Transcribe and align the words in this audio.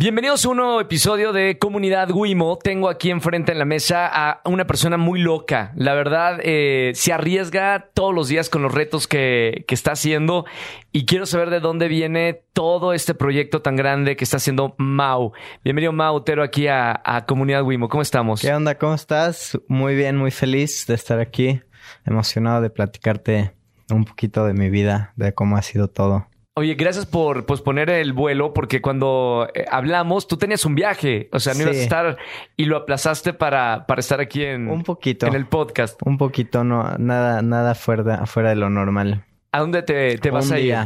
Bienvenidos 0.00 0.44
a 0.44 0.50
un 0.50 0.58
nuevo 0.58 0.80
episodio 0.80 1.32
de 1.32 1.58
Comunidad 1.58 2.10
Wimo. 2.12 2.56
Tengo 2.56 2.88
aquí 2.88 3.10
enfrente 3.10 3.50
en 3.50 3.58
la 3.58 3.64
mesa 3.64 4.06
a 4.06 4.42
una 4.44 4.64
persona 4.64 4.96
muy 4.96 5.18
loca. 5.18 5.72
La 5.74 5.92
verdad, 5.94 6.38
eh, 6.44 6.92
se 6.94 7.12
arriesga 7.12 7.90
todos 7.94 8.14
los 8.14 8.28
días 8.28 8.48
con 8.48 8.62
los 8.62 8.72
retos 8.72 9.08
que, 9.08 9.64
está 9.66 9.92
haciendo 9.92 10.44
y 10.92 11.04
quiero 11.04 11.26
saber 11.26 11.50
de 11.50 11.58
dónde 11.58 11.88
viene 11.88 12.44
todo 12.52 12.92
este 12.92 13.14
proyecto 13.14 13.60
tan 13.60 13.74
grande 13.74 14.14
que 14.14 14.22
está 14.22 14.36
haciendo 14.36 14.76
Mau. 14.78 15.32
Bienvenido 15.64 15.92
Mau 15.92 16.14
Utero 16.14 16.44
aquí 16.44 16.68
a, 16.68 17.02
a 17.04 17.26
Comunidad 17.26 17.64
Wimo. 17.64 17.88
¿Cómo 17.88 18.02
estamos? 18.02 18.40
¿Qué 18.40 18.54
onda? 18.54 18.78
¿Cómo 18.78 18.94
estás? 18.94 19.58
Muy 19.66 19.96
bien, 19.96 20.16
muy 20.16 20.30
feliz 20.30 20.86
de 20.86 20.94
estar 20.94 21.18
aquí. 21.18 21.60
Emocionado 22.04 22.60
de 22.60 22.70
platicarte 22.70 23.57
un 23.90 24.04
poquito 24.04 24.44
de 24.44 24.54
mi 24.54 24.70
vida, 24.70 25.12
de 25.16 25.32
cómo 25.34 25.56
ha 25.56 25.62
sido 25.62 25.88
todo. 25.88 26.26
Oye, 26.54 26.74
gracias 26.74 27.06
por 27.06 27.46
posponer 27.46 27.88
el 27.88 28.12
vuelo, 28.12 28.52
porque 28.52 28.82
cuando 28.82 29.48
eh, 29.54 29.64
hablamos, 29.70 30.26
tú 30.26 30.36
tenías 30.36 30.64
un 30.64 30.74
viaje, 30.74 31.28
o 31.32 31.38
sea, 31.38 31.54
no 31.54 31.62
ibas 31.62 31.76
a 31.76 31.80
estar 31.80 32.16
y 32.56 32.64
lo 32.64 32.76
aplazaste 32.76 33.32
para, 33.32 33.86
para 33.86 34.00
estar 34.00 34.20
aquí 34.20 34.44
en, 34.44 34.68
un 34.68 34.82
poquito. 34.82 35.28
en 35.28 35.34
el 35.34 35.46
podcast. 35.46 36.00
Un 36.04 36.18
poquito, 36.18 36.64
no, 36.64 36.96
nada, 36.98 37.42
nada 37.42 37.76
fuera, 37.76 38.26
fuera 38.26 38.48
de 38.48 38.56
lo 38.56 38.70
normal. 38.70 39.24
¿A 39.52 39.60
dónde 39.60 39.82
te, 39.82 40.18
te 40.18 40.30
vas 40.32 40.50
a 40.50 40.58
ir? 40.58 40.76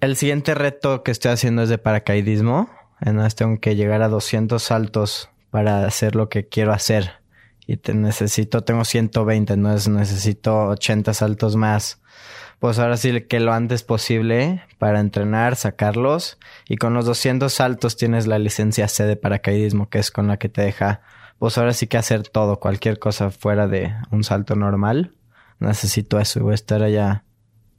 El 0.00 0.16
siguiente 0.16 0.54
reto 0.54 1.02
que 1.02 1.12
estoy 1.12 1.32
haciendo 1.32 1.62
es 1.62 1.70
de 1.70 1.78
paracaidismo. 1.78 2.68
Entonces 3.00 3.36
tengo 3.36 3.60
que 3.60 3.74
llegar 3.74 4.02
a 4.02 4.08
200 4.08 4.62
saltos 4.62 5.30
para 5.50 5.86
hacer 5.86 6.14
lo 6.14 6.28
que 6.28 6.46
quiero 6.46 6.72
hacer. 6.72 7.12
Y 7.68 7.76
te 7.76 7.94
necesito, 7.94 8.62
tengo 8.64 8.84
120, 8.84 9.52
entonces 9.52 9.88
necesito 9.88 10.68
80 10.70 11.14
saltos 11.14 11.54
más 11.54 12.00
pues 12.58 12.78
ahora 12.78 12.96
sí 12.96 13.20
que 13.22 13.40
lo 13.40 13.52
antes 13.52 13.82
posible 13.84 14.62
para 14.78 15.00
entrenar, 15.00 15.56
sacarlos. 15.56 16.38
Y 16.68 16.76
con 16.76 16.94
los 16.94 17.06
200 17.06 17.52
saltos 17.52 17.96
tienes 17.96 18.26
la 18.26 18.38
licencia 18.38 18.88
C 18.88 19.04
de 19.04 19.16
paracaidismo, 19.16 19.88
que 19.88 19.98
es 19.98 20.10
con 20.10 20.26
la 20.26 20.38
que 20.38 20.48
te 20.48 20.62
deja, 20.62 21.00
pues 21.38 21.56
ahora 21.56 21.72
sí 21.72 21.86
que 21.86 21.98
hacer 21.98 22.26
todo, 22.28 22.58
cualquier 22.58 22.98
cosa 22.98 23.30
fuera 23.30 23.68
de 23.68 23.94
un 24.10 24.24
salto 24.24 24.56
normal. 24.56 25.12
Necesito 25.60 26.18
eso 26.18 26.40
y 26.40 26.42
voy 26.42 26.52
a 26.52 26.54
estar 26.54 26.82
allá 26.82 27.24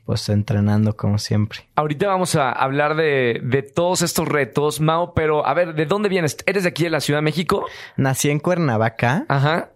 pues 0.06 0.28
entrenando 0.30 0.96
como 0.96 1.20
siempre. 1.20 1.70
Ahorita 1.76 2.08
vamos 2.08 2.36
a 2.36 2.52
hablar 2.52 2.96
de, 2.96 3.42
de, 3.44 3.62
todos 3.62 4.02
estos 4.02 4.28
retos, 4.28 4.82
Mao, 4.82 5.14
pero 5.14 5.46
a 5.46 5.54
ver, 5.54 5.76
¿de 5.76 5.86
dónde 5.86 6.10
vienes? 6.10 6.36
¿Eres 6.48 6.64
de 6.64 6.70
aquí 6.70 6.86
de 6.86 6.90
la 6.90 7.00
Ciudad 7.00 7.20
de 7.20 7.24
México? 7.26 7.66
Nací 7.96 8.32
en 8.32 8.40
Cuernavaca. 8.40 9.26
Ajá 9.28 9.70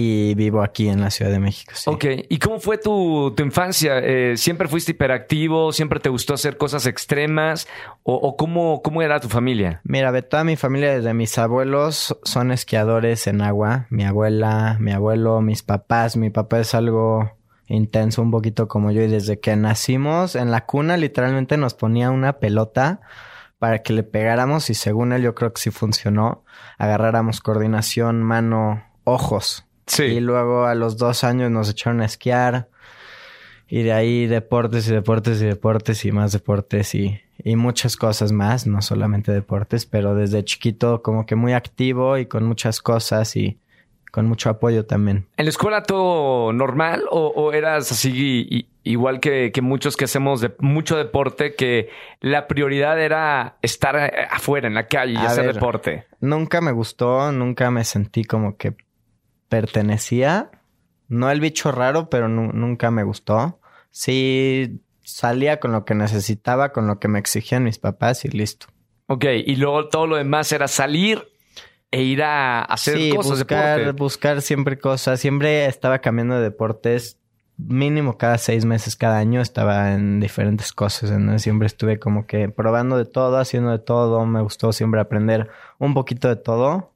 y 0.00 0.36
vivo 0.36 0.62
aquí 0.62 0.88
en 0.88 1.00
la 1.00 1.10
Ciudad 1.10 1.32
de 1.32 1.40
México. 1.40 1.72
Sí. 1.74 1.90
Ok, 1.90 2.04
¿y 2.28 2.38
cómo 2.38 2.60
fue 2.60 2.78
tu, 2.78 3.34
tu 3.36 3.42
infancia? 3.42 3.98
Eh, 3.98 4.36
¿Siempre 4.36 4.68
fuiste 4.68 4.92
hiperactivo? 4.92 5.72
¿Siempre 5.72 5.98
te 5.98 6.08
gustó 6.08 6.34
hacer 6.34 6.56
cosas 6.56 6.86
extremas? 6.86 7.66
¿O, 8.04 8.14
o 8.14 8.36
cómo, 8.36 8.80
cómo, 8.80 9.02
era 9.02 9.18
tu 9.18 9.28
familia? 9.28 9.80
Mira, 9.82 10.12
de 10.12 10.22
toda 10.22 10.44
mi 10.44 10.54
familia, 10.54 10.94
desde 10.94 11.14
mis 11.14 11.36
abuelos 11.36 12.16
son 12.22 12.52
esquiadores 12.52 13.26
en 13.26 13.42
agua. 13.42 13.88
Mi 13.90 14.04
abuela, 14.04 14.76
mi 14.78 14.92
abuelo, 14.92 15.40
mis 15.40 15.64
papás. 15.64 16.16
Mi 16.16 16.30
papá 16.30 16.60
es 16.60 16.76
algo 16.76 17.32
intenso, 17.66 18.22
un 18.22 18.30
poquito 18.30 18.68
como 18.68 18.92
yo. 18.92 19.02
Y 19.02 19.08
desde 19.08 19.40
que 19.40 19.56
nacimos 19.56 20.36
en 20.36 20.52
la 20.52 20.64
cuna, 20.64 20.96
literalmente 20.96 21.56
nos 21.56 21.74
ponía 21.74 22.12
una 22.12 22.34
pelota 22.34 23.00
para 23.58 23.82
que 23.82 23.94
le 23.94 24.04
pegáramos 24.04 24.70
y 24.70 24.74
según 24.74 25.12
él 25.12 25.22
yo 25.22 25.34
creo 25.34 25.52
que 25.52 25.60
sí 25.60 25.72
funcionó. 25.72 26.44
Agarráramos 26.78 27.40
coordinación, 27.40 28.22
mano, 28.22 28.84
ojos 29.02 29.64
y 29.98 30.20
luego 30.20 30.66
a 30.66 30.74
los 30.74 30.96
dos 30.96 31.24
años 31.24 31.50
nos 31.50 31.70
echaron 31.70 32.00
a 32.00 32.06
esquiar. 32.06 32.68
Y 33.70 33.82
de 33.82 33.92
ahí 33.92 34.26
deportes 34.26 34.88
y 34.88 34.92
deportes 34.92 35.42
y 35.42 35.46
deportes 35.46 36.04
y 36.04 36.12
más 36.12 36.32
deportes 36.32 36.94
y, 36.94 37.20
y 37.42 37.56
muchas 37.56 37.96
cosas 37.96 38.32
más, 38.32 38.66
no 38.66 38.80
solamente 38.80 39.30
deportes, 39.32 39.84
pero 39.86 40.14
desde 40.14 40.44
chiquito 40.44 41.02
como 41.02 41.26
que 41.26 41.34
muy 41.34 41.52
activo 41.52 42.16
y 42.16 42.26
con 42.26 42.44
muchas 42.44 42.80
cosas 42.80 43.36
y 43.36 43.58
con 44.10 44.26
mucho 44.26 44.50
apoyo 44.50 44.86
también. 44.86 45.26
¿En 45.36 45.44
la 45.44 45.50
escuela 45.50 45.82
todo 45.82 46.52
normal 46.52 47.04
o, 47.10 47.52
eras 47.52 47.92
así 47.92 48.68
igual 48.82 49.20
que, 49.20 49.52
que, 49.52 49.60
muchos 49.60 49.96
que 49.96 50.06
hacemos 50.06 50.40
de, 50.40 50.54
mucho 50.58 50.96
deporte, 50.96 51.54
que 51.54 51.90
la 52.20 52.46
prioridad 52.46 53.00
era 53.00 53.58
estar 53.62 53.96
afuera 54.30 54.66
en 54.66 54.74
la 54.74 54.86
calle 54.86 55.12
y 55.12 55.16
hacer 55.16 55.52
deporte? 55.52 56.06
Nunca 56.20 56.60
me 56.60 56.72
gustó, 56.72 57.30
nunca 57.32 57.70
me 57.70 57.84
sentí 57.84 58.24
como 58.24 58.56
que 58.56 58.74
pertenecía. 59.48 60.50
No 61.08 61.30
el 61.30 61.40
bicho 61.40 61.72
raro, 61.72 62.10
pero 62.10 62.28
nunca 62.28 62.90
me 62.90 63.02
gustó. 63.02 63.60
Sí 63.90 64.82
salía 65.02 65.58
con 65.58 65.72
lo 65.72 65.84
que 65.84 65.94
necesitaba, 65.94 66.72
con 66.72 66.86
lo 66.86 66.98
que 66.98 67.08
me 67.08 67.18
exigían 67.18 67.64
mis 67.64 67.78
papás 67.78 68.24
y 68.24 68.28
listo. 68.28 68.66
Ok, 69.06 69.24
y 69.46 69.56
luego 69.56 69.88
todo 69.88 70.06
lo 70.06 70.16
demás 70.16 70.52
era 70.52 70.68
salir 70.68 71.26
e 71.90 72.02
ir 72.02 72.22
a 72.22 72.60
hacer 72.60 73.14
cosas 73.14 73.38
buscar, 73.38 73.92
buscar 73.94 74.42
siempre 74.42 74.78
cosas. 74.78 75.18
Siempre 75.20 75.64
estaba 75.66 76.00
cambiando 76.00 76.36
de 76.36 76.42
deportes. 76.42 77.18
Mínimo 77.56 78.18
cada 78.18 78.38
seis 78.38 78.66
meses, 78.66 78.94
cada 78.94 79.18
año 79.18 79.40
estaba 79.40 79.94
en 79.94 80.20
diferentes 80.20 80.72
cosas. 80.72 81.10
Siempre 81.42 81.66
estuve 81.66 81.98
como 81.98 82.26
que 82.26 82.50
probando 82.50 82.98
de 82.98 83.06
todo, 83.06 83.38
haciendo 83.38 83.70
de 83.70 83.78
todo. 83.78 84.26
Me 84.26 84.42
gustó 84.42 84.72
siempre 84.72 85.00
aprender 85.00 85.48
un 85.78 85.94
poquito 85.94 86.28
de 86.28 86.36
todo. 86.36 86.92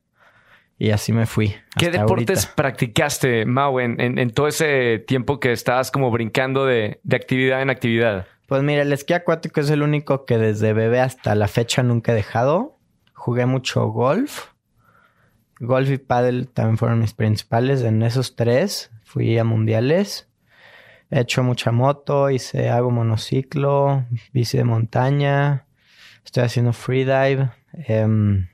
Y 0.78 0.90
así 0.90 1.12
me 1.12 1.26
fui. 1.26 1.54
¿Qué 1.76 1.90
deportes 1.90 2.46
practicaste, 2.46 3.46
Mau, 3.46 3.78
en, 3.78 4.30
todo 4.30 4.48
ese 4.48 4.98
tiempo 4.98 5.38
que 5.38 5.52
estabas 5.52 5.90
como 5.90 6.10
brincando 6.10 6.66
de, 6.66 7.00
actividad 7.12 7.62
en 7.62 7.70
actividad? 7.70 8.26
Pues 8.48 8.62
mira, 8.62 8.82
el 8.82 8.92
esquí 8.92 9.14
acuático 9.14 9.60
es 9.60 9.70
el 9.70 9.82
único 9.82 10.24
que 10.24 10.38
desde 10.38 10.72
bebé 10.72 11.00
hasta 11.00 11.34
la 11.34 11.48
fecha 11.48 11.82
nunca 11.82 12.12
he 12.12 12.14
dejado. 12.16 12.78
Jugué 13.14 13.46
mucho 13.46 13.86
golf. 13.86 14.48
Golf 15.60 15.88
y 15.90 15.98
paddle 15.98 16.46
también 16.46 16.78
fueron 16.78 16.98
mis 16.98 17.14
principales. 17.14 17.82
En 17.82 18.02
esos 18.02 18.34
tres 18.34 18.90
fui 19.04 19.38
a 19.38 19.44
mundiales. 19.44 20.28
He 21.10 21.20
hecho 21.20 21.44
mucha 21.44 21.70
moto, 21.70 22.30
hice, 22.30 22.70
hago 22.70 22.90
monociclo, 22.90 24.04
bici 24.32 24.58
de 24.58 24.64
montaña. 24.64 25.66
Estoy 26.24 26.42
haciendo 26.42 26.72
freedive. 26.72 27.50
Eh, 27.86 28.46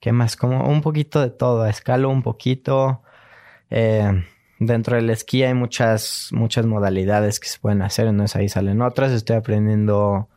¿Qué 0.00 0.12
más? 0.12 0.36
Como 0.36 0.68
un 0.68 0.80
poquito 0.80 1.20
de 1.20 1.30
todo. 1.30 1.66
Escalo 1.66 2.08
un 2.10 2.22
poquito. 2.22 3.02
Eh, 3.70 4.24
dentro 4.58 4.96
del 4.96 5.10
esquí 5.10 5.42
hay 5.42 5.54
muchas, 5.54 6.28
muchas 6.32 6.66
modalidades 6.66 7.40
que 7.40 7.48
se 7.48 7.58
pueden 7.58 7.82
hacer. 7.82 8.06
Entonces 8.06 8.36
ahí 8.36 8.48
salen 8.48 8.82
otras. 8.82 9.12
Estoy 9.12 9.36
aprendiendo 9.36 10.28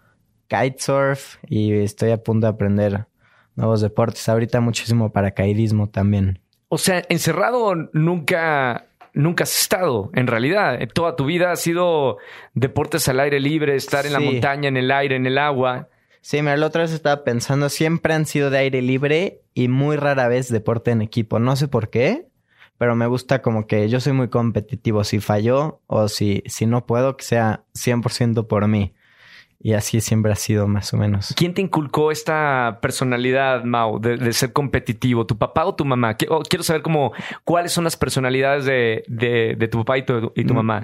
kitesurf 0.48 1.38
y 1.48 1.74
estoy 1.74 2.12
a 2.12 2.24
punto 2.24 2.48
de 2.48 2.54
aprender 2.54 3.06
nuevos 3.56 3.82
deportes. 3.82 4.28
Ahorita 4.28 4.60
muchísimo 4.62 5.12
paracaidismo 5.12 5.90
también. 5.90 6.40
O 6.68 6.78
sea, 6.78 7.04
encerrado 7.10 7.76
nunca, 7.94 8.88
nunca 9.14 9.44
has 9.44 9.60
estado, 9.60 10.10
en 10.14 10.28
realidad. 10.28 10.80
Toda 10.94 11.16
tu 11.16 11.26
vida 11.26 11.52
ha 11.52 11.56
sido 11.56 12.18
deportes 12.54 13.08
al 13.10 13.20
aire 13.20 13.40
libre, 13.40 13.76
estar 13.76 14.06
en 14.06 14.14
la 14.14 14.20
montaña, 14.20 14.70
en 14.70 14.78
el 14.78 14.90
aire, 14.92 15.16
en 15.18 15.26
el 15.26 15.38
agua. 15.38 15.90
Sí, 16.22 16.42
mira, 16.42 16.56
la 16.56 16.68
otra 16.68 16.84
vez 16.84 16.92
estaba 16.92 17.24
pensando, 17.24 17.70
siempre 17.70 18.14
han 18.14 18.26
sido 18.26 18.50
de 18.50 18.60
aire 18.60 18.82
libre 18.82 19.42
y 19.54 19.68
muy 19.68 19.98
rara 19.98 20.28
vez 20.28 20.50
deporte 20.50 20.92
en 20.92 21.02
equipo. 21.02 21.40
No 21.40 21.56
sé 21.56 21.68
por 21.68 21.90
qué, 21.90 22.28
pero 22.78 22.96
me 22.96 23.08
gusta 23.08 23.42
como 23.42 23.68
que 23.68 23.90
yo 23.90 24.00
soy 24.00 24.14
muy 24.14 24.30
competitivo. 24.30 25.04
Si 25.04 25.20
falló 25.20 25.82
o 25.88 26.08
si, 26.08 26.44
si 26.46 26.68
no 26.68 26.86
puedo, 26.86 27.18
que 27.18 27.24
sea 27.24 27.64
100% 27.74 28.48
por 28.48 28.68
mí. 28.68 28.94
Y 29.64 29.74
así 29.74 30.02
siempre 30.02 30.32
ha 30.32 30.36
sido 30.36 30.68
más 30.68 30.94
o 30.94 30.98
menos. 30.98 31.34
¿Quién 31.36 31.54
te 31.54 31.62
inculcó 31.62 32.12
esta 32.12 32.80
personalidad, 32.82 33.64
Mau, 33.64 34.00
de, 34.00 34.34
ser 34.34 34.54
competitivo? 34.54 35.28
¿Tu 35.28 35.38
papá 35.38 35.66
o 35.66 35.76
tu 35.76 35.86
mamá? 35.86 36.16
Quiero 36.16 36.64
saber 36.64 36.82
como 36.82 37.14
cuáles 37.44 37.72
son 37.72 37.84
las 37.84 37.96
personalidades 37.96 38.66
de, 38.66 39.04
de, 39.08 39.68
tu 39.68 39.80
papá 39.80 40.00
y 40.00 40.06
tu, 40.06 40.32
y 40.36 40.46
tu 40.46 40.54
mamá. 40.56 40.84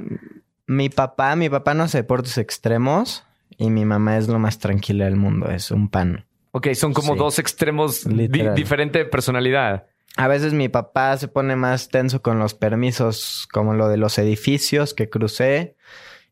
Mi 0.68 0.89
papá, 0.89 1.36
mi 1.36 1.50
papá 1.50 1.74
no 1.74 1.84
hace 1.84 2.00
deportes 2.00 2.38
extremos. 2.38 3.26
Y 3.57 3.69
mi 3.69 3.86
mamá 3.86 4.18
es 4.18 4.27
lo 4.27 4.39
más 4.39 4.59
tranquila 4.59 5.06
del 5.06 5.15
mundo, 5.15 5.50
es 5.50 5.71
un 5.71 5.89
pan. 5.89 6.25
Ok, 6.51 6.74
son 6.74 6.94
como 6.94 7.15
dos 7.15 7.39
extremos 7.39 8.04
diferentes 8.04 8.56
diferente 8.56 9.06
personalidad. 9.06 9.88
A 10.15 10.27
veces 10.27 10.54
mi 10.54 10.69
papá 10.69 11.15
se 11.18 11.27
pone 11.27 11.56
más 11.56 11.89
tenso 11.89 12.21
con 12.21 12.39
los 12.39 12.56
permisos, 12.56 13.48
como 13.51 13.74
lo 13.74 13.88
de 13.89 13.98
los 13.98 14.18
edificios 14.18 14.94
que 14.95 15.09
crucé. 15.09 15.75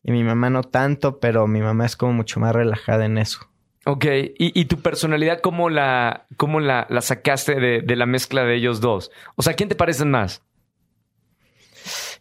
Y 0.02 0.10
mi 0.12 0.24
mamá 0.24 0.50
no 0.50 0.62
tanto, 0.62 1.20
pero 1.20 1.46
mi 1.46 1.60
mamá 1.60 1.86
es 1.86 1.96
como 1.96 2.12
mucho 2.12 2.40
más 2.40 2.54
relajada 2.54 3.04
en 3.04 3.18
eso. 3.18 3.40
Ok, 3.84 4.04
¿y, 4.36 4.64
tu 4.64 4.82
personalidad 4.82 5.40
cómo 5.40 5.70
la, 5.70 6.26
cómo 6.36 6.58
la, 6.58 6.88
la 6.90 7.00
sacaste 7.00 7.54
de, 7.54 7.82
de, 7.82 7.96
la 7.96 8.06
mezcla 8.06 8.42
de 8.42 8.56
ellos 8.56 8.80
dos? 8.80 9.12
O 9.36 9.42
sea, 9.42 9.54
¿quién 9.54 9.68
te 9.68 9.76
parecen 9.76 10.10
más? 10.10 10.42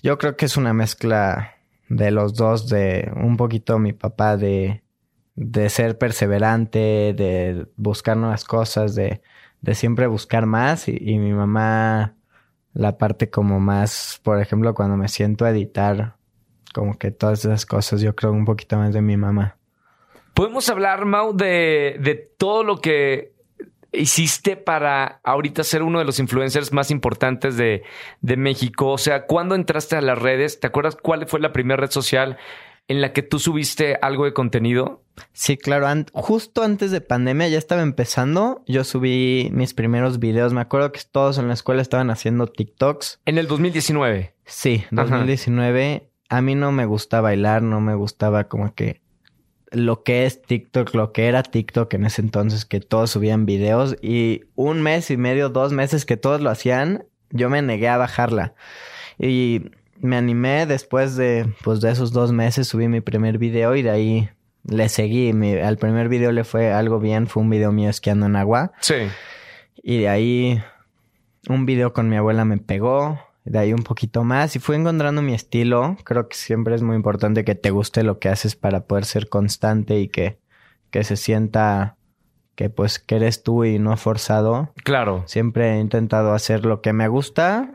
Yo 0.03 0.19
creo 0.19 0.37
que 0.37 0.45
es 0.45 0.57
una 0.57 0.73
mezcla 0.73 1.55
de 1.89 2.11
los 2.11 2.35
dos, 2.35 2.69
de 2.69 3.11
un 3.15 3.35
poquito 3.35 3.79
mi 3.79 3.93
papá 3.93 4.37
de 4.37 4.83
de 5.35 5.69
ser 5.69 5.97
perseverante, 5.97 7.13
de 7.13 7.67
buscar 7.75 8.17
nuevas 8.17 8.45
cosas, 8.45 8.95
de, 8.95 9.21
de 9.61 9.75
siempre 9.75 10.07
buscar 10.07 10.45
más. 10.45 10.87
Y, 10.87 11.17
mi 11.19 11.33
mamá, 11.33 12.15
la 12.73 12.97
parte 12.97 13.29
como 13.29 13.59
más, 13.59 14.19
por 14.23 14.41
ejemplo, 14.41 14.73
cuando 14.73 14.97
me 14.97 15.07
siento 15.07 15.45
a 15.45 15.51
editar 15.51 16.15
como 16.73 16.97
que 16.97 17.11
todas 17.11 17.45
esas 17.45 17.65
cosas, 17.65 18.01
yo 18.01 18.15
creo 18.15 18.31
un 18.31 18.45
poquito 18.45 18.77
más 18.77 18.93
de 18.93 19.01
mi 19.01 19.17
mamá. 19.17 19.57
Podemos 20.33 20.67
hablar, 20.69 21.05
Mau, 21.05 21.33
de, 21.33 21.97
de 22.01 22.15
todo 22.15 22.63
lo 22.63 22.81
que 22.81 23.35
hiciste 23.95 24.57
para 24.57 25.19
ahorita 25.23 25.63
ser 25.63 25.83
uno 25.83 25.99
de 25.99 26.05
los 26.05 26.19
influencers 26.19 26.73
más 26.73 26.91
importantes 26.91 27.57
de, 27.57 27.83
de 28.21 28.37
México? 28.37 28.91
O 28.91 28.97
sea, 28.97 29.25
¿cuándo 29.25 29.55
entraste 29.55 29.95
a 29.95 30.01
las 30.01 30.19
redes? 30.19 30.59
¿Te 30.59 30.67
acuerdas 30.67 30.95
cuál 30.95 31.27
fue 31.27 31.39
la 31.39 31.53
primera 31.53 31.77
red 31.77 31.91
social 31.91 32.37
en 32.87 33.01
la 33.01 33.13
que 33.13 33.23
tú 33.23 33.39
subiste 33.39 33.97
algo 34.01 34.25
de 34.25 34.33
contenido? 34.33 35.03
Sí, 35.33 35.57
claro. 35.57 35.87
justo 36.13 36.63
antes 36.63 36.91
de 36.91 37.01
pandemia 37.01 37.47
ya 37.47 37.57
estaba 37.57 37.81
empezando. 37.81 38.63
Yo 38.67 38.83
subí 38.83 39.49
mis 39.53 39.73
primeros 39.73 40.19
videos. 40.19 40.53
Me 40.53 40.61
acuerdo 40.61 40.91
que 40.91 41.01
todos 41.09 41.37
en 41.37 41.47
la 41.47 41.53
escuela 41.53 41.81
estaban 41.81 42.09
haciendo 42.09 42.47
TikToks. 42.47 43.21
En 43.25 43.37
el 43.37 43.47
2019. 43.47 44.35
Sí, 44.45 44.83
2019. 44.91 46.09
A 46.29 46.41
mí 46.41 46.55
no 46.55 46.71
me 46.71 46.85
gusta 46.85 47.21
bailar, 47.21 47.61
no 47.61 47.81
me 47.81 47.95
gustaba 47.95 48.45
como 48.45 48.73
que 48.73 49.01
lo 49.71 50.03
que 50.03 50.25
es 50.25 50.41
TikTok, 50.41 50.93
lo 50.95 51.11
que 51.11 51.27
era 51.27 51.43
TikTok 51.43 51.93
en 51.93 52.05
ese 52.05 52.21
entonces, 52.21 52.65
que 52.65 52.79
todos 52.79 53.11
subían 53.11 53.45
videos 53.45 53.95
y 54.01 54.43
un 54.55 54.81
mes 54.81 55.11
y 55.11 55.17
medio, 55.17 55.49
dos 55.49 55.73
meses 55.73 56.05
que 56.05 56.17
todos 56.17 56.41
lo 56.41 56.49
hacían, 56.49 57.05
yo 57.29 57.49
me 57.49 57.61
negué 57.61 57.89
a 57.89 57.97
bajarla. 57.97 58.55
Y 59.17 59.71
me 60.05 60.15
animé 60.15 60.65
después 60.65 61.15
de, 61.15 61.51
pues, 61.63 61.81
de 61.81 61.91
esos 61.91 62.11
dos 62.11 62.31
meses, 62.31 62.67
subí 62.67 62.87
mi 62.87 63.01
primer 63.01 63.37
video 63.37 63.75
y 63.75 63.81
de 63.81 63.89
ahí 63.89 64.29
le 64.63 64.89
seguí. 64.89 65.31
al 65.61 65.77
primer 65.77 66.09
video 66.09 66.31
le 66.31 66.43
fue 66.43 66.71
algo 66.71 66.99
bien, 66.99 67.27
fue 67.27 67.43
un 67.43 67.49
video 67.49 67.71
mío 67.71 67.89
esquiando 67.89 68.25
en 68.25 68.35
agua. 68.35 68.71
Sí. 68.79 68.95
Y 69.83 69.99
de 69.99 70.09
ahí 70.09 70.63
un 71.49 71.65
video 71.65 71.93
con 71.93 72.09
mi 72.09 72.15
abuela 72.15 72.45
me 72.45 72.57
pegó 72.57 73.19
de 73.43 73.59
ahí 73.59 73.73
un 73.73 73.83
poquito 73.83 74.23
más 74.23 74.55
y 74.55 74.59
fui 74.59 74.75
encontrando 74.75 75.21
mi 75.21 75.33
estilo. 75.33 75.97
Creo 76.03 76.27
que 76.27 76.35
siempre 76.35 76.75
es 76.75 76.81
muy 76.81 76.95
importante 76.95 77.45
que 77.45 77.55
te 77.55 77.69
guste 77.69 78.03
lo 78.03 78.19
que 78.19 78.29
haces 78.29 78.55
para 78.55 78.85
poder 78.85 79.05
ser 79.05 79.29
constante 79.29 79.99
y 79.99 80.07
que, 80.07 80.39
que 80.89 81.03
se 81.03 81.15
sienta 81.15 81.97
que 82.55 82.69
pues 82.69 82.99
que 82.99 83.17
eres 83.17 83.43
tú 83.43 83.63
y 83.65 83.77
no 83.77 83.95
forzado. 83.97 84.71
Claro. 84.83 85.23
Siempre 85.27 85.75
he 85.75 85.79
intentado 85.79 86.33
hacer 86.33 86.65
lo 86.65 86.81
que 86.81 86.93
me 86.93 87.07
gusta, 87.07 87.74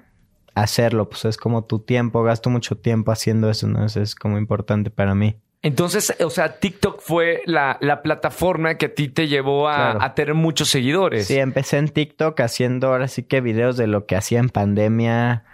hacerlo, 0.55 1.08
pues 1.08 1.25
es 1.25 1.37
como 1.37 1.64
tu 1.64 1.81
tiempo, 1.81 2.23
gasto 2.23 2.50
mucho 2.50 2.76
tiempo 2.76 3.12
haciendo 3.12 3.50
eso, 3.50 3.67
¿no? 3.67 3.85
es 3.85 4.14
como 4.14 4.38
importante 4.38 4.91
para 4.91 5.14
mí. 5.14 5.37
Entonces, 5.62 6.14
o 6.25 6.31
sea, 6.31 6.58
TikTok 6.58 7.00
fue 7.02 7.43
la, 7.44 7.76
la 7.82 8.00
plataforma 8.02 8.76
que 8.76 8.87
a 8.87 8.94
ti 8.94 9.08
te 9.08 9.29
llevó 9.29 9.69
a, 9.69 10.02
a, 10.02 10.14
tener 10.14 10.35
muchos 10.35 10.69
seguidores. 10.69 11.26
Sí, 11.26 11.37
empecé 11.38 11.76
en 11.76 11.91
TikTok 11.91 12.41
haciendo 12.41 12.88
ahora 12.88 13.08
sí 13.08 13.25
que 13.25 13.43
videos 13.43 13.76
de 13.76 13.87
lo 13.87 14.06
que 14.06 14.17
hacía 14.17 14.38
en 14.38 14.49
pandemia, 14.49 15.44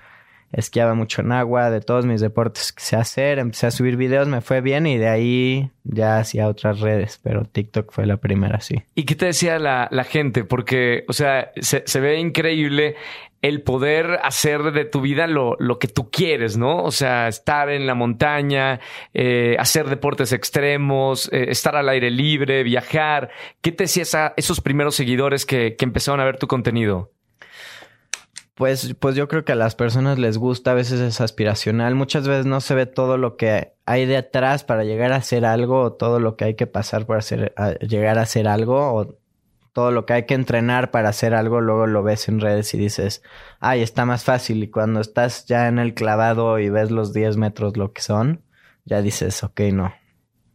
esquiaba 0.52 0.94
mucho 0.94 1.22
en 1.22 1.32
agua, 1.32 1.70
de 1.70 1.80
todos 1.80 2.06
mis 2.06 2.20
deportes 2.20 2.72
que 2.72 2.82
sé 2.82 2.96
hacer, 2.96 3.38
empecé 3.38 3.66
a 3.66 3.70
subir 3.70 3.96
videos, 3.96 4.28
me 4.28 4.40
fue 4.40 4.60
bien 4.60 4.86
y 4.86 4.98
de 4.98 5.08
ahí 5.08 5.70
ya 5.84 6.18
hacía 6.18 6.48
otras 6.48 6.80
redes, 6.80 7.20
pero 7.22 7.44
TikTok 7.44 7.92
fue 7.92 8.06
la 8.06 8.16
primera, 8.16 8.60
sí. 8.60 8.82
¿Y 8.94 9.04
qué 9.04 9.14
te 9.14 9.26
decía 9.26 9.58
la, 9.58 10.04
gente? 10.04 10.44
Porque, 10.44 11.04
o 11.08 11.12
sea, 11.12 11.52
se, 11.60 11.82
se, 11.86 12.00
ve 12.00 12.18
increíble 12.18 12.96
el 13.42 13.62
poder 13.62 14.18
hacer 14.22 14.72
de 14.72 14.84
tu 14.84 15.00
vida 15.00 15.26
lo, 15.26 15.56
lo, 15.58 15.78
que 15.78 15.88
tú 15.88 16.10
quieres, 16.10 16.56
¿no? 16.56 16.82
O 16.82 16.90
sea, 16.90 17.28
estar 17.28 17.70
en 17.70 17.86
la 17.86 17.94
montaña, 17.94 18.80
eh, 19.14 19.56
hacer 19.58 19.88
deportes 19.88 20.32
extremos, 20.32 21.30
eh, 21.32 21.46
estar 21.48 21.76
al 21.76 21.88
aire 21.88 22.10
libre, 22.10 22.62
viajar. 22.62 23.30
¿Qué 23.60 23.72
te 23.72 23.84
decía 23.84 24.02
esa, 24.02 24.34
esos 24.36 24.60
primeros 24.60 24.96
seguidores 24.96 25.46
que, 25.46 25.76
que 25.76 25.84
empezaron 25.84 26.20
a 26.20 26.24
ver 26.24 26.38
tu 26.38 26.46
contenido? 26.46 27.12
Pues, 28.56 28.94
pues 28.98 29.14
yo 29.14 29.28
creo 29.28 29.44
que 29.44 29.52
a 29.52 29.56
las 29.56 29.74
personas 29.74 30.18
les 30.18 30.38
gusta, 30.38 30.70
a 30.70 30.74
veces 30.74 30.98
es 31.00 31.20
aspiracional, 31.20 31.94
muchas 31.94 32.26
veces 32.26 32.46
no 32.46 32.62
se 32.62 32.74
ve 32.74 32.86
todo 32.86 33.18
lo 33.18 33.36
que 33.36 33.74
hay 33.84 34.06
detrás 34.06 34.64
para 34.64 34.82
llegar 34.82 35.12
a 35.12 35.16
hacer 35.16 35.44
algo, 35.44 35.82
o 35.82 35.92
todo 35.92 36.20
lo 36.20 36.36
que 36.36 36.46
hay 36.46 36.54
que 36.54 36.66
pasar 36.66 37.04
para 37.04 37.18
hacer, 37.18 37.54
llegar 37.86 38.18
a 38.18 38.22
hacer 38.22 38.48
algo, 38.48 38.94
o 38.94 39.18
todo 39.74 39.90
lo 39.90 40.06
que 40.06 40.14
hay 40.14 40.24
que 40.24 40.32
entrenar 40.32 40.90
para 40.90 41.10
hacer 41.10 41.34
algo, 41.34 41.60
luego 41.60 41.86
lo 41.86 42.02
ves 42.02 42.30
en 42.30 42.40
redes 42.40 42.72
y 42.72 42.78
dices, 42.78 43.22
ay, 43.60 43.82
está 43.82 44.06
más 44.06 44.24
fácil, 44.24 44.62
y 44.62 44.70
cuando 44.70 45.00
estás 45.00 45.44
ya 45.44 45.68
en 45.68 45.78
el 45.78 45.92
clavado 45.92 46.58
y 46.58 46.70
ves 46.70 46.90
los 46.90 47.12
10 47.12 47.36
metros 47.36 47.76
lo 47.76 47.92
que 47.92 48.00
son, 48.00 48.40
ya 48.86 49.02
dices, 49.02 49.44
ok, 49.44 49.60
no, 49.74 49.92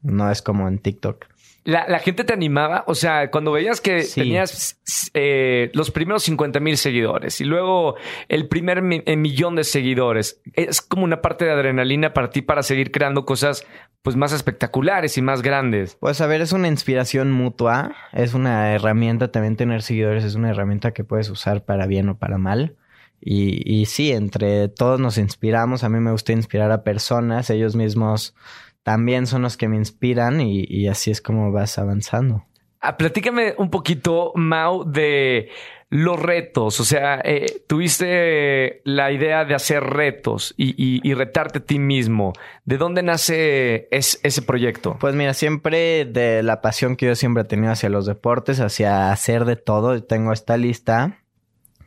no 0.01 0.31
es 0.31 0.41
como 0.41 0.67
en 0.67 0.79
TikTok. 0.79 1.30
La, 1.63 1.99
gente 1.99 2.23
te 2.23 2.33
animaba, 2.33 2.83
o 2.87 2.95
sea, 2.95 3.29
cuando 3.29 3.51
veías 3.51 3.81
que 3.81 4.03
tenías 4.03 4.81
eh, 5.13 5.69
los 5.75 5.91
primeros 5.91 6.23
50 6.23 6.59
mil 6.59 6.75
seguidores 6.75 7.39
y 7.39 7.43
luego 7.43 7.95
el 8.29 8.47
primer 8.47 8.79
eh, 8.79 9.15
millón 9.15 9.55
de 9.55 9.63
seguidores, 9.63 10.41
es 10.53 10.81
como 10.81 11.03
una 11.03 11.21
parte 11.21 11.45
de 11.45 11.51
adrenalina 11.51 12.13
para 12.13 12.31
ti 12.31 12.41
para 12.41 12.63
seguir 12.63 12.91
creando 12.91 13.25
cosas 13.25 13.67
pues 14.01 14.15
más 14.15 14.33
espectaculares 14.33 15.19
y 15.19 15.21
más 15.21 15.43
grandes. 15.43 15.97
Pues 15.99 16.19
a 16.21 16.25
ver, 16.25 16.41
es 16.41 16.51
una 16.51 16.67
inspiración 16.67 17.31
mutua, 17.31 17.95
es 18.11 18.33
una 18.33 18.73
herramienta 18.73 19.31
también 19.31 19.55
tener 19.55 19.83
seguidores, 19.83 20.23
es 20.23 20.33
una 20.33 20.49
herramienta 20.49 20.93
que 20.93 21.03
puedes 21.03 21.29
usar 21.29 21.63
para 21.63 21.85
bien 21.85 22.09
o 22.09 22.17
para 22.17 22.39
mal. 22.39 22.75
Y, 23.23 23.61
y 23.71 23.85
sí, 23.85 24.11
entre 24.11 24.67
todos 24.67 24.99
nos 24.99 25.19
inspiramos, 25.19 25.83
a 25.83 25.89
mí 25.89 25.99
me 25.99 26.11
gusta 26.11 26.31
inspirar 26.31 26.71
a 26.71 26.83
personas, 26.83 27.51
ellos 27.51 27.75
mismos 27.75 28.33
también 28.83 29.27
son 29.27 29.43
los 29.43 29.57
que 29.57 29.67
me 29.67 29.77
inspiran 29.77 30.41
y, 30.41 30.87
así 30.87 31.11
es 31.11 31.21
como 31.21 31.51
vas 31.51 31.77
avanzando. 31.77 32.45
Ah, 32.79 32.97
platícame 32.97 33.53
un 33.57 33.69
poquito, 33.69 34.31
Mau, 34.35 34.83
de 34.89 35.49
los 35.89 36.19
retos. 36.19 36.79
O 36.79 36.83
sea, 36.83 37.21
eh, 37.23 37.63
tuviste 37.67 38.81
la 38.85 39.11
idea 39.11 39.45
de 39.45 39.53
hacer 39.53 39.83
retos 39.83 40.55
y, 40.57 41.13
retarte 41.13 41.59
a 41.59 41.63
ti 41.63 41.77
mismo. 41.77 42.33
¿De 42.65 42.77
dónde 42.77 43.03
nace 43.03 43.87
ese 43.91 44.41
proyecto? 44.41 44.97
Pues 44.99 45.13
mira, 45.13 45.35
siempre 45.35 46.05
de 46.05 46.41
la 46.41 46.61
pasión 46.61 46.95
que 46.95 47.05
yo 47.05 47.15
siempre 47.15 47.43
he 47.43 47.45
tenido 47.45 47.71
hacia 47.71 47.89
los 47.89 48.07
deportes, 48.07 48.59
hacia 48.59 49.11
hacer 49.11 49.45
de 49.45 49.57
todo. 49.57 50.03
Tengo 50.03 50.33
esta 50.33 50.57
lista 50.57 51.19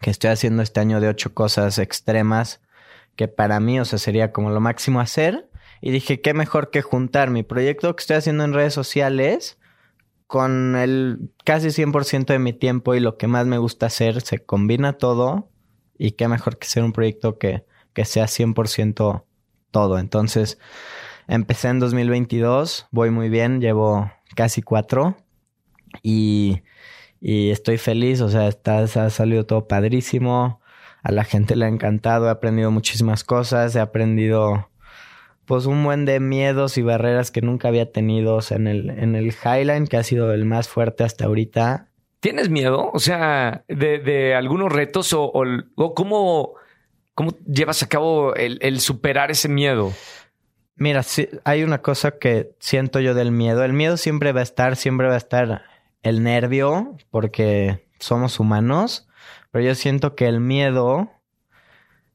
que 0.01 0.11
estoy 0.11 0.31
haciendo 0.31 0.63
este 0.63 0.79
año 0.79 1.01
de 1.01 1.09
ocho 1.09 1.35
cosas 1.35 1.79
extremas 1.79 2.61
que 3.17 3.27
para 3.27 3.59
mí, 3.59 3.81
o 3.81 3.85
sea, 3.85 3.99
sería 3.99 4.33
como 4.33 4.51
lo 4.51 4.61
máximo 4.61 5.01
hacer 5.01 5.49
y 5.81 5.91
dije, 5.91 6.21
qué 6.21 6.35
mejor 6.35 6.71
que 6.71 6.83
juntar 6.83 7.31
mi 7.31 7.43
proyecto 7.43 7.95
que 7.95 8.01
estoy 8.01 8.17
haciendo 8.17 8.45
en 8.45 8.53
redes 8.53 8.75
sociales 8.75 9.59
con 10.27 10.77
el 10.77 11.31
casi 11.45 11.69
100% 11.69 12.27
de 12.27 12.39
mi 12.39 12.53
tiempo 12.53 12.95
y 12.95 13.01
lo 13.01 13.19
que 13.19 13.27
más 13.27 13.47
me 13.47 13.59
gusta 13.59 13.87
hacer, 13.87 14.21
se 14.21 14.45
combina 14.45 14.95
todo 14.95 15.51
y 15.99 16.13
qué 16.13 16.29
mejor 16.29 16.59
que 16.59 16.67
ser 16.67 16.83
un 16.83 16.93
proyecto 16.93 17.39
que, 17.39 17.65
que 17.93 18.05
sea 18.05 18.25
100% 18.25 19.25
todo. 19.71 19.99
Entonces, 19.99 20.59
empecé 21.29 21.69
en 21.69 21.81
2022, 21.81 22.89
voy 22.91 23.11
muy 23.11 23.29
bien, 23.29 23.61
llevo 23.61 24.11
casi 24.35 24.63
cuatro 24.63 25.17
y, 26.03 26.63
y 27.21 27.51
estoy 27.51 27.79
feliz, 27.79 28.21
o 28.21 28.29
sea, 28.29 28.49
está, 28.49 28.79
ha 28.79 29.11
salido 29.11 29.47
todo 29.47 29.69
padrísimo, 29.69 30.61
a 31.03 31.13
la 31.13 31.25
gente 31.25 31.55
le 31.55 31.67
ha 31.67 31.69
encantado, 31.69 32.27
he 32.27 32.31
aprendido 32.31 32.71
muchísimas 32.71 33.25
cosas, 33.25 33.77
he 33.77 33.81
aprendido 33.81 34.69
pues 35.47 35.67
un 35.67 35.85
buen 35.85 36.05
de 36.05 36.21
miedos 36.21 36.79
y 36.79 36.83
barreras 36.83 37.31
que 37.31 37.43
nunca 37.43 37.69
había 37.69 37.91
tenido 37.93 38.41
en 38.51 38.67
el, 38.67 38.91
en 38.91 39.15
el 39.15 39.33
Highline, 39.33 39.87
que 39.87 39.97
ha 39.97 40.03
sido 40.03 40.33
el 40.33 40.45
más 40.45 40.69
fuerte 40.69 41.05
hasta 41.05 41.27
ahorita. 41.27 41.89
¿Tienes 42.21 42.49
miedo? 42.49 42.91
O 42.93 42.99
sea, 42.99 43.65
de, 43.69 43.99
de 43.99 44.35
algunos 44.35 44.73
retos 44.73 45.13
o, 45.13 45.31
o, 45.35 45.95
cómo, 45.95 46.55
cómo, 47.15 47.37
llevas 47.47 47.83
a 47.83 47.89
cabo 47.89 48.35
el, 48.35 48.59
el 48.63 48.81
superar 48.81 49.31
ese 49.31 49.49
miedo? 49.49 49.93
Mira, 50.77 51.03
sí, 51.03 51.29
hay 51.45 51.63
una 51.63 51.83
cosa 51.83 52.19
que 52.19 52.53
siento 52.59 52.99
yo 53.01 53.15
del 53.15 53.31
miedo. 53.31 53.63
El 53.63 53.75
miedo 53.75 53.97
siempre 53.97 54.33
va 54.33 54.41
a 54.41 54.45
estar, 54.45 54.77
siempre 54.77 55.07
va 55.07 55.15
a 55.15 55.19
estar 55.19 55.63
el 56.03 56.23
nervio, 56.23 56.97
porque 57.11 57.87
somos 57.99 58.41
humanos, 58.41 59.07
pero 59.51 59.65
yo 59.65 59.75
siento 59.75 60.15
que 60.15 60.27
el 60.27 60.41
miedo 60.41 61.11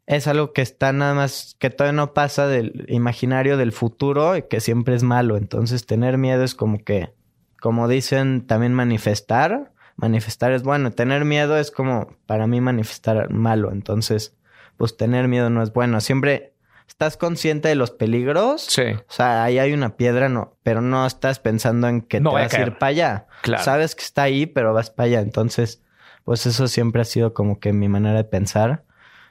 es 0.10 0.28
algo 0.28 0.54
que 0.54 0.64
está 0.64 0.92
nada 0.92 1.14
más, 1.14 1.56
que 1.60 1.70
todavía 1.70 1.96
no 1.96 2.16
pasa 2.16 2.48
del 2.48 2.86
imaginario 2.90 3.58
del 3.58 3.72
futuro 3.72 4.36
y 4.36 4.42
que 4.42 4.60
siempre 4.60 4.96
es 4.96 5.04
malo. 5.04 5.38
Entonces 5.38 5.86
tener 5.86 6.18
miedo 6.18 6.44
es 6.44 6.56
como 6.56 6.84
que, 6.84 7.14
como 7.62 7.88
dicen, 7.88 8.48
también 8.48 8.74
manifestar. 8.74 9.72
Manifestar 9.98 10.52
es 10.52 10.64
bueno, 10.64 10.90
tener 10.90 11.26
miedo 11.26 11.58
es 11.58 11.70
como 11.70 12.16
para 12.26 12.48
mí 12.48 12.60
manifestar 12.60 13.30
malo. 13.30 13.72
Entonces, 13.72 14.36
pues 14.78 14.98
tener 14.98 15.28
miedo 15.28 15.52
no 15.52 15.62
es 15.62 15.74
bueno. 15.74 16.02
Siempre 16.02 16.56
estás 16.88 17.16
consciente 17.16 17.68
de 17.68 17.76
los 17.76 17.92
peligros. 17.92 18.64
Sí. 18.64 18.94
O 18.94 19.12
sea, 19.12 19.44
ahí 19.44 19.60
hay 19.60 19.74
una 19.74 19.96
piedra, 19.96 20.28
no, 20.28 20.58
pero 20.64 20.82
no 20.82 21.06
estás 21.06 21.38
pensando 21.38 21.88
en 21.88 22.02
que 22.02 22.20
te 22.20 22.28
vas 22.28 22.52
a 22.52 22.62
ir 22.62 22.80
para 22.80 22.90
allá. 22.90 23.28
Claro. 23.44 23.64
Sabes 23.64 23.94
que 23.94 24.04
está 24.04 24.24
ahí, 24.24 24.48
pero 24.48 24.74
vas 24.74 24.90
para 24.90 25.06
allá. 25.06 25.20
Entonces, 25.20 25.84
pues 26.24 26.48
eso 26.48 26.68
siempre 26.68 27.04
ha 27.04 27.06
sido 27.06 27.36
como 27.36 27.60
que 27.60 27.74
mi 27.74 27.88
manera 27.90 28.18
de 28.18 28.24
pensar 28.24 28.89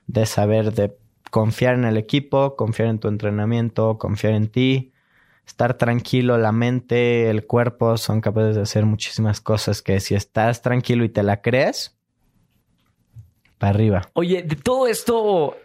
de 0.08 0.26
saber 0.26 0.72
de 0.72 0.96
confiar 1.30 1.74
en 1.74 1.84
el 1.84 1.96
equipo, 1.96 2.56
confiar 2.56 2.88
en 2.88 2.98
tu 2.98 3.06
entrenamiento, 3.08 3.98
confiar 3.98 4.32
en 4.32 4.48
ti, 4.48 4.92
estar 5.46 5.74
tranquilo, 5.74 6.36
la 6.38 6.52
mente, 6.52 7.30
el 7.30 7.46
cuerpo 7.46 7.96
son 7.96 8.20
capaces 8.20 8.56
de 8.56 8.62
hacer 8.62 8.84
muchísimas 8.84 9.40
cosas 9.40 9.82
que 9.82 10.00
si 10.00 10.14
estás 10.14 10.62
tranquilo 10.62 11.04
y 11.04 11.08
te 11.08 11.22
la 11.22 11.40
crees, 11.40 11.96
para 13.58 13.70
arriba. 13.70 14.02
Oye, 14.14 14.42
de 14.42 14.56
todo 14.56 14.86
esto, 14.86 15.56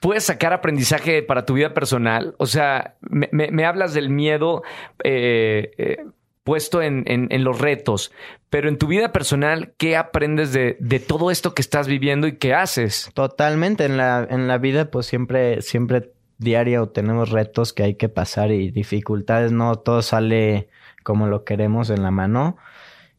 puedes 0.00 0.24
sacar 0.24 0.52
aprendizaje 0.52 1.22
para 1.22 1.44
tu 1.44 1.54
vida 1.54 1.74
personal. 1.74 2.34
O 2.38 2.46
sea, 2.46 2.96
me, 3.00 3.64
hablas 3.64 3.94
del 3.94 4.10
miedo 4.10 4.62
eh, 5.02 5.72
eh, 5.78 6.04
puesto 6.44 6.82
en, 6.82 7.28
los 7.42 7.58
retos, 7.58 8.12
pero 8.50 8.68
en 8.68 8.78
tu 8.78 8.86
vida 8.86 9.12
personal, 9.12 9.72
¿qué 9.78 9.96
aprendes 9.96 10.52
de, 10.52 10.76
todo 11.06 11.30
esto 11.30 11.54
que 11.54 11.62
estás 11.62 11.88
viviendo 11.88 12.26
y 12.26 12.36
qué 12.36 12.54
haces? 12.54 13.10
Totalmente. 13.14 13.86
En 13.86 13.96
la, 13.96 14.26
en 14.30 14.46
la 14.46 14.58
vida, 14.58 14.90
pues 14.90 15.06
siempre, 15.06 15.62
siempre 15.62 16.12
diario 16.38 16.88
tenemos 16.88 17.30
retos 17.30 17.72
que 17.72 17.82
hay 17.82 17.94
que 17.94 18.08
pasar 18.08 18.52
y 18.52 18.70
dificultades. 18.70 19.52
No 19.52 19.74
todo 19.76 20.02
sale 20.02 20.68
como 21.02 21.26
lo 21.26 21.44
queremos 21.44 21.90
en 21.90 22.02
la 22.02 22.10
mano. 22.10 22.56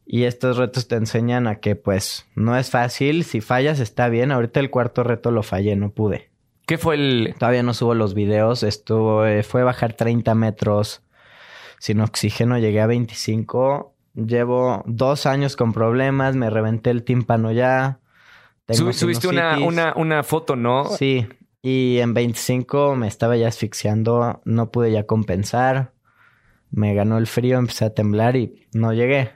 Y 0.06 0.22
estos 0.22 0.56
retos 0.56 0.86
te 0.86 0.94
enseñan 0.94 1.48
a 1.48 1.56
que 1.56 1.74
pues 1.74 2.26
no 2.36 2.56
es 2.56 2.70
fácil. 2.70 3.24
Si 3.24 3.40
fallas 3.40 3.80
está 3.80 4.08
bien. 4.08 4.30
Ahorita 4.30 4.60
el 4.60 4.70
cuarto 4.70 5.02
reto 5.02 5.32
lo 5.32 5.42
fallé, 5.42 5.74
no 5.74 5.90
pude. 5.90 6.30
¿Qué 6.64 6.78
fue 6.78 6.94
el...? 6.94 7.34
Todavía 7.38 7.64
no 7.64 7.74
subo 7.74 7.94
los 7.94 8.14
videos. 8.14 8.62
Estuvo, 8.62 9.26
eh, 9.26 9.42
fue 9.42 9.64
bajar 9.64 9.94
30 9.94 10.34
metros 10.36 11.02
sin 11.86 12.00
oxígeno. 12.00 12.58
Llegué 12.58 12.80
a 12.80 12.86
25. 12.86 13.94
Llevo 14.14 14.82
dos 14.86 15.26
años 15.26 15.56
con 15.56 15.72
problemas. 15.72 16.36
Me 16.36 16.50
reventé 16.50 16.90
el 16.90 17.04
tímpano 17.04 17.52
ya. 17.52 18.00
subiste 18.70 19.28
una, 19.28 19.58
una, 19.58 19.94
una 19.96 20.22
foto, 20.22 20.56
¿no? 20.56 20.84
Sí. 20.86 21.26
Y 21.62 21.98
en 21.98 22.14
25 22.14 22.96
me 22.96 23.08
estaba 23.08 23.36
ya 23.36 23.48
asfixiando. 23.48 24.40
No 24.44 24.70
pude 24.70 24.92
ya 24.92 25.06
compensar. 25.06 25.92
Me 26.70 26.94
ganó 26.94 27.18
el 27.18 27.26
frío, 27.26 27.58
empecé 27.58 27.84
a 27.84 27.94
temblar 27.94 28.36
y 28.36 28.66
no 28.72 28.92
llegué 28.92 29.30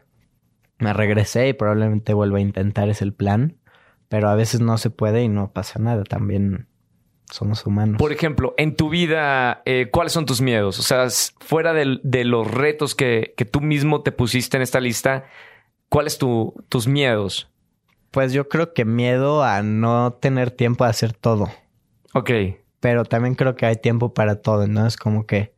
me 0.81 0.93
regresé 0.93 1.49
y 1.49 1.53
probablemente 1.53 2.15
vuelva 2.15 2.39
a 2.39 2.43
intentar, 2.43 2.89
es 2.89 3.03
el 3.03 3.13
plan. 3.13 3.59
Pero 4.09 4.29
a 4.29 4.35
veces 4.35 4.61
no 4.61 4.77
se 4.79 4.91
puede 4.91 5.23
y 5.23 5.29
no 5.29 5.53
pasa 5.53 5.79
nada. 5.79 6.03
También 6.03 6.67
somos 7.31 7.65
humanos. 7.67 7.99
Por 7.99 8.13
ejemplo, 8.13 8.55
en 8.57 8.77
tu 8.77 8.89
vida, 8.89 9.63
eh, 9.65 9.89
¿cuáles 9.91 10.13
son 10.13 10.27
tus 10.27 10.41
miedos? 10.41 10.79
O 10.79 10.83
sea, 10.83 11.09
fuera 11.41 11.73
de, 11.73 12.25
los 12.25 12.51
retos 12.51 12.95
que, 12.95 13.35
tú 13.51 13.61
mismo 13.61 14.03
te 14.03 14.13
pusiste 14.13 14.57
en 14.57 14.63
esta 14.63 14.81
lista, 14.81 15.25
¿cuáles 15.89 16.19
tu, 16.19 16.55
tus 16.69 16.87
miedos? 16.87 17.51
Pues 18.11 18.33
yo 18.33 18.49
creo 18.49 18.73
que 18.73 18.85
miedo 18.85 19.45
a 19.45 19.63
no 19.63 20.15
tener 20.15 20.51
tiempo 20.51 20.85
de 20.85 20.91
hacer 20.91 21.13
todo. 21.13 21.51
Ok. 22.15 22.31
Pero 22.81 23.05
también 23.05 23.35
creo 23.35 23.55
que 23.55 23.67
hay 23.67 23.77
tiempo 23.77 24.15
para 24.15 24.41
todo, 24.41 24.67
¿no? 24.67 24.87
Es 24.87 24.97
como 24.97 25.27
que 25.27 25.55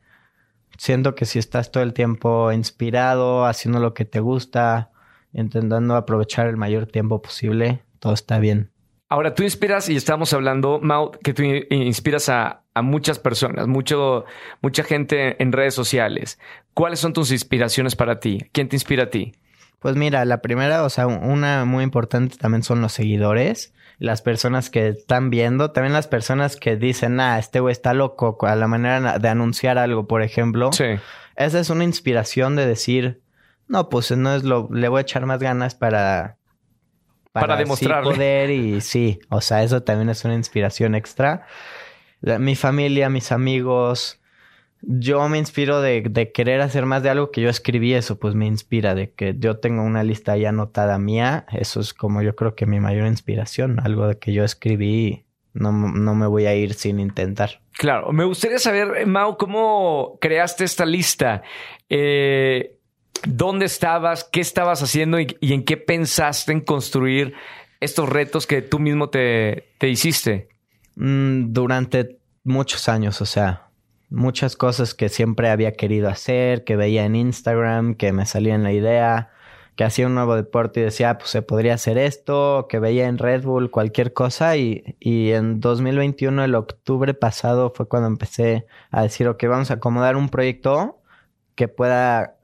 siento 0.77 1.15
que 1.15 1.25
si 1.25 1.39
estás 1.39 1.71
todo 1.71 1.83
el 1.83 1.93
tiempo 1.93 2.53
inspirado, 2.53 3.47
haciendo 3.47 3.79
lo 3.79 3.95
que 3.95 4.05
te 4.05 4.21
gusta, 4.21 4.91
intentando 5.33 5.97
aprovechar 5.97 6.49
el 6.49 6.57
mayor 6.57 6.87
tiempo 6.87 7.23
posible, 7.23 7.83
todo 8.01 8.13
está 8.13 8.39
bien. 8.39 8.71
Ahora, 9.13 9.35
tú 9.35 9.43
inspiras, 9.43 9.91
y 9.91 9.97
estamos 9.97 10.33
hablando, 10.33 10.81
Mau, 10.81 11.11
que 11.11 11.35
tú 11.35 11.43
inspiras 11.43 12.31
a, 12.31 12.63
muchas 12.77 13.19
personas, 13.19 13.67
mucho, 13.67 14.25
mucha 14.63 14.85
gente 14.85 15.37
en 15.43 15.53
redes 15.53 15.75
sociales. 15.75 16.39
¿Cuáles 16.73 17.01
son 17.01 17.13
tus 17.13 17.31
inspiraciones 17.31 17.95
para 17.95 18.21
ti? 18.21 18.47
¿Quién 18.53 18.71
te 18.71 18.77
inspira 18.77 19.03
a 19.03 19.11
ti? 19.11 19.35
Pues 19.81 19.97
mira, 19.97 20.25
la 20.25 20.41
primera, 20.41 20.83
o 20.83 20.89
sea, 20.89 21.09
una 21.09 21.67
muy 21.67 21.85
importante 21.85 22.39
también 22.39 22.63
son 22.63 22.81
los 22.81 22.95
seguidores, 22.95 23.75
las 23.99 24.23
personas 24.23 24.71
que 24.71 24.89
están 24.89 25.29
viendo, 25.29 25.73
también 25.73 25.93
las 25.93 26.09
personas 26.09 26.57
que 26.57 26.77
dicen, 26.77 27.21
ah, 27.21 27.39
este 27.39 27.61
güey 27.61 27.73
está 27.73 27.93
loco, 27.93 28.39
a 28.41 28.57
la 28.57 28.67
manera 28.67 29.19
de 29.19 29.29
anunciar 29.29 29.77
algo, 29.77 30.07
por 30.07 30.23
ejemplo. 30.23 30.73
Sí. 30.73 30.87
Esa 31.37 31.61
es 31.61 31.69
una 31.69 31.85
inspiración 31.85 32.57
de 32.57 32.65
decir, 32.65 33.21
no, 33.69 33.91
pues 33.91 34.11
no 34.17 34.35
es 34.35 34.43
lo. 34.43 34.71
Le 34.73 34.89
voy 34.89 35.01
a 35.01 35.03
echar 35.03 35.27
más 35.27 35.41
ganas 35.41 35.75
para. 35.75 36.39
Para, 37.33 37.57
demostrar 37.57 38.05
poder 38.05 38.51
y 38.51 38.83
sí, 38.83 39.19
o 39.31 39.41
sea, 39.41 39.63
eso 39.63 39.83
también 39.83 40.11
es 40.11 40.25
una 40.25 40.35
inspiración 40.35 40.95
extra. 40.95 41.47
mi 42.21 42.57
familia, 42.57 43.09
mis 43.09 43.33
amigos. 43.33 44.21
Yo 44.83 45.29
me 45.29 45.39
inspiro 45.39 45.81
de, 45.81 46.03
de, 46.03 46.33
querer 46.33 46.61
hacer 46.61 46.87
más 46.87 47.03
de 47.03 47.11
algo 47.11 47.31
que 47.31 47.41
yo 47.41 47.49
escribí, 47.49 47.95
eso 47.95 48.19
pues 48.19 48.35
me 48.35 48.47
inspira, 48.47 48.95
de 48.95 49.13
que 49.13 49.37
yo 49.39 49.59
tengo 49.59 49.83
una 49.83 50.03
lista 50.03 50.37
ya 50.37 50.49
anotada 50.49 50.99
mía, 50.99 51.47
eso 51.53 51.81
es 51.81 51.95
como 51.95 52.21
yo 52.21 52.35
creo 52.35 52.57
que 52.57 52.67
mi 52.67 52.81
mayor 52.81 53.07
inspiración, 53.07 53.79
algo 53.81 54.09
de 54.09 54.19
que 54.19 54.33
yo 54.33 54.43
escribí, 54.43 55.25
no, 55.55 55.73
no 55.73 56.15
me 56.15 56.27
voy 56.27 56.47
a 56.47 56.55
ir 56.55 56.75
sin 56.75 56.99
intentar. 56.99 57.61
Claro, 57.73 58.13
me 58.13 58.25
gustaría 58.25 58.59
saber, 58.59 59.07
Mau, 59.07 59.37
cómo 59.37 60.19
creaste 60.21 60.65
esta 60.65 60.85
lista. 60.85 61.43
Eh, 61.89 62.79
dónde 63.27 63.67
estabas, 63.67 64.25
qué 64.25 64.41
estabas 64.41 64.83
haciendo 64.83 65.19
y, 65.21 65.37
en 65.41 65.65
qué 65.65 65.77
pensaste 65.77 66.53
en 66.53 66.61
construir 66.61 67.35
estos 67.81 68.09
retos 68.09 68.47
que 68.47 68.63
tú 68.63 68.79
mismo 68.79 69.11
te, 69.11 69.69
hiciste. 69.81 70.49
Mm, 70.97 71.53
durante 71.53 72.19
muchos 72.45 72.89
años, 72.89 73.21
o 73.21 73.27
sea, 73.27 73.69
muchas 74.11 74.57
cosas 74.57 74.95
que 74.95 75.09
siempre 75.09 75.51
había 75.51 75.73
querido 75.73 76.09
hacer, 76.09 76.65
que 76.65 76.77
veía 76.77 77.05
en 77.05 77.17
Instagram, 77.17 77.95
que 77.95 78.13
me 78.13 78.27
salía 78.27 78.55
en 78.55 78.63
la 78.63 78.73
idea, 78.73 79.31
que 79.75 79.85
hacía 79.85 80.07
un 80.07 80.15
nuevo 80.15 80.37
deporte 80.37 80.81
y 80.81 80.83
decía, 80.85 81.11
ah, 81.11 81.19
pues 81.19 81.31
se 81.31 81.41
podría 81.41 81.75
hacer 81.75 81.97
esto, 81.97 82.67
que 82.69 82.79
veía 82.79 83.07
en 83.07 83.19
Red 83.19 83.45
Bull 83.45 83.71
cualquier 83.71 84.13
cosa 84.13 84.57
y, 84.57 84.97
y 85.01 85.31
en 85.31 85.61
2021, 85.61 86.45
el 86.45 86.55
octubre 86.55 87.15
pasado, 87.15 87.73
fue 87.75 87.89
cuando 87.89 88.09
empecé 88.09 88.67
a 88.91 89.03
decir, 89.03 89.29
ok, 89.29 89.43
vamos 89.49 89.71
a 89.71 89.75
acomodar 89.75 90.17
un 90.17 90.29
proyecto 90.29 91.01
que 91.55 91.69
pueda 91.69 92.37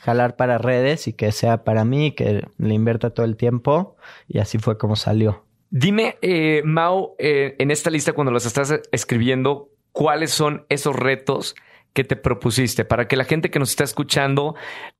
jalar 0.00 0.36
para 0.36 0.58
redes 0.58 1.08
y 1.08 1.12
que 1.12 1.32
sea 1.32 1.64
para 1.64 1.84
mí, 1.84 2.12
que 2.12 2.46
le 2.58 2.74
invierta 2.74 3.10
todo 3.10 3.26
el 3.26 3.36
tiempo 3.36 3.96
y 4.28 4.38
así 4.38 4.58
fue 4.58 4.78
como 4.78 4.96
salió. 4.96 5.44
Dime, 5.70 6.16
eh, 6.22 6.62
Mau, 6.64 7.14
eh, 7.18 7.56
en 7.58 7.70
esta 7.70 7.90
lista 7.90 8.12
cuando 8.12 8.32
los 8.32 8.46
estás 8.46 8.80
escribiendo, 8.92 9.70
¿cuáles 9.92 10.30
son 10.30 10.64
esos 10.68 10.94
retos 10.94 11.54
que 11.92 12.04
te 12.04 12.14
propusiste 12.14 12.84
para 12.84 13.08
que 13.08 13.16
la 13.16 13.24
gente 13.24 13.50
que 13.50 13.58
nos 13.58 13.70
está 13.70 13.82
escuchando 13.82 14.54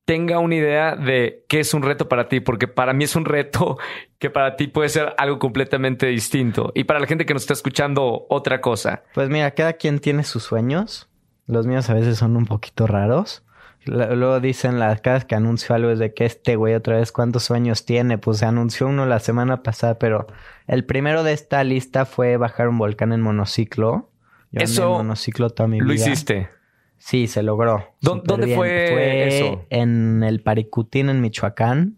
tenga 0.05 0.39
una 0.39 0.55
idea 0.55 0.95
de 0.95 1.45
qué 1.47 1.59
es 1.59 1.73
un 1.73 1.83
reto 1.83 2.09
para 2.09 2.27
ti? 2.27 2.39
Porque 2.39 2.67
para 2.67 2.93
mí 2.93 3.03
es 3.05 3.15
un 3.15 3.25
reto 3.25 3.77
que 4.19 4.29
para 4.29 4.55
ti 4.55 4.67
puede 4.67 4.89
ser 4.89 5.13
algo 5.17 5.39
completamente 5.39 6.07
distinto 6.07 6.71
y 6.75 6.83
para 6.83 6.99
la 6.99 7.07
gente 7.07 7.25
que 7.25 7.33
nos 7.33 7.43
está 7.43 7.53
escuchando 7.53 8.25
otra 8.29 8.61
cosa. 8.61 9.03
Pues 9.13 9.29
mira, 9.29 9.51
cada 9.51 9.73
quien 9.73 9.99
tiene 9.99 10.23
sus 10.23 10.43
sueños. 10.43 11.09
Los 11.45 11.65
míos 11.65 11.89
a 11.89 11.93
veces 11.93 12.17
son 12.17 12.35
un 12.35 12.45
poquito 12.45 12.87
raros. 12.87 13.43
Luego 13.87 14.39
dicen 14.39 14.79
las 14.79 15.01
cada 15.01 15.21
que 15.21 15.35
anuncio 15.35 15.75
algo 15.75 15.89
es 15.89 15.99
de 15.99 16.13
que 16.13 16.25
este 16.25 16.55
güey 16.55 16.75
otra 16.75 16.97
vez 16.97 17.11
cuántos 17.11 17.43
sueños 17.43 17.85
tiene. 17.85 18.17
Pues 18.17 18.39
se 18.39 18.45
anunció 18.45 18.87
uno 18.87 19.05
la 19.05 19.19
semana 19.19 19.63
pasada, 19.63 19.97
pero 19.97 20.27
el 20.67 20.85
primero 20.85 21.23
de 21.23 21.33
esta 21.33 21.63
lista 21.63 22.05
fue 22.05 22.37
bajar 22.37 22.67
un 22.67 22.77
volcán 22.77 23.13
en 23.13 23.21
monociclo. 23.21 24.11
Yo 24.51 24.61
eso 24.61 24.83
en 24.91 24.97
monociclo 24.97 25.49
toda 25.49 25.67
mi 25.67 25.77
vida. 25.79 25.87
Lo 25.87 25.93
hiciste. 25.93 26.49
Sí, 26.97 27.27
se 27.27 27.43
logró. 27.43 27.93
¿Dónde 28.01 28.55
fue, 28.55 29.27
eso? 29.27 29.65
En 29.69 30.23
el 30.23 30.41
Paricutín, 30.41 31.09
en 31.09 31.21
Michoacán. 31.21 31.97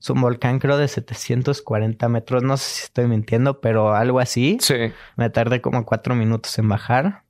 Es 0.00 0.10
un 0.10 0.20
volcán, 0.20 0.60
creo, 0.60 0.78
de 0.78 0.86
740 0.86 2.08
metros. 2.08 2.42
No 2.42 2.56
sé 2.56 2.70
si 2.70 2.84
estoy 2.84 3.06
mintiendo, 3.08 3.60
pero 3.60 3.94
algo 3.94 4.20
así. 4.20 4.58
Sí. 4.60 4.92
Me 5.16 5.30
tardé 5.30 5.60
como 5.60 5.84
cuatro 5.84 6.14
minutos 6.14 6.58
en 6.58 6.68
bajar. 6.68 7.24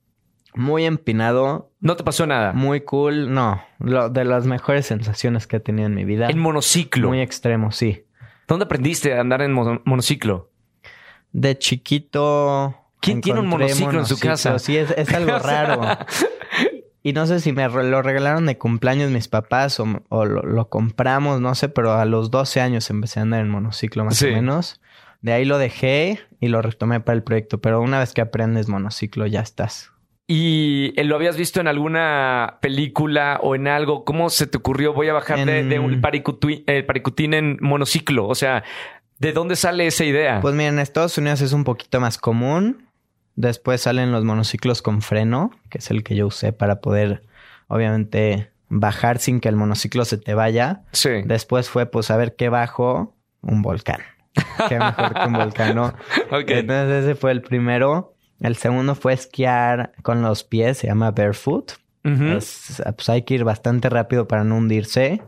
Muy 0.55 0.85
empinado. 0.85 1.71
¿No 1.79 1.95
te 1.95 2.03
pasó 2.03 2.25
nada? 2.25 2.53
Muy 2.53 2.81
cool. 2.81 3.33
No, 3.33 3.61
lo, 3.79 4.09
de 4.09 4.25
las 4.25 4.45
mejores 4.45 4.85
sensaciones 4.87 5.47
que 5.47 5.57
he 5.57 5.59
tenido 5.59 5.87
en 5.87 5.95
mi 5.95 6.05
vida. 6.05 6.29
En 6.29 6.39
monociclo. 6.39 7.07
Muy 7.07 7.21
extremo, 7.21 7.71
sí. 7.71 8.05
¿Dónde 8.47 8.65
aprendiste 8.65 9.13
a 9.13 9.21
andar 9.21 9.41
en 9.41 9.53
monociclo? 9.53 10.49
De 11.31 11.57
chiquito. 11.57 12.75
¿Quién 12.99 13.21
tiene 13.21 13.39
un 13.39 13.47
monociclo, 13.47 13.99
en 13.99 14.05
su 14.05 14.19
casa? 14.19 14.59
Sí, 14.59 14.75
es, 14.75 15.13
algo 15.13 15.37
raro. 15.39 15.81
y 17.03 17.13
no 17.13 17.27
sé 17.27 17.39
si 17.39 17.53
me 17.53 17.69
lo 17.69 18.01
regalaron 18.01 18.45
de 18.47 18.57
cumpleaños 18.57 19.11
mis 19.11 19.27
papás 19.27 19.79
o, 19.79 20.25
lo, 20.25 20.69
compramos, 20.69 21.39
no 21.39 21.53
sé, 21.55 21.69
pero 21.69 21.93
a 21.93 22.05
los 22.05 22.31
12 22.31 22.59
años 22.59 22.89
empecé 22.89 23.19
a 23.19 23.23
andar 23.23 23.41
en 23.41 23.49
monociclo 23.49 24.03
más 24.03 24.21
o 24.23 24.25
menos. 24.25 24.81
De 25.21 25.31
ahí 25.31 25.45
lo 25.45 25.57
dejé 25.57 26.19
y 26.39 26.47
lo 26.47 26.61
retomé 26.61 26.99
para 26.99 27.15
el 27.15 27.23
proyecto, 27.23 27.61
pero 27.61 27.81
una 27.81 27.99
vez 27.99 28.13
que 28.13 28.21
aprendes 28.21 28.67
monociclo 28.67 29.27
ya 29.27 29.41
estás. 29.41 29.91
¿Y 30.31 30.93
lo 31.01 31.15
habías 31.15 31.37
visto 31.37 31.59
en 31.59 31.67
alguna 31.67 32.59
película 32.61 33.39
o 33.41 33.55
en 33.55 33.67
algo? 33.67 34.05
¿Cómo 34.05 34.29
se 34.29 34.45
te 34.45 34.59
ocurrió? 34.59 34.93
Voy 34.93 35.07
a 35.07 35.13
bajar 35.13 35.43
de, 35.43 35.79
un 35.79 36.01
paricutín, 36.01 37.33
en 37.33 37.57
monociclo. 37.61 38.27
O 38.27 38.35
sea, 38.35 38.63
¿de 39.17 39.33
dónde 39.33 39.55
sale 39.55 39.87
esa 39.87 40.05
idea? 40.05 40.39
Pues 40.39 40.53
mira, 40.53 40.69
en 40.69 40.77
Estados 40.77 41.17
Unidos 41.17 41.41
es 41.41 41.51
un 41.51 41.63
poquito 41.63 41.99
más 41.99 42.19
común. 42.19 42.85
Después 43.35 43.81
salen 43.81 44.11
los 44.11 44.23
monociclos 44.23 44.83
con 44.83 45.01
freno, 45.01 45.49
que 45.71 45.79
es 45.79 45.89
el 45.89 46.03
que 46.03 46.15
yo 46.15 46.27
usé 46.27 46.53
para 46.53 46.79
poder, 46.79 47.23
obviamente, 47.67 48.51
bajar 48.67 49.17
sin 49.17 49.39
que 49.39 49.49
el 49.49 49.55
monociclo 49.55 50.05
se 50.05 50.19
te 50.19 50.35
vaya. 50.35 50.83
Sí. 50.91 51.23
Después 51.25 51.69
fue, 51.69 51.87
pues, 51.87 52.11
a 52.11 52.17
ver 52.17 52.35
qué 52.35 52.49
bajo, 52.49 53.15
un 53.41 53.63
volcán. 53.63 54.01
qué 54.67 54.77
mejor 54.77 55.11
que 55.11 55.25
un 55.25 55.33
volcán, 55.33 55.73
¿no? 55.73 55.95
Entonces 56.31 57.03
ese 57.05 57.15
fue 57.15 57.31
el 57.31 57.41
primero. 57.41 58.13
El 58.39 58.55
segundo 58.55 58.95
fue 58.95 59.13
esquiar 59.13 59.91
con 60.01 60.21
los 60.21 60.43
pies, 60.43 60.77
se 60.77 60.87
llama 60.87 61.11
barefoot. 61.11 61.73
pues 62.03 63.09
hay 63.09 63.23
que 63.23 63.33
ir 63.33 63.43
bastante 63.43 63.89
rápido 63.89 64.27
para 64.27 64.43
no 64.43 64.57
hundirse. 64.57 65.21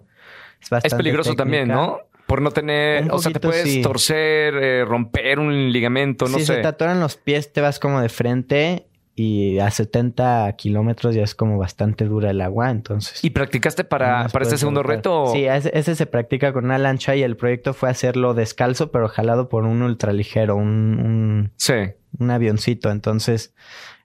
Es, 0.84 0.94
peligroso 0.94 1.36
también, 1.36 1.68
¿no? 1.68 2.00
Por 2.28 2.42
no 2.42 2.52
tener, 2.52 3.12
o 3.12 3.20
sea, 3.20 3.32
te 3.34 3.40
puedes 3.42 3.64
sí. 3.64 3.82
torcer, 3.82 4.56
eh, 4.56 4.86
romper 4.86 5.40
un 5.40 5.72
ligamento, 5.72 6.26
no 6.30 6.38
si 6.38 6.46
sé. 6.46 6.56
se 6.56 6.62
te 6.62 6.68
atoran 6.68 7.02
los 7.02 7.18
pies, 7.18 7.52
te 7.52 7.60
vas 7.60 7.78
como 7.78 8.00
de 8.00 8.08
frente 8.08 8.86
y 9.16 9.60
a 9.60 9.70
70 9.70 10.56
kilómetros 10.56 11.14
ya 11.14 11.24
es 11.24 11.36
como 11.36 11.58
bastante 11.58 12.06
dura 12.06 12.30
el 12.30 12.40
agua, 12.40 12.72
entonces... 12.72 13.24
¿Y 13.24 13.32
practicaste 13.32 13.84
para, 13.84 14.30
para 14.30 14.44
este 14.44 14.58
segundo 14.58 14.82
reto? 14.82 15.28
Sí, 15.34 15.46
ese, 15.46 15.78
ese 15.78 15.96
se 15.96 16.06
practica 16.06 16.54
con 16.54 16.66
una 16.66 16.78
lancha 16.78 17.16
y 17.16 17.24
el 17.24 17.36
proyecto 17.36 17.74
fue 17.74 17.90
hacerlo 17.90 18.34
descalzo, 18.34 18.92
pero 18.92 19.10
jalado 19.10 19.50
por 19.50 19.66
un 19.66 19.82
ultraligero, 19.82 20.56
un, 20.56 21.00
un, 21.00 21.52
Sí. 21.58 21.74
Un 22.20 22.32
avioncito. 22.32 22.92
Entonces, 22.92 23.54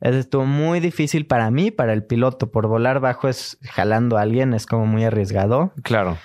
ese 0.00 0.18
estuvo 0.20 0.44
muy 0.46 0.80
difícil 0.80 1.26
para 1.26 1.50
mí, 1.50 1.70
para 1.70 1.92
el 1.92 2.04
piloto. 2.04 2.50
Por 2.50 2.66
volar 2.66 3.00
bajo 3.00 3.28
es 3.28 3.58
jalando 3.62 4.18
a 4.18 4.22
alguien, 4.22 4.54
es 4.54 4.66
como 4.66 4.86
muy 4.86 5.04
arriesgado. 5.04 5.72
Claro. 5.82 6.18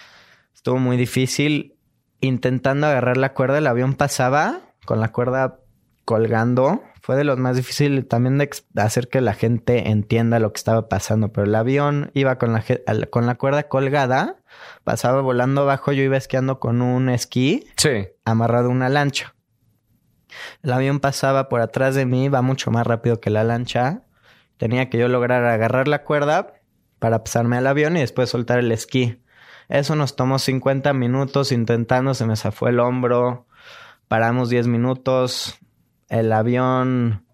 Estuvo 0.53 0.77
muy 0.77 0.97
difícil. 0.97 1.75
Intentando 2.23 2.85
agarrar 2.85 3.17
la 3.17 3.33
cuerda, 3.33 3.57
el 3.57 3.65
avión 3.67 3.95
pasaba 3.95 4.59
con 4.85 4.99
la 4.99 5.11
cuerda 5.11 5.57
colgando. 6.05 6.83
Fue 7.01 7.15
de 7.15 7.23
los 7.23 7.39
más 7.39 7.55
difíciles 7.55 8.07
también 8.07 8.37
de 8.37 8.47
hacer 8.75 9.07
que 9.07 9.21
la 9.21 9.33
gente 9.33 9.89
entienda 9.89 10.37
lo 10.37 10.53
que 10.53 10.57
estaba 10.57 10.87
pasando. 10.87 11.31
Pero 11.31 11.47
el 11.47 11.55
avión 11.55 12.11
iba 12.13 12.37
con 12.37 12.53
la, 12.53 12.63
con 13.09 13.25
la 13.25 13.35
cuerda 13.35 13.63
colgada, 13.63 14.35
pasaba 14.83 15.21
volando 15.21 15.61
abajo. 15.61 15.93
Yo 15.93 16.03
iba 16.03 16.15
esquiando 16.17 16.59
con 16.59 16.83
un 16.83 17.09
esquí 17.09 17.65
Sí. 17.77 18.09
amarrado 18.23 18.67
a 18.67 18.71
una 18.71 18.89
lancha. 18.89 19.33
El 20.63 20.73
avión 20.73 20.99
pasaba 20.99 21.49
por 21.49 21.61
atrás 21.61 21.95
de 21.95 22.05
mí, 22.05 22.29
va 22.29 22.41
mucho 22.41 22.71
más 22.71 22.85
rápido 22.85 23.19
que 23.19 23.29
la 23.29 23.43
lancha. 23.43 24.01
Tenía 24.57 24.89
que 24.89 24.97
yo 24.97 25.07
lograr 25.07 25.43
agarrar 25.45 25.87
la 25.87 26.03
cuerda 26.03 26.53
para 26.99 27.23
pasarme 27.23 27.57
al 27.57 27.67
avión 27.67 27.97
y 27.97 28.01
después 28.01 28.29
soltar 28.29 28.59
el 28.59 28.71
esquí. 28.71 29.21
Eso 29.69 29.95
nos 29.95 30.15
tomó 30.15 30.37
50 30.37 30.93
minutos 30.93 31.51
intentando, 31.51 32.13
se 32.13 32.25
me 32.25 32.35
zafó 32.35 32.67
el 32.67 32.79
hombro. 32.79 33.47
Paramos 34.07 34.49
10 34.49 34.67
minutos. 34.67 35.57
El 36.09 36.33
avión 36.33 37.25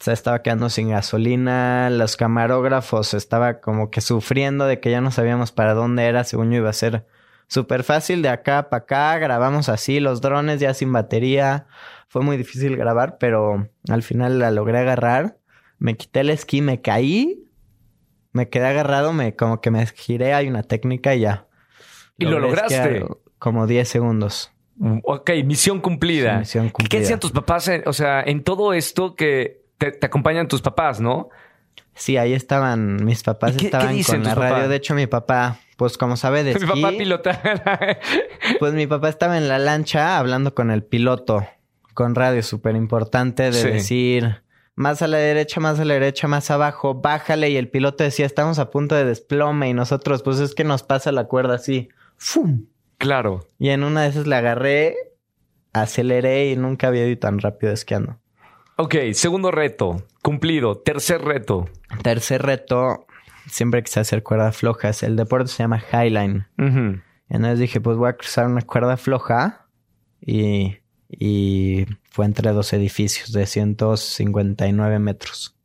se 0.00 0.12
estaba 0.12 0.42
quedando 0.42 0.70
sin 0.70 0.88
gasolina. 0.88 1.90
Los 1.90 2.16
camarógrafos 2.16 3.14
estaba 3.14 3.60
como 3.60 3.90
que 3.90 4.00
sufriendo 4.00 4.64
de 4.64 4.80
que 4.80 4.90
ya 4.90 5.00
no 5.00 5.10
sabíamos 5.10 5.52
para 5.52 5.74
dónde 5.74 6.04
era. 6.06 6.24
Según 6.24 6.50
yo 6.50 6.56
iba 6.56 6.70
a 6.70 6.72
ser 6.72 7.06
súper 7.46 7.84
fácil 7.84 8.22
de 8.22 8.30
acá 8.30 8.70
para 8.70 8.84
acá. 8.84 9.18
Grabamos 9.18 9.68
así 9.68 10.00
los 10.00 10.20
drones 10.20 10.60
ya 10.60 10.74
sin 10.74 10.92
batería. 10.92 11.66
Fue 12.14 12.22
muy 12.22 12.36
difícil 12.36 12.76
grabar, 12.76 13.18
pero 13.18 13.68
al 13.88 14.04
final 14.04 14.38
la 14.38 14.52
logré 14.52 14.78
agarrar. 14.78 15.36
Me 15.80 15.96
quité 15.96 16.20
el 16.20 16.30
esquí, 16.30 16.60
me 16.62 16.80
caí. 16.80 17.42
Me 18.30 18.48
quedé 18.48 18.66
agarrado, 18.68 19.12
me 19.12 19.34
como 19.34 19.60
que 19.60 19.72
me 19.72 19.84
giré, 19.84 20.32
hay 20.32 20.46
una 20.46 20.62
técnica 20.62 21.16
y 21.16 21.22
ya. 21.22 21.48
Y 22.16 22.26
lo 22.26 22.38
Logré 22.38 22.46
lograste. 22.50 22.74
esquiar 22.98 23.08
Como 23.40 23.66
10 23.66 23.88
segundos. 23.88 24.52
Ok, 25.02 25.28
misión 25.44 25.80
cumplida. 25.80 26.34
Sí, 26.44 26.60
misión 26.60 26.72
¿Qué 26.88 27.00
decían 27.00 27.18
tus 27.18 27.32
papás? 27.32 27.68
o 27.84 27.92
sea, 27.92 28.22
en 28.22 28.44
todo 28.44 28.72
esto 28.74 29.16
que 29.16 29.64
te, 29.78 29.90
te 29.90 30.06
acompañan 30.06 30.46
tus 30.46 30.62
papás, 30.62 31.00
¿no? 31.00 31.30
Sí, 31.94 32.16
ahí 32.16 32.32
estaban, 32.32 33.04
mis 33.04 33.24
papás 33.24 33.54
¿Y 33.54 33.56
qué- 33.56 33.58
qué 33.62 33.66
estaban 33.66 33.92
dicen 33.92 34.22
con 34.22 34.24
la 34.28 34.34
radio. 34.36 34.68
De 34.68 34.76
hecho, 34.76 34.94
mi 34.94 35.08
papá, 35.08 35.58
pues 35.76 35.98
como 35.98 36.16
sabe 36.16 36.44
de 36.44 36.54
Mi 36.54 36.64
esquí, 36.64 36.80
papá 36.80 36.96
pilota. 36.96 37.40
pues 38.60 38.72
mi 38.72 38.86
papá 38.86 39.08
estaba 39.08 39.36
en 39.36 39.48
la 39.48 39.58
lancha 39.58 40.16
hablando 40.18 40.54
con 40.54 40.70
el 40.70 40.84
piloto, 40.84 41.44
con 41.94 42.14
radio, 42.14 42.42
súper 42.42 42.76
importante 42.76 43.44
de 43.44 43.52
Sí. 43.52 43.68
decir 43.68 44.42
más 44.76 45.00
a 45.02 45.06
la 45.06 45.18
derecha, 45.18 45.60
más 45.60 45.78
a 45.80 45.84
la 45.84 45.94
derecha, 45.94 46.26
más 46.28 46.50
abajo, 46.50 46.94
bájale. 46.94 47.48
Y 47.50 47.56
el 47.56 47.68
piloto 47.70 48.02
decía, 48.04 48.26
estamos 48.26 48.58
a 48.58 48.70
punto 48.70 48.94
de 48.96 49.04
desplome. 49.04 49.68
Y 49.70 49.72
nosotros, 49.74 50.22
pues 50.22 50.40
es 50.40 50.54
que 50.54 50.64
nos 50.64 50.82
pasa 50.82 51.12
la 51.12 51.24
cuerda 51.24 51.54
así. 51.54 51.88
¡Fum! 52.16 52.66
claro. 52.98 53.46
Y 53.58 53.68
en 53.70 53.84
una 53.84 54.02
de 54.02 54.08
esas 54.08 54.26
la 54.26 54.38
agarré, 54.38 54.96
aceleré 55.72 56.50
y 56.50 56.56
nunca 56.56 56.88
había 56.88 57.06
ido 57.06 57.18
tan 57.18 57.38
rápido 57.38 57.72
esquiando. 57.72 58.18
Ok, 58.76 58.94
segundo 59.12 59.50
reto. 59.50 60.04
Cumplido. 60.22 60.78
Tercer 60.78 61.22
reto. 61.22 61.68
Tercer 62.02 62.42
reto, 62.42 63.06
siempre 63.46 63.82
quise 63.82 64.00
hacer 64.00 64.22
cuerdas 64.22 64.56
flojas. 64.56 65.02
El 65.02 65.16
deporte 65.16 65.48
se 65.48 65.62
llama 65.62 65.82
Highline. 65.92 66.46
Ujú. 66.58 67.00
Entonces 67.28 67.58
dije, 67.58 67.80
pues 67.80 67.96
voy 67.96 68.08
a 68.08 68.16
cruzar 68.16 68.46
una 68.46 68.62
cuerda 68.62 68.96
floja 68.96 69.66
y, 70.20 70.78
y 71.18 71.86
fue 72.10 72.24
entre 72.26 72.52
dos 72.52 72.72
edificios 72.72 73.32
de 73.32 73.46
159 73.46 74.98
metros. 74.98 75.56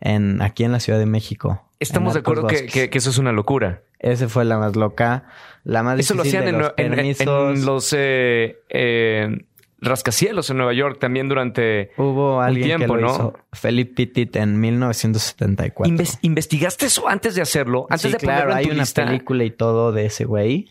En, 0.00 0.42
aquí 0.42 0.64
en 0.64 0.72
la 0.72 0.80
Ciudad 0.80 0.98
de 0.98 1.06
México. 1.06 1.66
Estamos 1.80 2.14
de 2.14 2.20
acuerdo 2.20 2.46
que, 2.46 2.54
Bosques. 2.56 2.72
que- 2.72 2.90
que 2.90 2.98
eso 2.98 3.10
es 3.10 3.18
una 3.18 3.32
locura. 3.32 3.82
Ese 3.98 4.28
fue 4.28 4.44
la 4.44 4.58
más 4.58 4.76
loca. 4.76 5.24
La 5.64 5.82
más 5.82 5.98
Eso 5.98 6.14
lo 6.14 6.22
hacían 6.22 6.44
de 6.44 6.50
en, 6.50 6.58
los 6.58 6.72
en- 6.76 7.64
los 7.64 7.94
eh, 7.96 8.58
eh, 8.68 9.46
rascacielos 9.80 10.50
en 10.50 10.58
Nueva 10.58 10.74
York 10.74 10.98
también 11.00 11.28
durante... 11.28 11.92
Hubo 11.96 12.42
alguien 12.42 12.76
tiempo, 12.78 12.94
que 12.96 13.00
lo 13.00 13.06
¿no? 13.08 13.14
hizo. 13.14 13.38
Felipe 13.54 14.06
Petit 14.06 14.36
en 14.36 14.60
1974. 14.60 15.90
Inves- 15.94 16.18
¿Investigaste 16.20 16.86
eso 16.86 17.08
antes 17.08 17.34
de 17.34 17.40
hacerlo? 17.42 17.86
Antes 17.88 18.02
sí, 18.02 18.12
de 18.12 18.18
claro, 18.18 18.50
en 18.50 18.56
hay 18.58 18.64
tu 18.66 18.72
una 18.72 18.82
lista? 18.82 19.06
película 19.06 19.44
y 19.44 19.50
todo 19.50 19.92
de 19.92 20.06
ese 20.06 20.24
güey 20.26 20.70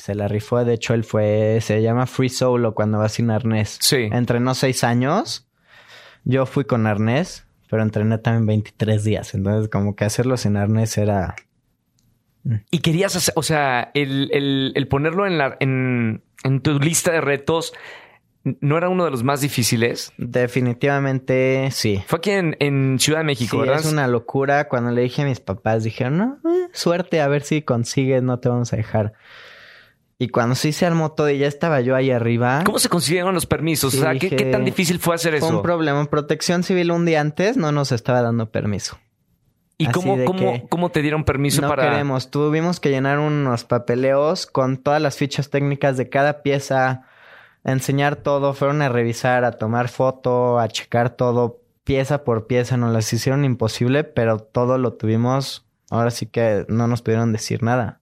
que 0.00 0.06
se 0.06 0.14
la 0.14 0.28
rifó. 0.28 0.64
De 0.64 0.74
hecho, 0.74 0.94
él 0.94 1.04
fue, 1.04 1.58
se 1.60 1.82
llama 1.82 2.06
Free 2.06 2.28
Solo 2.30 2.74
cuando 2.74 2.98
va 2.98 3.08
sin 3.08 3.30
arnés. 3.30 3.76
Sí. 3.80 4.08
Entrenó 4.10 4.54
seis 4.54 4.82
años. 4.82 5.46
Yo 6.24 6.46
fui 6.46 6.64
con 6.64 6.86
arnés, 6.86 7.46
pero 7.68 7.82
entrené 7.82 8.18
también 8.18 8.46
23 8.46 9.04
días. 9.04 9.34
Entonces, 9.34 9.68
como 9.70 9.94
que 9.96 10.04
hacerlo 10.04 10.36
sin 10.36 10.56
arnés 10.56 10.96
era... 10.98 11.36
Y 12.70 12.78
querías 12.78 13.14
hacer, 13.16 13.34
o 13.36 13.42
sea, 13.42 13.90
el, 13.92 14.30
el- 14.32 14.72
el 14.74 14.88
ponerlo 14.88 15.26
en, 15.26 15.36
la, 15.36 15.56
en, 15.60 16.22
en 16.42 16.60
tu 16.62 16.78
lista 16.78 17.12
de 17.12 17.20
retos 17.20 17.74
no 18.44 18.78
era 18.78 18.88
uno 18.88 19.04
de 19.04 19.10
los 19.10 19.22
más 19.22 19.42
difíciles. 19.42 20.14
Definitivamente 20.16 21.68
sí. 21.70 22.02
Fue 22.06 22.18
aquí 22.18 22.30
en, 22.30 22.56
en 22.60 22.98
Ciudad 22.98 23.18
de 23.20 23.24
México, 23.24 23.56
Sí, 23.56 23.60
¿verdad? 23.68 23.80
es 23.84 23.92
una 23.92 24.08
locura. 24.08 24.68
Cuando 24.68 24.90
le 24.90 25.02
dije 25.02 25.20
a 25.22 25.26
mis 25.26 25.40
papás, 25.40 25.84
dijeron, 25.84 26.16
no, 26.16 26.38
eh, 26.50 26.68
suerte, 26.72 27.20
a 27.20 27.28
ver 27.28 27.42
si 27.42 27.60
consigues, 27.60 28.22
no 28.22 28.38
te 28.38 28.48
vamos 28.48 28.72
a 28.72 28.76
dejar. 28.76 29.12
Y 30.22 30.28
cuando 30.28 30.54
sí 30.54 30.72
se 30.72 30.84
armó 30.84 31.12
todo 31.12 31.30
y 31.30 31.38
ya 31.38 31.46
estaba 31.46 31.80
yo 31.80 31.96
ahí 31.96 32.10
arriba, 32.10 32.60
¿Cómo 32.66 32.78
se 32.78 32.90
consiguieron 32.90 33.32
los 33.32 33.46
permisos? 33.46 33.92
Sí, 33.92 34.00
o 34.00 34.02
sea, 34.02 34.14
¿qué, 34.14 34.28
tan 34.52 34.66
difícil 34.66 34.98
fue 34.98 35.14
hacer 35.14 35.38
fue 35.38 35.48
eso? 35.48 35.56
un 35.56 35.62
problema. 35.62 36.04
Protección 36.10 36.62
Civil 36.62 36.90
un 36.90 37.06
día 37.06 37.22
antes 37.22 37.56
no 37.56 37.72
nos 37.72 37.90
estaba 37.90 38.20
dando 38.20 38.50
permiso. 38.50 38.98
¿Y 39.78 39.86
así 39.86 39.94
cómo, 39.94 40.22
cómo, 40.26 40.68
cómo 40.68 40.90
te 40.90 41.00
dieron 41.00 41.24
permiso 41.24 41.62
no 41.62 41.68
para...? 41.68 41.84
queremos. 41.84 42.30
Tuvimos 42.30 42.80
que 42.80 42.90
llenar 42.90 43.18
unos 43.18 43.64
papeleos 43.64 44.44
con 44.44 44.76
todas 44.76 45.00
las 45.00 45.16
fichas 45.16 45.48
técnicas 45.48 45.96
de 45.96 46.10
cada 46.10 46.42
pieza, 46.42 47.06
a 47.64 47.72
enseñar 47.72 48.16
todo, 48.16 48.52
fueron 48.52 48.82
a 48.82 48.90
revisar, 48.90 49.46
a 49.46 49.52
tomar 49.52 49.88
foto, 49.88 50.58
a 50.58 50.68
checar 50.68 51.16
todo 51.16 51.62
pieza 51.84 52.24
por 52.24 52.46
pieza. 52.46 52.76
Nos 52.76 52.92
las 52.92 53.10
hicieron 53.10 53.46
imposible, 53.46 54.04
pero 54.04 54.38
todo 54.38 54.76
lo 54.76 54.92
tuvimos. 54.92 55.66
Ahora 55.88 56.10
sí 56.10 56.26
que 56.26 56.66
no 56.68 56.86
nos 56.88 57.00
pudieron 57.00 57.32
decir 57.32 57.62
nada. 57.62 57.99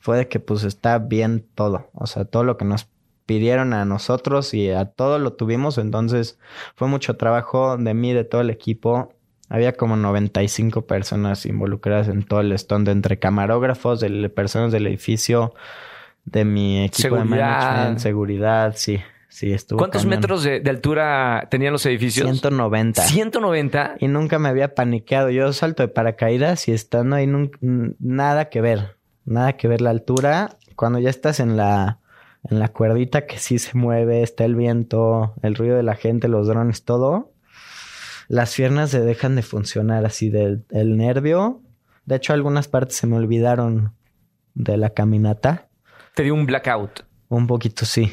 Fue 0.00 0.16
de 0.18 0.28
que 0.28 0.40
pues 0.40 0.64
está 0.64 0.98
bien 0.98 1.46
todo. 1.54 1.90
O 1.94 2.06
sea, 2.06 2.24
todo 2.24 2.42
lo 2.42 2.56
que 2.56 2.64
nos 2.64 2.88
pidieron 3.26 3.74
a 3.74 3.84
nosotros 3.84 4.54
y 4.54 4.70
a 4.70 4.86
todo 4.86 5.20
lo 5.20 5.34
tuvimos. 5.34 5.78
Entonces 5.78 6.38
fue 6.74 6.88
mucho 6.88 7.16
trabajo 7.16 7.76
de 7.76 7.94
mí, 7.94 8.12
de 8.12 8.24
todo 8.24 8.40
el 8.40 8.50
equipo. 8.50 9.14
Había 9.48 9.74
como 9.74 9.96
95 9.96 10.86
personas 10.86 11.46
involucradas 11.46 12.08
en 12.08 12.24
todo 12.24 12.40
el 12.40 12.58
stunt, 12.58 12.88
entre 12.88 13.20
camarógrafos, 13.20 14.00
de 14.00 14.28
personas 14.30 14.72
del 14.72 14.86
edificio, 14.88 15.54
de 16.24 16.44
mi 16.44 16.84
equipo 16.84 17.16
de 17.16 17.22
Seguridad. 17.22 17.60
management, 17.60 17.98
seguridad, 17.98 18.72
sí, 18.76 19.00
sí, 19.28 19.52
estuvo. 19.52 19.78
¿Cuántos 19.78 20.02
cañón. 20.02 20.16
metros 20.18 20.42
de, 20.42 20.60
de 20.60 20.70
altura 20.70 21.46
tenían 21.50 21.72
los 21.72 21.84
edificios? 21.86 22.26
190. 22.26 23.02
190. 23.02 23.96
Y 24.00 24.08
nunca 24.08 24.38
me 24.38 24.48
había 24.48 24.74
paniqueado. 24.74 25.30
Yo 25.30 25.52
salto 25.52 25.82
de 25.82 25.88
paracaídas 25.88 26.68
y 26.68 26.72
estando 26.72 27.16
ahí 27.16 27.28
nada 27.60 28.48
que 28.48 28.60
ver. 28.60 28.99
Nada 29.24 29.54
que 29.56 29.68
ver 29.68 29.80
la 29.80 29.90
altura. 29.90 30.56
Cuando 30.76 30.98
ya 30.98 31.10
estás 31.10 31.40
en 31.40 31.56
la, 31.56 31.98
en 32.48 32.58
la 32.58 32.68
cuerdita 32.68 33.26
que 33.26 33.38
sí 33.38 33.58
se 33.58 33.76
mueve, 33.76 34.22
está 34.22 34.44
el 34.44 34.54
viento, 34.56 35.34
el 35.42 35.54
ruido 35.54 35.76
de 35.76 35.82
la 35.82 35.94
gente, 35.94 36.28
los 36.28 36.46
drones, 36.48 36.84
todo. 36.84 37.32
Las 38.28 38.54
piernas 38.54 38.90
se 38.90 39.00
dejan 39.00 39.36
de 39.36 39.42
funcionar 39.42 40.04
así 40.06 40.30
del 40.30 40.64
el 40.70 40.96
nervio. 40.96 41.62
De 42.06 42.16
hecho, 42.16 42.32
algunas 42.32 42.68
partes 42.68 42.96
se 42.96 43.06
me 43.06 43.16
olvidaron 43.16 43.94
de 44.54 44.76
la 44.76 44.90
caminata. 44.90 45.68
Te 46.14 46.22
dio 46.22 46.34
un 46.34 46.46
blackout. 46.46 47.00
Un 47.28 47.46
poquito 47.46 47.84
sí. 47.84 48.12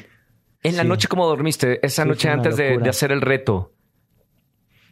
En 0.63 0.75
la 0.75 0.83
noche, 0.83 1.07
¿cómo 1.07 1.25
dormiste? 1.27 1.85
Esa 1.85 2.03
Sí, 2.03 2.09
noche 2.09 2.29
antes 2.29 2.57
de, 2.57 2.77
de 2.79 2.89
hacer 2.89 3.11
el 3.11 3.21
reto. 3.21 3.73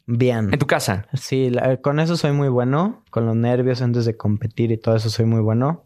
Bien. 0.07 0.53
En 0.53 0.59
tu 0.59 0.67
casa. 0.67 1.07
Sí, 1.13 1.49
la- 1.49 1.77
con 1.77 1.99
eso 1.99 2.15
soy 2.17 2.31
muy 2.31 2.47
bueno. 2.47 3.03
Con 3.09 3.25
los 3.25 3.35
nervios 3.35 3.81
antes 3.81 4.05
de 4.05 4.15
competir 4.15 4.71
y 4.71 4.77
todo 4.77 4.95
eso 4.95 5.09
soy 5.09 5.25
muy 5.25 5.41
bueno. 5.41 5.84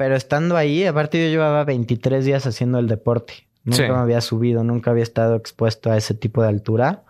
Pero 0.00 0.16
estando 0.16 0.56
ahí, 0.56 0.86
aparte 0.86 1.22
yo 1.22 1.28
llevaba 1.28 1.62
23 1.64 2.24
días 2.24 2.46
haciendo 2.46 2.78
el 2.78 2.86
deporte. 2.88 3.34
Nunca 3.64 3.76
Sí. 3.84 3.90
me 3.92 3.98
había 3.98 4.22
subido, 4.22 4.64
nunca 4.64 4.92
había 4.92 5.02
estado 5.02 5.36
expuesto 5.36 5.90
a 5.90 5.98
ese 5.98 6.14
tipo 6.14 6.40
de 6.40 6.48
altura. 6.48 7.02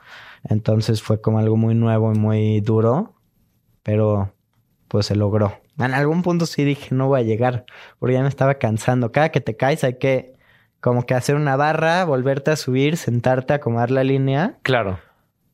Entonces 0.42 1.00
fue 1.00 1.20
como 1.20 1.38
algo 1.38 1.56
muy 1.56 1.76
nuevo 1.76 2.12
y 2.12 2.18
muy 2.18 2.60
duro. 2.60 3.14
Pero 3.84 4.32
pues 4.88 5.06
se 5.06 5.14
logró. 5.14 5.60
En 5.78 5.94
algún 5.94 6.22
punto 6.24 6.46
sí 6.46 6.64
dije, 6.64 6.92
no 6.92 7.06
voy 7.06 7.20
a 7.20 7.22
llegar. 7.22 7.64
Porque 8.00 8.14
ya 8.14 8.22
me 8.22 8.28
estaba 8.28 8.54
cansando. 8.54 9.12
Cada 9.12 9.28
que 9.28 9.40
te 9.40 9.56
caes 9.56 9.84
hay 9.84 9.94
que 9.98 10.34
como 10.80 11.06
que 11.06 11.14
hacer 11.14 11.36
una 11.36 11.54
barra, 11.54 12.04
volverte 12.04 12.50
a 12.50 12.56
subir, 12.56 12.96
sentarte, 12.96 13.52
acomodar 13.54 13.92
la 13.92 14.02
línea. 14.02 14.58
Claro. 14.62 14.98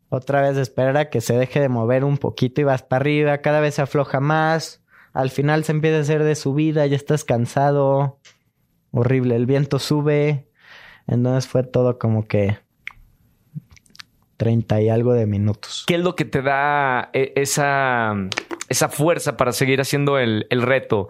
Otra 0.09 0.41
vez 0.41 0.57
esperar 0.57 0.97
a 0.97 1.11
que 1.11 1.21
se 1.21 1.37
deje 1.37 1.61
de 1.61 1.69
mover 1.69 2.03
un 2.03 2.17
poquito 2.17 2.63
y 2.63 2.65
vas 2.65 2.83
para 2.83 3.03
arriba, 3.03 3.39
cada 3.39 3.61
vez 3.61 3.75
se 3.75 3.83
afloja 3.83 4.21
más. 4.21 4.81
Al 5.17 5.31
final 5.31 5.65
se 5.65 5.73
empieza 5.73 5.97
a 5.97 6.01
hacer 6.03 6.23
de 6.25 6.35
subida, 6.35 6.85
ya 6.87 6.95
estás 6.97 7.25
cansado. 7.25 8.19
Horrible, 8.91 9.35
el 9.37 9.47
viento 9.47 9.79
sube. 9.79 10.47
Entonces 11.07 11.49
fue 11.51 11.63
todo 11.63 11.99
como 11.99 12.27
que 12.27 12.59
30 14.37 14.81
y 14.83 14.89
algo 14.91 15.15
de 15.15 15.27
minutos. 15.27 15.85
¿Qué 15.87 15.95
es 15.95 16.01
lo 16.01 16.15
que 16.15 16.25
te 16.27 16.43
da 16.43 17.09
eh, 17.15 17.33
esa, 17.37 18.15
esa 18.69 18.89
fuerza 18.91 19.37
para 19.39 19.53
seguir 19.53 19.81
haciendo 19.81 20.19
el, 20.19 20.47
el 20.51 20.61
reto? 20.63 21.09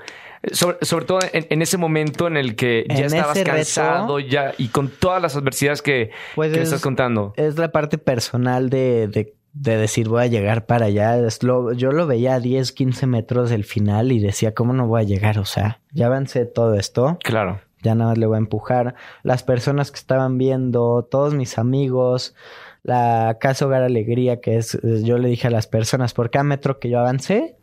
Sobre, 0.52 0.76
sobre 0.82 1.06
todo 1.06 1.18
en, 1.32 1.46
en, 1.50 1.62
ese 1.62 1.76
momento 1.76 2.28
en 2.28 2.36
el 2.36 2.54
que 2.54 2.84
ya 2.88 2.98
En 2.98 3.04
estabas 3.06 3.36
reto- 3.38 3.50
cansado 3.50 4.20
ya 4.20 4.54
y 4.58 4.68
con 4.68 4.88
todas 4.88 5.20
las 5.20 5.34
adversidades 5.34 5.82
que, 5.82 6.10
Pues 6.36 6.52
que 6.52 6.58
es- 6.60 6.64
estás 6.68 6.82
contando. 6.82 7.32
Es 7.36 7.58
la 7.58 7.72
parte 7.72 7.98
personal 7.98 8.70
de, 8.70 9.08
de, 9.08 9.34
de 9.58 9.76
decir 9.78 10.08
voy 10.08 10.22
a 10.22 10.26
llegar 10.26 10.66
para 10.66 10.86
allá. 10.86 11.18
Es 11.18 11.42
lo- 11.42 11.72
yo 11.72 11.90
lo 11.92 12.06
veía 12.06 12.34
a 12.34 12.40
10, 12.40 12.72
15 12.72 13.06
metros 13.06 13.48
del 13.50 13.64
final 13.64 14.12
y 14.12 14.18
decía, 14.20 14.54
¿cómo 14.54 14.72
no 14.72 14.86
voy 14.86 15.00
a 15.00 15.04
llegar? 15.04 15.38
O 15.38 15.44
sea, 15.46 15.80
ya 15.92 16.06
avancé 16.06 16.44
todo 16.46 16.74
esto. 16.74 17.18
Claro. 17.24 17.60
ya 17.82 17.94
nada 17.94 18.10
más 18.10 18.18
le 18.18 18.26
voy 18.26 18.34
a 18.34 18.38
empujar. 18.38 18.96
Las 19.22 19.44
personas 19.44 19.92
que 19.92 19.98
estaban 19.98 20.38
viendo, 20.38 21.06
todos 21.08 21.34
mis 21.34 21.56
amigos, 21.56 22.34
la 22.82 23.36
Casa 23.40 23.66
Hogar 23.66 23.82
Alegría, 23.84 24.40
que 24.40 24.56
es, 24.56 24.74
eh, 24.74 25.02
yo 25.04 25.18
le 25.18 25.28
dije 25.28 25.46
a 25.46 25.50
las 25.50 25.68
personas, 25.68 26.12
por 26.12 26.30
cada 26.30 26.42
metro 26.42 26.80
que 26.80 26.88
yo 26.90 26.98
avancé, 26.98 27.56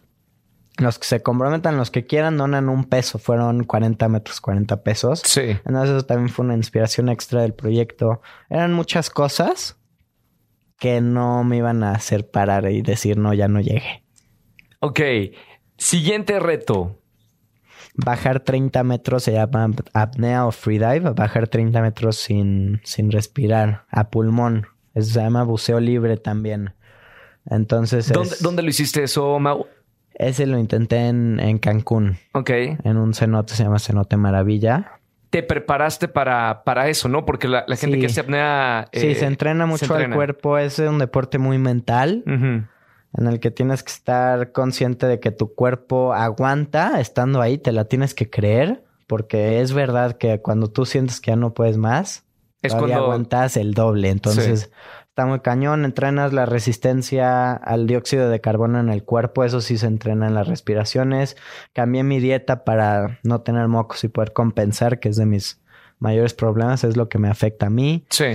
los 0.77 0.97
que 0.97 1.06
se 1.08 1.21
comprometan, 1.21 1.75
los 1.75 1.91
que 1.91 2.06
quieran, 2.06 2.38
donan 2.38 2.69
un 2.69 2.86
peso, 2.86 3.19
fueron 3.19 3.65
40 3.65 4.08
metros, 4.08 4.39
40 4.39 4.82
pesos. 4.84 5.21
Sí. 5.25 5.41
Entonces 5.65 5.89
eso 5.97 6.06
también 6.06 6.29
fue 6.29 6.45
una 6.45 6.56
inspiración 6.56 7.10
extra 7.10 7.41
del 7.41 7.53
proyecto. 7.53 8.21
Eran 8.49 8.71
muchas 8.71 9.10
cosas 9.10 9.77
que 10.84 11.00
no 11.00 11.46
me 11.46 11.56
iban 11.56 11.82
a 11.82 11.91
hacer 11.93 12.30
parar 12.30 12.69
y 12.69 12.82
decir, 12.82 13.15
no, 13.17 13.34
ya 13.34 13.48
no 13.48 13.62
llegué. 13.62 14.04
Ok. 14.82 15.00
Siguiente 15.78 16.41
reto. 16.41 17.00
Bajar 17.96 18.41
30 18.41 18.84
metros 18.84 19.24
se 19.24 19.32
llama 19.32 19.69
apnea 19.93 20.46
o 20.46 20.52
freedive, 20.52 21.12
bajar 21.12 21.48
30 21.48 21.82
metros 21.82 22.17
sin, 22.17 22.82
sin 22.84 23.12
respirar, 23.12 23.86
a 23.89 24.10
pulmón. 24.10 24.67
Eso 24.93 25.13
se 25.13 25.22
llama 25.22 25.43
buceo 25.43 25.80
libre 25.80 26.17
también. 26.17 26.74
Entonces, 27.50 28.08
es- 28.08 28.13
¿Dónde, 28.13 28.36
dónde 28.41 28.62
lo 28.63 28.69
hiciste 28.69 29.04
eso, 29.04 29.39
Mau? 29.39 29.65
ese 30.15 30.46
lo 30.48 30.60
intenté 30.60 31.08
en, 31.08 31.39
en 31.39 31.60
Cancún, 31.60 32.17
Ok. 32.34 32.50
en 32.50 32.98
un 32.98 33.13
cenote, 33.13 33.54
se 33.56 33.63
llama 33.63 33.80
Cenote 33.80 34.17
Maravilla. 34.17 35.00
Te 35.34 35.41
preparaste 35.41 36.08
para, 36.08 36.63
para 36.63 36.89
eso, 36.89 37.10
¿no? 37.10 37.26
Porque 37.26 37.48
la, 37.48 37.65
la 37.67 37.76
gente 37.76 37.96
Sí. 37.96 38.02
que 38.02 38.06
hace 38.06 38.19
apnea... 38.22 38.88
sí, 38.93 39.08
eh, 39.08 39.15
se 39.15 39.26
entrena 39.26 39.65
mucho 39.65 39.86
al 39.86 39.91
entrena. 40.02 40.15
cuerpo, 40.15 40.60
es 40.60 40.78
un 40.78 41.00
deporte 41.00 41.39
muy 41.39 41.58
mental. 41.58 42.24
En 42.26 43.28
el 43.28 43.39
que 43.39 43.50
tienes 43.50 43.82
que 43.82 43.91
estar 43.91 44.52
consciente 44.52 45.08
de 45.08 45.19
que 45.19 45.32
tu 45.32 45.56
cuerpo 45.56 46.13
aguanta 46.13 47.00
estando 47.00 47.41
ahí, 47.41 47.58
te 47.58 47.72
la 47.72 47.86
tienes 47.86 48.13
que 48.13 48.30
creer, 48.30 48.84
porque 49.08 49.60
es 49.62 49.74
verdad 49.74 50.17
que 50.19 50.39
cuando 50.39 50.67
tú 50.69 50.86
sientes 50.86 51.19
que 51.19 51.32
ya 51.32 51.36
no 51.36 51.54
puedes 51.56 51.78
más, 51.78 52.26
Es 52.62 52.76
cuando... 52.76 52.96
aguantas 52.96 53.58
el 53.58 53.74
doble. 53.74 54.10
Entonces, 54.12 54.62
Sí. 54.62 54.69
Está 55.13 55.28
muy 55.28 55.41
cañón, 55.41 55.86
entrenas 55.86 56.34
la 56.34 56.47
resistencia 56.47 57.54
al 57.54 57.86
dióxido 57.86 58.32
de 58.32 58.41
carbono 58.41 58.80
en 58.80 58.89
el 58.89 59.04
cuerpo, 59.04 59.43
eso 59.43 59.62
sí 59.62 59.78
se 59.78 59.86
entrena 59.86 60.26
en 60.26 60.34
las 60.34 60.47
respiraciones. 60.47 61.38
Cambié 61.71 62.02
mi 62.04 62.19
dieta 62.19 62.63
para 62.63 63.19
no 63.21 63.41
tener 63.41 63.67
mocos 63.67 64.04
y 64.04 64.08
poder 64.08 64.34
compensar, 64.34 64.99
que 64.99 65.10
es 65.10 65.15
de 65.15 65.28
mis 65.28 65.62
mayores 65.99 66.34
problemas, 66.34 66.84
es 66.84 66.97
lo 66.97 67.10
que 67.10 67.19
me 67.19 67.30
afecta 67.30 67.67
a 67.67 67.69
mí 67.69 68.08
Sí. 68.10 68.26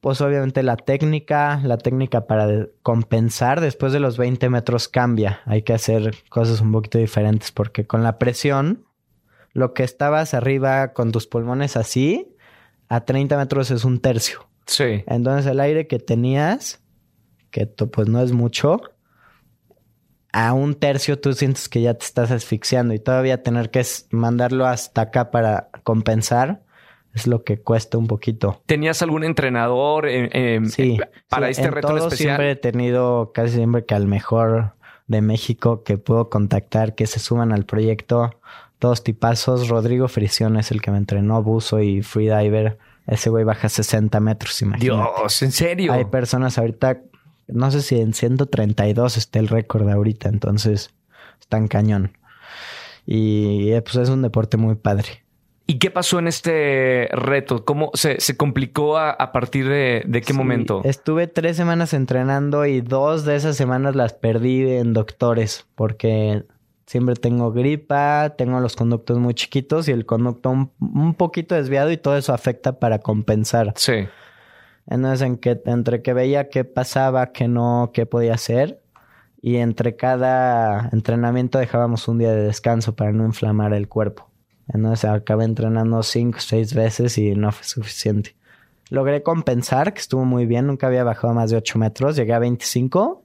pues 0.00 0.22
obviamente 0.22 0.62
la 0.62 0.78
técnica, 0.78 1.60
la 1.62 1.76
técnica 1.76 2.26
para 2.26 2.68
compensar 2.82 3.60
después 3.60 3.92
de 3.92 4.00
los 4.00 4.16
20 4.16 4.48
metros 4.48 4.88
cambia. 4.88 5.42
Hay 5.44 5.60
que 5.60 5.74
hacer 5.74 6.14
cosas 6.30 6.62
un 6.62 6.72
poquito 6.72 6.96
diferentes 6.96 7.52
porque 7.52 7.86
con 7.86 8.02
la 8.02 8.16
presión, 8.16 8.86
lo 9.52 9.74
que 9.74 9.82
estabas 9.82 10.32
arriba 10.32 10.94
con 10.94 11.12
tus 11.12 11.26
pulmones 11.26 11.76
así, 11.76 12.34
a 12.88 13.04
30 13.04 13.36
metros 13.36 13.70
es 13.70 13.84
un 13.84 14.00
tercio. 14.00 14.48
Sí. 14.68 15.02
Entonces 15.08 15.50
el 15.50 15.58
aire 15.58 15.88
que 15.88 15.98
tenías, 15.98 16.80
que 17.50 17.66
pues 17.66 18.08
no 18.08 18.22
es 18.22 18.30
mucho, 18.32 18.80
a 20.32 20.52
un 20.52 20.74
tercio 20.74 21.18
tú 21.18 21.32
sientes 21.32 21.68
que 21.68 21.80
ya 21.80 21.94
te 21.94 22.04
estás 22.04 22.30
asfixiando 22.30 22.94
y 22.94 23.00
todavía 23.00 23.42
tener 23.42 23.70
que 23.70 23.84
mandarlo 24.10 24.66
hasta 24.66 25.00
acá 25.00 25.30
para 25.30 25.70
compensar 25.82 26.62
es 27.14 27.26
lo 27.26 27.42
que 27.42 27.58
cuesta 27.58 27.98
un 27.98 28.06
poquito. 28.06 28.62
¿Tenías 28.66 29.02
algún 29.02 29.24
entrenador 29.24 30.06
eh, 30.06 30.28
eh, 30.32 30.60
Sí. 30.66 30.98
para 31.28 31.46
sí, 31.46 31.52
este 31.52 31.64
en 31.64 31.72
reto 31.72 31.88
en 31.88 31.96
todo 31.96 32.06
especial? 32.08 32.36
siempre 32.36 32.50
he 32.52 32.56
tenido 32.56 33.32
casi 33.32 33.54
siempre 33.54 33.84
que 33.84 33.94
al 33.94 34.06
mejor 34.06 34.74
de 35.06 35.22
México 35.22 35.82
que 35.82 35.96
puedo 35.98 36.28
contactar, 36.28 36.94
que 36.94 37.06
se 37.06 37.18
suman 37.18 37.52
al 37.52 37.64
proyecto. 37.64 38.38
Todos 38.78 39.02
tipazos. 39.02 39.68
Rodrigo 39.68 40.06
Frisión 40.06 40.56
es 40.56 40.70
el 40.70 40.80
que 40.82 40.90
me 40.90 40.98
entrenó, 40.98 41.42
buzo 41.42 41.80
y 41.80 42.02
freediver. 42.02 42.78
Ese 43.08 43.30
güey 43.30 43.42
baja 43.42 43.68
60 43.68 44.20
metros, 44.20 44.60
imagínate. 44.62 44.84
Dios, 45.20 45.42
¿en 45.42 45.50
serio? 45.52 45.94
Hay 45.94 46.04
personas 46.04 46.58
ahorita, 46.58 47.00
no 47.48 47.70
sé 47.70 47.80
si 47.82 47.98
en 47.98 48.12
132 48.12 49.16
está 49.16 49.38
el 49.38 49.48
récord 49.48 49.86
de 49.86 49.92
ahorita, 49.92 50.28
entonces 50.28 50.94
están 51.40 51.68
cañón. 51.68 52.16
Y 53.06 53.72
eh, 53.72 53.80
pues 53.80 53.96
es 53.96 54.10
un 54.10 54.20
deporte 54.20 54.58
muy 54.58 54.74
padre. 54.74 55.24
¿Y 55.66 55.78
qué 55.78 55.90
pasó 55.90 56.18
en 56.18 56.28
este 56.28 57.08
reto? 57.12 57.64
¿Cómo 57.64 57.90
se, 57.94 58.20
se 58.20 58.36
complicó 58.36 58.98
a, 58.98 59.10
a 59.10 59.32
partir 59.32 59.68
de, 59.68 60.02
de 60.06 60.20
qué 60.20 60.32
Sí, 60.32 60.38
momento? 60.38 60.82
Estuve 60.84 61.26
tres 61.26 61.56
semanas 61.56 61.94
entrenando 61.94 62.66
y 62.66 62.82
dos 62.82 63.24
de 63.24 63.36
esas 63.36 63.56
semanas 63.56 63.96
las 63.96 64.12
perdí 64.12 64.70
en 64.70 64.92
doctores 64.92 65.66
porque 65.74 66.44
siempre 66.88 67.14
tengo 67.16 67.52
gripa, 67.52 68.34
tengo 68.36 68.58
los 68.60 68.74
conductos 68.74 69.18
muy 69.18 69.34
chiquitos 69.34 69.88
y 69.88 69.92
el 69.92 70.06
conducto 70.06 70.48
un, 70.48 70.72
un 70.80 71.14
poquito 71.14 71.54
desviado 71.54 71.92
y 71.92 71.98
todo 71.98 72.16
eso 72.16 72.32
afecta 72.32 72.80
para 72.80 73.00
compensar. 73.00 73.74
Sí. 73.76 74.08
Entonces, 74.86 75.20
en 75.20 75.36
que, 75.36 75.60
entre 75.66 76.00
que 76.00 76.14
veía 76.14 76.48
qué 76.48 76.64
pasaba, 76.64 77.30
qué 77.32 77.46
no, 77.46 77.90
qué 77.92 78.06
podía 78.06 78.34
hacer 78.34 78.80
y 79.42 79.56
entre 79.56 79.96
cada 79.96 80.88
entrenamiento 80.92 81.58
dejábamos 81.58 82.08
un 82.08 82.18
día 82.18 82.32
de 82.32 82.44
descanso 82.44 82.96
para 82.96 83.12
no 83.12 83.26
inflamar 83.26 83.74
el 83.74 83.86
cuerpo. 83.86 84.30
Entonces 84.66 85.04
acabé 85.04 85.44
entrenando 85.44 86.02
cinco 86.02 86.38
o 86.38 86.40
seis 86.40 86.74
veces 86.74 87.18
y 87.18 87.34
no 87.34 87.52
fue 87.52 87.64
suficiente. 87.64 88.34
Logré 88.90 89.22
compensar, 89.22 89.92
que 89.92 90.00
estuvo 90.00 90.24
muy 90.24 90.46
bien. 90.46 90.66
Nunca 90.66 90.86
había 90.86 91.04
bajado 91.04 91.34
más 91.34 91.50
de 91.50 91.58
8 91.58 91.78
metros. 91.78 92.16
Llegué 92.16 92.32
a 92.32 92.38
25, 92.38 93.22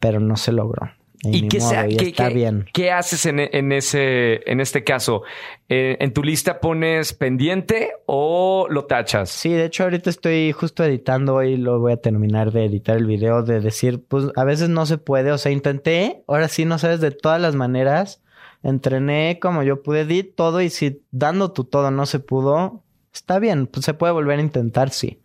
pero 0.00 0.18
no 0.18 0.36
se 0.36 0.50
logró. 0.50 0.90
Y, 1.24 1.44
¿Y 1.44 1.48
qué, 1.48 1.58
modo, 1.58 1.70
sea- 1.70 1.88
y 1.88 1.96
qué- 1.96 2.06
está 2.08 2.28
qué- 2.28 2.34
bien. 2.34 2.66
qué 2.72 2.90
haces 2.92 3.24
en, 3.26 3.40
en 3.40 3.72
ese, 3.72 4.40
en 4.50 4.60
este 4.60 4.84
caso? 4.84 5.22
Eh, 5.68 5.96
¿En 6.00 6.12
tu 6.12 6.22
lista 6.22 6.60
pones 6.60 7.12
pendiente 7.14 7.92
o 8.06 8.66
lo 8.68 8.84
tachas? 8.84 9.30
Sí, 9.30 9.50
de 9.50 9.64
hecho 9.66 9.84
ahorita 9.84 10.10
estoy 10.10 10.52
justo 10.52 10.84
editando 10.84 11.34
hoy, 11.36 11.56
lo 11.56 11.80
voy 11.80 11.92
a 11.92 11.96
terminar 11.96 12.52
de 12.52 12.64
editar 12.66 12.96
el 12.96 13.06
video, 13.06 13.42
de 13.42 13.60
decir, 13.60 14.04
pues 14.06 14.26
a 14.36 14.44
veces 14.44 14.68
no 14.68 14.84
se 14.86 14.98
puede, 14.98 15.32
o 15.32 15.38
sea, 15.38 15.50
intenté, 15.52 16.22
ahora 16.28 16.48
sí, 16.48 16.64
no 16.64 16.78
sabes, 16.78 17.00
de 17.00 17.10
todas 17.10 17.40
las 17.40 17.54
maneras, 17.54 18.22
entrené 18.62 19.38
como 19.40 19.62
yo 19.62 19.82
pude, 19.82 20.04
di 20.06 20.22
todo 20.22 20.60
y 20.60 20.70
si 20.70 21.02
dando 21.10 21.52
tu 21.52 21.64
todo 21.64 21.90
no 21.90 22.06
se 22.06 22.18
pudo, 22.18 22.82
está 23.12 23.38
bien, 23.38 23.66
pues 23.66 23.84
se 23.86 23.94
puede 23.94 24.12
volver 24.12 24.38
a 24.38 24.42
intentar, 24.42 24.90
sí. 24.90 25.20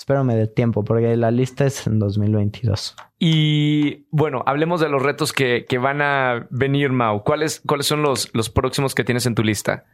Espero 0.00 0.24
me 0.24 0.34
dé 0.34 0.46
tiempo, 0.46 0.82
porque 0.82 1.14
la 1.14 1.30
lista 1.30 1.66
es 1.66 1.86
en 1.86 1.98
2022. 1.98 2.96
Y 3.18 4.06
bueno, 4.10 4.42
hablemos 4.46 4.80
de 4.80 4.88
los 4.88 5.02
retos 5.02 5.34
que, 5.34 5.66
que 5.68 5.76
van 5.76 6.00
a 6.00 6.46
venir, 6.48 6.88
Mau. 6.90 7.22
¿Cuáles, 7.22 7.60
cuáles 7.66 7.84
son 7.84 8.00
los, 8.00 8.30
los 8.32 8.48
próximos 8.48 8.94
que 8.94 9.04
tienes 9.04 9.26
en 9.26 9.34
tu 9.34 9.42
lista? 9.42 9.84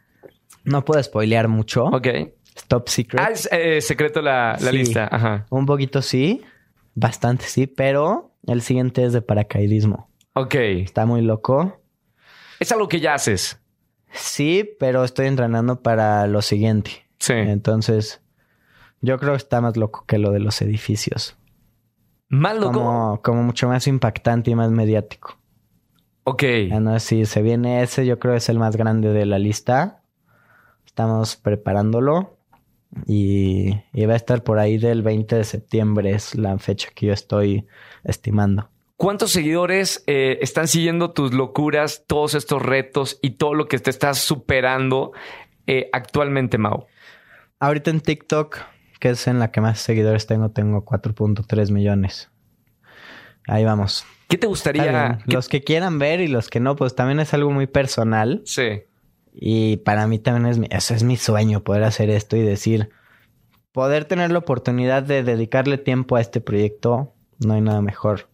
No 0.63 0.85
puedo 0.85 1.03
spoilear 1.03 1.49
mucho. 1.49 1.83
Ok. 1.87 2.07
Stop 2.55 2.87
Secret. 2.87 3.21
Ah, 3.21 3.31
es 3.33 3.49
eh, 3.51 3.81
secreto 3.81 4.21
la, 4.21 4.57
la 4.61 4.71
Sí. 4.71 4.77
lista. 4.77 5.09
Ajá. 5.11 5.45
Un 5.49 5.65
poquito 5.65 6.01
sí, 6.01 6.41
bastante 6.95 7.43
sí, 7.43 7.67
pero 7.67 8.31
el 8.47 8.61
siguiente 8.61 9.03
es 9.03 9.11
de 9.11 9.21
paracaidismo. 9.21 10.09
Ok. 10.35 10.55
Está 10.55 11.05
muy 11.05 11.21
loco. 11.21 11.81
Es 12.61 12.71
algo 12.71 12.87
que 12.87 13.01
ya 13.01 13.13
haces. 13.13 13.61
Sí, 14.13 14.69
pero 14.79 15.03
estoy 15.03 15.27
entrenando 15.27 15.81
para 15.81 16.27
lo 16.27 16.41
siguiente. 16.41 16.91
Sí. 17.19 17.33
Entonces, 17.33 18.21
yo 19.01 19.17
creo 19.17 19.31
que 19.33 19.37
está 19.37 19.61
más 19.61 19.77
loco 19.77 20.05
que 20.07 20.17
lo 20.17 20.31
de 20.31 20.39
los 20.39 20.61
edificios. 20.61 21.37
Más 22.29 22.57
loco. 22.57 22.73
Como, 22.73 23.21
como 23.21 23.43
mucho 23.43 23.67
más 23.67 23.87
impactante 23.87 24.51
y 24.51 24.55
más 24.55 24.71
mediático. 24.71 25.37
Ok. 26.23 26.43
Entonces, 26.43 27.03
si 27.03 27.25
se 27.25 27.41
viene 27.41 27.81
ese, 27.81 28.05
yo 28.05 28.19
creo 28.19 28.33
que 28.33 28.39
es 28.39 28.49
el 28.49 28.59
más 28.59 28.75
grande 28.75 29.13
de 29.13 29.25
la 29.25 29.39
lista. 29.39 30.01
Estamos 30.85 31.35
preparándolo. 31.37 32.37
Y, 33.05 33.75
y 33.93 34.05
va 34.05 34.13
a 34.13 34.17
estar 34.17 34.43
por 34.43 34.59
ahí 34.59 34.77
del 34.77 35.03
20 35.03 35.35
de 35.35 35.43
septiembre, 35.43 36.11
es 36.11 36.35
la 36.35 36.57
fecha 36.57 36.89
que 36.95 37.07
yo 37.07 37.13
estoy 37.13 37.67
estimando. 38.03 38.69
¿Cuántos 38.97 39.31
seguidores 39.31 40.03
eh, 40.07 40.39
están 40.41 40.67
siguiendo 40.67 41.11
tus 41.11 41.31
locuras, 41.31 42.05
todos 42.07 42.33
estos 42.33 42.63
retos 42.63 43.19
y 43.21 43.31
todo 43.31 43.53
lo 43.53 43.67
que 43.67 43.77
te 43.77 43.91
estás 43.91 44.17
superando 44.17 45.11
eh, 45.67 45.89
actualmente, 45.93 46.57
Mau? 46.57 46.87
Ahorita 47.59 47.91
en 47.91 48.01
TikTok, 48.01 48.57
que 48.99 49.09
es 49.09 49.27
en 49.27 49.39
la 49.39 49.51
que 49.51 49.61
más 49.61 49.79
seguidores 49.79 50.27
tengo, 50.27 50.49
tengo 50.49 50.85
4.3 50.85 51.71
millones. 51.71 52.29
Ahí 53.47 53.63
vamos. 53.63 54.05
¿Qué 54.27 54.37
te 54.37 54.47
gustaría? 54.47 55.19
Los 55.25 55.47
que 55.47 55.63
quieran 55.63 55.99
ver 55.99 56.19
y 56.19 56.27
los 56.27 56.49
que 56.49 56.59
no, 56.59 56.75
pues 56.75 56.95
también 56.95 57.19
es 57.19 57.33
algo 57.33 57.51
muy 57.51 57.67
personal. 57.67 58.41
Sí. 58.45 58.83
Y 59.33 59.77
para 59.77 60.07
mí 60.07 60.19
también 60.19 60.47
es 60.47 60.57
mi, 60.57 60.67
eso 60.69 60.93
es 60.93 61.03
mi 61.03 61.15
sueño, 61.15 61.63
poder 61.63 61.83
hacer 61.83 62.09
esto 62.09 62.35
y 62.35 62.41
decir, 62.41 62.89
poder 63.71 64.05
tener 64.05 64.31
la 64.31 64.39
oportunidad 64.39 65.03
de 65.03 65.23
dedicarle 65.23 65.77
tiempo 65.77 66.15
a 66.15 66.21
este 66.21 66.41
proyecto, 66.41 67.13
no 67.39 67.53
hay 67.53 67.61
nada 67.61 67.81
mejor. 67.81 68.27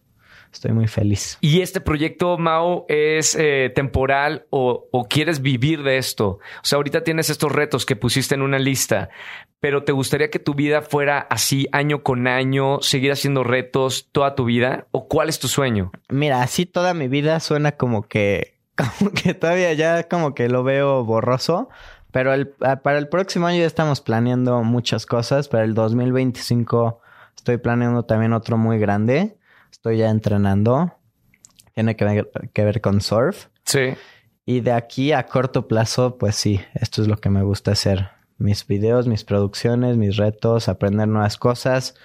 Estoy 0.54 0.70
muy 0.70 0.86
feliz. 0.86 1.36
¿Y 1.40 1.62
este 1.62 1.80
proyecto, 1.80 2.38
Mao, 2.38 2.86
es 2.88 3.34
eh, 3.34 3.72
temporal 3.74 4.46
o, 4.50 4.86
o, 4.92 5.04
quieres 5.06 5.42
vivir 5.42 5.82
de 5.82 5.98
esto? 5.98 6.28
O 6.28 6.40
sea, 6.62 6.76
ahorita 6.76 7.02
tienes 7.02 7.28
estos 7.28 7.50
retos 7.50 7.84
que 7.84 7.96
pusiste 7.96 8.36
en 8.36 8.42
una 8.42 8.60
lista, 8.60 9.10
pero 9.58 9.82
¿te 9.82 9.90
gustaría 9.90 10.30
que 10.30 10.38
tu 10.38 10.54
vida 10.54 10.80
fuera 10.80 11.18
así 11.18 11.66
año 11.72 12.04
con 12.04 12.28
año, 12.28 12.80
seguir 12.82 13.10
haciendo 13.10 13.42
retos 13.42 14.10
toda 14.12 14.36
tu 14.36 14.44
vida? 14.44 14.86
¿O 14.92 15.08
cuál 15.08 15.28
es 15.28 15.40
tu 15.40 15.48
sueño? 15.48 15.90
Mira, 16.08 16.40
así 16.40 16.66
toda 16.66 16.94
mi 16.94 17.08
vida 17.08 17.40
suena 17.40 17.72
como 17.72 18.06
que, 18.06 18.54
como 18.76 19.10
que 19.10 19.34
todavía 19.34 19.72
ya 19.72 20.06
como 20.06 20.36
que 20.36 20.48
lo 20.48 20.62
veo 20.62 21.04
borroso. 21.04 21.68
Pero 22.12 22.32
el, 22.32 22.46
para 22.46 22.98
el 22.98 23.08
próximo 23.08 23.48
año 23.48 23.58
ya 23.58 23.66
estamos 23.66 24.00
planeando 24.00 24.62
muchas 24.62 25.04
cosas. 25.04 25.48
Para 25.48 25.64
el 25.64 25.74
2025 25.74 27.00
estoy 27.34 27.56
planeando 27.56 28.04
también 28.04 28.32
otro 28.32 28.56
muy 28.56 28.78
grande. 28.78 29.36
Estoy 29.84 29.98
ya 29.98 30.08
entrenando. 30.08 30.94
Tiene 31.74 31.94
que 31.94 32.06
ver, 32.06 32.30
que 32.54 32.64
ver 32.64 32.80
con 32.80 33.02
surf. 33.02 33.48
Sí. 33.66 33.92
Y 34.46 34.60
de 34.60 34.72
aquí 34.72 35.12
a 35.12 35.26
corto 35.26 35.68
plazo, 35.68 36.16
pues 36.16 36.36
sí, 36.36 36.58
esto 36.72 37.02
es 37.02 37.08
lo 37.08 37.18
que 37.18 37.28
me 37.28 37.42
gusta 37.42 37.72
hacer. 37.72 38.08
Mis 38.38 38.66
videos, 38.66 39.06
mis 39.06 39.24
producciones, 39.24 39.98
mis 39.98 40.16
retos, 40.16 40.70
aprender 40.70 41.06
nuevas 41.08 41.36
cosas, 41.36 41.96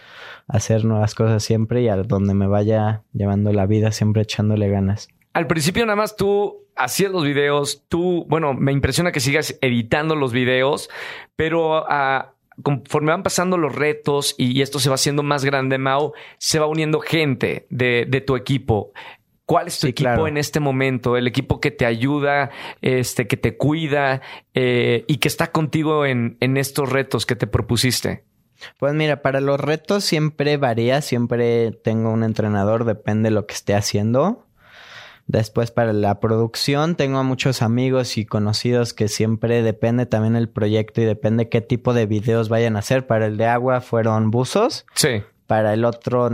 hacer 0.50 0.84
nuevas 0.84 1.16
cosas 1.16 1.42
siempre 1.42 1.82
y 1.82 1.88
a 1.88 1.96
donde 1.96 2.34
me 2.34 2.48
vaya 2.48 3.04
llevando 3.14 3.54
la 3.54 3.66
vida, 3.66 3.94
siempre 3.94 4.24
echándole 4.24 4.68
ganas. 4.68 5.08
Al 5.32 5.48
principio 5.48 5.86
nada 5.86 5.96
más 5.96 6.18
tú 6.18 6.68
hacías 6.76 7.14
los 7.14 7.24
videos, 7.24 7.86
tú, 7.88 8.26
bueno, 8.28 8.54
me 8.54 8.74
impresiona 8.74 9.14
que 9.14 9.22
sigas 9.22 9.58
editando 9.62 10.16
los 10.16 10.34
videos, 10.34 10.90
pero 11.38 11.84
uh, 11.84 12.26
conforme 12.64 13.12
van 13.12 13.24
pasando 13.24 13.58
los 13.58 13.74
retos 13.76 14.36
y 14.38 14.62
esto 14.62 14.80
se 14.80 14.90
va 14.90 14.96
haciendo 14.96 15.24
más 15.24 15.46
grande, 15.46 15.78
Mau, 15.78 16.14
se 16.38 16.60
va 16.60 16.68
uniendo 16.68 17.00
gente 17.00 17.68
de, 17.70 18.06
de 18.08 18.22
tu 18.22 18.36
equipo. 18.36 18.92
¿Cuál 19.46 19.68
es 19.68 19.80
tu 19.80 19.88
Sí, 19.88 19.92
equipo 19.92 20.10
claro. 20.10 20.28
en 20.28 20.38
este 20.38 20.60
momento? 20.60 21.18
El 21.18 21.26
equipo 21.26 21.60
que 21.60 21.72
te 21.72 21.86
ayuda, 21.88 22.52
este, 22.82 23.26
que 23.28 23.36
te 23.36 23.58
cuida 23.58 24.22
eh, 24.54 25.06
y 25.08 25.18
que 25.18 25.28
está 25.28 25.52
contigo 25.52 26.06
en, 26.06 26.38
en 26.40 26.56
estos 26.58 26.90
retos 26.92 27.26
que 27.26 27.36
te 27.36 27.48
propusiste. 27.48 28.26
Pues 28.78 28.94
mira, 28.94 29.22
para 29.22 29.42
los 29.42 29.60
retos 29.60 30.04
siempre 30.04 30.58
varía, 30.58 31.02
siempre 31.02 31.72
tengo 31.72 32.12
un 32.12 32.24
entrenador, 32.24 32.84
depende 32.86 33.30
de 33.30 33.36
lo 33.36 33.48
que 33.48 33.56
esté 33.56 33.74
haciendo. 33.74 34.46
Después 35.32 35.70
para 35.70 35.94
la 35.94 36.20
producción 36.20 36.96
tengo 36.96 37.20
a 37.20 37.24
muchos 37.24 37.62
amigos 37.62 38.18
y 38.18 38.26
conocidos 38.26 38.96
que 38.96 39.08
siempre 39.08 39.62
depende 39.62 40.08
también 40.08 40.36
el 40.36 40.50
proyecto 40.50 41.02
y 41.02 41.06
depende 41.06 41.50
qué 41.50 41.62
tipo 41.62 41.94
de 41.94 42.08
videos 42.08 42.50
vayan 42.50 42.76
a 42.76 42.80
hacer. 42.80 43.06
Para 43.06 43.28
el 43.28 43.38
de 43.38 43.46
agua 43.46 43.82
fueron 43.82 44.32
buzos, 44.32 44.88
Sí. 44.96 45.22
para 45.46 45.76
el 45.76 45.86
otro 45.86 46.30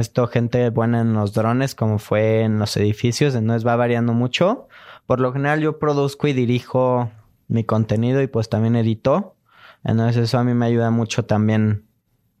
esto 0.00 0.26
gente 0.26 0.68
buena 0.70 1.02
en 1.02 1.14
los 1.14 1.32
drones 1.32 1.76
como 1.76 2.00
fue 2.00 2.40
en 2.42 2.58
los 2.58 2.76
edificios, 2.76 3.36
entonces 3.36 3.64
va 3.64 3.76
variando 3.76 4.14
mucho. 4.14 4.66
Por 5.06 5.20
lo 5.20 5.32
general 5.32 5.60
yo 5.60 5.78
produzco 5.78 6.26
y 6.26 6.32
dirijo 6.32 7.12
mi 7.46 7.62
contenido 7.62 8.20
y 8.20 8.26
pues 8.26 8.48
también 8.48 8.74
edito. 8.74 9.36
Entonces 9.84 10.16
eso 10.24 10.38
a 10.38 10.44
mí 10.44 10.54
me 10.54 10.66
ayuda 10.66 10.90
mucho 10.90 11.24
también 11.24 11.84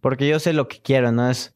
porque 0.00 0.26
yo 0.28 0.40
sé 0.40 0.54
lo 0.54 0.66
que 0.66 0.80
quiero, 0.82 1.12
¿no? 1.12 1.30
Es, 1.30 1.53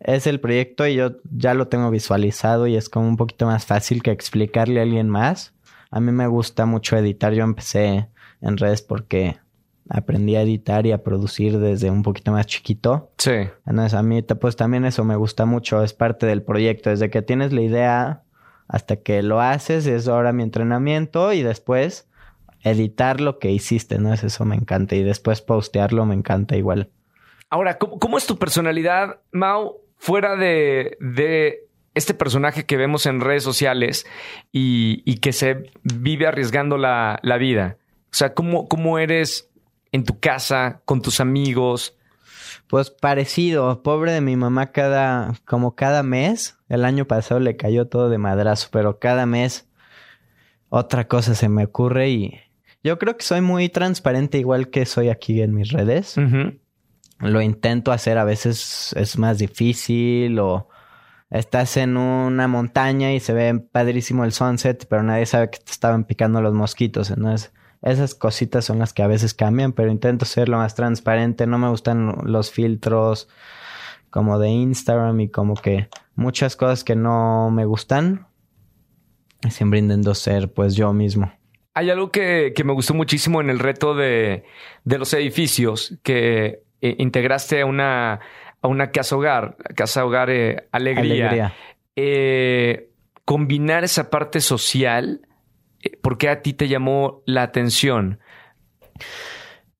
es 0.00 0.26
el 0.26 0.40
proyecto 0.40 0.86
y 0.86 0.94
yo 0.94 1.16
ya 1.30 1.54
lo 1.54 1.68
tengo 1.68 1.90
visualizado 1.90 2.66
y 2.66 2.76
es 2.76 2.88
como 2.88 3.08
un 3.08 3.16
poquito 3.16 3.46
más 3.46 3.66
fácil 3.66 4.02
que 4.02 4.10
explicarle 4.10 4.80
a 4.80 4.82
alguien 4.84 5.08
más. 5.08 5.54
A 5.90 6.00
mí 6.00 6.12
me 6.12 6.26
gusta 6.26 6.66
mucho 6.66 6.96
editar. 6.96 7.32
Yo 7.32 7.44
empecé 7.44 8.08
en 8.40 8.56
redes 8.56 8.82
porque 8.82 9.38
aprendí 9.88 10.36
a 10.36 10.42
editar 10.42 10.86
y 10.86 10.92
a 10.92 11.02
producir 11.02 11.58
desde 11.58 11.90
un 11.90 12.02
poquito 12.02 12.32
más 12.32 12.46
chiquito. 12.46 13.10
Sí. 13.18 13.48
Entonces 13.66 13.94
a 13.94 14.02
mí 14.02 14.22
pues 14.22 14.56
también 14.56 14.84
eso 14.84 15.04
me 15.04 15.16
gusta 15.16 15.46
mucho, 15.46 15.82
es 15.82 15.94
parte 15.94 16.26
del 16.26 16.42
proyecto, 16.42 16.90
desde 16.90 17.10
que 17.10 17.22
tienes 17.22 17.52
la 17.52 17.62
idea 17.62 18.22
hasta 18.68 18.96
que 18.96 19.22
lo 19.22 19.40
haces, 19.40 19.86
es 19.86 20.08
ahora 20.08 20.32
mi 20.32 20.42
entrenamiento 20.42 21.32
y 21.32 21.42
después 21.42 22.06
editar 22.62 23.20
lo 23.20 23.38
que 23.38 23.50
hiciste, 23.50 23.98
¿no? 23.98 24.12
Es 24.12 24.24
eso 24.24 24.44
me 24.44 24.56
encanta 24.56 24.94
y 24.94 25.02
después 25.02 25.40
postearlo 25.40 26.04
me 26.04 26.14
encanta 26.14 26.56
igual. 26.56 26.90
Ahora, 27.48 27.78
¿cómo, 27.78 27.98
cómo 27.98 28.18
es 28.18 28.26
tu 28.26 28.38
personalidad, 28.38 29.20
Mau, 29.32 29.78
fuera 29.98 30.36
de, 30.36 30.96
de 31.00 31.66
este 31.94 32.14
personaje 32.14 32.64
que 32.64 32.76
vemos 32.76 33.06
en 33.06 33.20
redes 33.20 33.42
sociales 33.42 34.06
y, 34.52 35.02
y 35.04 35.18
que 35.18 35.32
se 35.32 35.70
vive 35.82 36.26
arriesgando 36.26 36.78
la, 36.78 37.18
la 37.22 37.36
vida? 37.36 37.76
O 38.10 38.14
sea, 38.14 38.34
¿cómo, 38.34 38.68
¿cómo 38.68 38.98
eres 38.98 39.50
en 39.92 40.04
tu 40.04 40.18
casa, 40.18 40.80
con 40.84 41.02
tus 41.02 41.20
amigos? 41.20 41.96
Pues 42.68 42.90
parecido, 42.90 43.82
pobre 43.82 44.12
de 44.12 44.20
mi 44.20 44.36
mamá 44.36 44.72
cada, 44.72 45.34
como 45.44 45.74
cada 45.74 46.02
mes, 46.02 46.58
el 46.68 46.84
año 46.84 47.06
pasado 47.06 47.40
le 47.40 47.56
cayó 47.56 47.86
todo 47.86 48.08
de 48.08 48.18
madrazo, 48.18 48.68
pero 48.70 48.98
cada 48.98 49.26
mes 49.26 49.68
otra 50.68 51.08
cosa 51.08 51.34
se 51.34 51.48
me 51.48 51.64
ocurre 51.64 52.10
y 52.10 52.40
yo 52.84 52.98
creo 52.98 53.16
que 53.16 53.24
soy 53.24 53.40
muy 53.40 53.68
transparente 53.68 54.38
igual 54.38 54.68
que 54.68 54.86
soy 54.86 55.08
aquí 55.08 55.40
en 55.42 55.54
mis 55.54 55.70
redes. 55.70 56.16
Lo 57.20 57.40
intento 57.42 57.92
hacer, 57.92 58.18
a 58.18 58.24
veces 58.24 58.94
es 58.96 59.18
más 59.18 59.38
difícil 59.38 60.38
o 60.38 60.68
estás 61.30 61.76
en 61.76 61.96
una 61.96 62.48
montaña 62.48 63.12
y 63.12 63.20
se 63.20 63.32
ve 63.32 63.58
padrísimo 63.58 64.24
el 64.24 64.32
sunset, 64.32 64.86
pero 64.88 65.02
nadie 65.02 65.26
sabe 65.26 65.50
que 65.50 65.58
te 65.58 65.72
estaban 65.72 66.04
picando 66.04 66.40
los 66.40 66.54
mosquitos. 66.54 67.12
Esas 67.82 68.14
cositas 68.14 68.64
son 68.64 68.78
las 68.78 68.92
que 68.92 69.02
a 69.02 69.06
veces 69.06 69.34
cambian, 69.34 69.72
pero 69.72 69.90
intento 69.90 70.24
ser 70.24 70.48
lo 70.48 70.58
más 70.58 70.74
transparente. 70.74 71.46
No 71.46 71.58
me 71.58 71.68
gustan 71.68 72.14
los 72.24 72.50
filtros 72.50 73.28
como 74.10 74.38
de 74.38 74.48
Instagram 74.48 75.20
y 75.20 75.28
como 75.28 75.54
que 75.54 75.88
muchas 76.14 76.56
cosas 76.56 76.82
que 76.84 76.96
no 76.96 77.50
me 77.50 77.64
gustan. 77.64 78.26
Siempre 79.48 79.78
intento 79.78 80.14
ser 80.14 80.52
pues 80.52 80.74
yo 80.74 80.92
mismo. 80.92 81.32
Hay 81.74 81.90
algo 81.90 82.10
que, 82.10 82.52
que 82.56 82.64
me 82.64 82.72
gustó 82.72 82.94
muchísimo 82.94 83.40
en 83.40 83.50
el 83.50 83.60
reto 83.60 83.94
de, 83.94 84.44
de 84.82 84.98
los 84.98 85.12
edificios 85.12 85.96
que 86.02 86.64
eh, 86.80 86.94
integraste 86.98 87.60
a 87.60 87.66
una, 87.66 88.20
a 88.62 88.68
una 88.68 88.90
casa 88.90 89.16
hogar, 89.16 89.56
casa 89.76 90.04
hogar 90.04 90.30
eh, 90.30 90.68
alegría. 90.72 91.28
Alegría. 91.28 91.54
Eh, 91.96 92.90
combinar 93.24 93.84
esa 93.84 94.10
parte 94.10 94.40
social, 94.40 95.20
¿por 96.02 96.16
qué 96.18 96.28
a 96.28 96.42
ti 96.42 96.52
te 96.54 96.68
llamó 96.68 97.22
la 97.26 97.42
atención? 97.42 98.20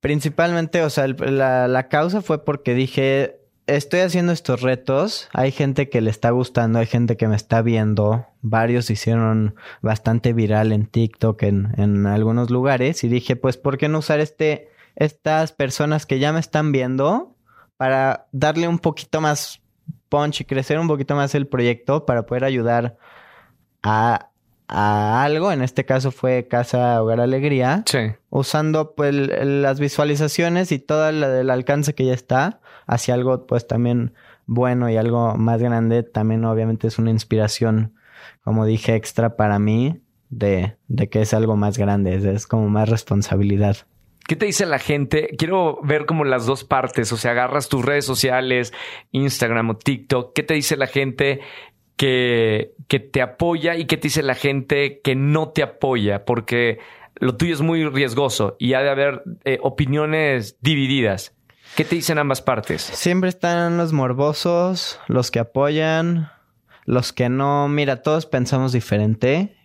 Principalmente, 0.01 0.83
o 0.83 0.91
sea, 0.91 1.05
el- 1.07 1.17
la, 1.39 1.67
la 1.69 1.89
causa 1.89 2.23
fue 2.23 2.45
porque 2.45 2.75
dije, 2.75 3.37
estoy 3.67 4.01
haciendo 4.01 4.33
estos 4.33 4.63
retos, 4.63 5.29
hay 5.33 5.51
gente 5.51 5.89
que 5.89 6.01
le 6.01 6.11
está 6.11 6.31
gustando, 6.31 6.79
hay 6.79 6.87
gente 6.87 7.17
que 7.17 7.27
me 7.27 7.35
está 7.37 7.63
viendo, 7.63 8.27
varios 8.41 8.91
hicieron 8.91 9.57
bastante 9.83 10.33
viral 10.33 10.73
en 10.73 10.87
TikTok, 10.87 11.43
en, 11.43 11.73
en 11.79 12.07
algunos 12.07 12.51
lugares, 12.51 13.03
y 13.03 13.09
dije, 13.09 13.35
pues, 13.35 13.57
¿por 13.57 13.77
qué 13.77 13.89
no 13.89 13.99
usar 13.99 14.21
este, 14.21 14.69
estas 14.99 15.53
personas 15.53 16.07
que 16.07 16.19
ya 16.19 16.33
me 16.33 16.41
están 16.41 16.73
viendo 16.73 17.37
para 17.77 18.27
darle 18.33 18.67
un 18.67 18.81
poquito 18.81 19.21
más 19.21 19.61
punch 20.09 20.41
y 20.41 20.45
crecer 20.45 20.79
un 20.79 20.89
poquito 20.89 21.15
más 21.15 21.35
el 21.37 21.47
proyecto 21.47 22.05
para 22.05 22.27
poder 22.27 22.43
ayudar 22.45 22.97
a, 23.83 24.31
a 24.67 25.23
algo? 25.23 25.53
En 25.53 25.63
este 25.63 25.85
caso 25.85 26.11
fue 26.11 26.49
Casa 26.49 27.01
Hogar 27.01 27.21
Alegría 27.21 27.85
Sí. 27.87 28.13
usando 28.31 28.95
pues 28.97 29.15
las 29.15 29.79
visualizaciones 29.79 30.73
y 30.73 30.81
todo 30.81 31.09
el, 31.09 31.49
alcance 31.51 31.95
que 31.95 32.05
ya 32.05 32.15
está 32.15 32.61
hacia 32.87 33.15
algo 33.15 33.47
pues 33.47 33.69
también 33.69 34.15
bueno 34.47 34.91
y 34.91 34.97
algo 34.97 35.37
más 35.37 35.61
grande 35.63 36.03
también 36.03 36.45
obviamente 36.45 36.89
es 36.89 36.99
una 36.99 37.11
inspiración 37.11 37.95
como 38.43 38.65
dije 38.67 38.97
extra 38.97 39.37
para 39.37 39.59
mí 39.61 40.01
de, 40.31 40.77
de 40.89 41.09
que 41.09 41.21
es 41.23 41.35
algo 41.35 41.55
más 41.57 41.79
grande 41.79 42.17
es 42.35 42.47
como 42.47 42.69
más 42.69 42.89
responsabilidad 42.89 43.77
¿Qué 44.29 44.37
te 44.37 44.45
dice 44.45 44.67
la 44.67 44.79
gente? 44.79 45.35
Quiero 45.39 45.81
ver 45.83 46.05
como 46.05 46.27
las 46.27 46.45
dos 46.45 46.63
partes, 46.63 47.11
o 47.15 47.17
sea, 47.17 47.31
agarras 47.31 47.71
tus 47.71 47.83
redes 47.83 48.05
sociales, 48.05 48.75
Instagram 49.11 49.71
o 49.71 49.77
TikTok, 49.79 50.35
¿qué 50.35 50.43
te 50.43 50.53
dice 50.53 50.77
la 50.77 50.87
gente 50.87 51.41
que, 51.97 52.75
que 52.89 53.01
te 53.01 53.23
apoya 53.23 53.77
y 53.77 53.87
qué 53.87 53.97
te 53.97 54.09
dice 54.09 54.23
la 54.23 54.35
gente 54.35 55.01
que 55.03 55.15
no 55.15 55.49
te 55.49 55.63
apoya? 55.63 56.27
Porque 56.27 56.79
lo 57.15 57.39
tuyo 57.39 57.55
es 57.55 57.63
muy 57.63 57.89
riesgoso 57.89 58.57
y 58.59 58.75
ha 58.75 58.83
de 58.83 58.91
haber 58.91 59.23
eh, 59.45 59.61
opiniones 59.63 60.59
divididas. 60.61 61.35
¿Qué 61.75 61.87
te 61.87 61.95
dicen 61.95 62.19
ambas 62.19 62.43
partes? 62.43 62.83
siempre 62.83 63.31
están 63.31 63.79
los 63.79 63.95
morbosos 63.95 65.01
los 65.07 65.31
que 65.31 65.39
apoyan 65.39 66.31
los 66.85 67.15
que 67.15 67.31
no 67.31 67.67
mira 67.69 68.03
todos 68.03 68.27
pensamos 68.27 68.73
diferente 68.73 69.57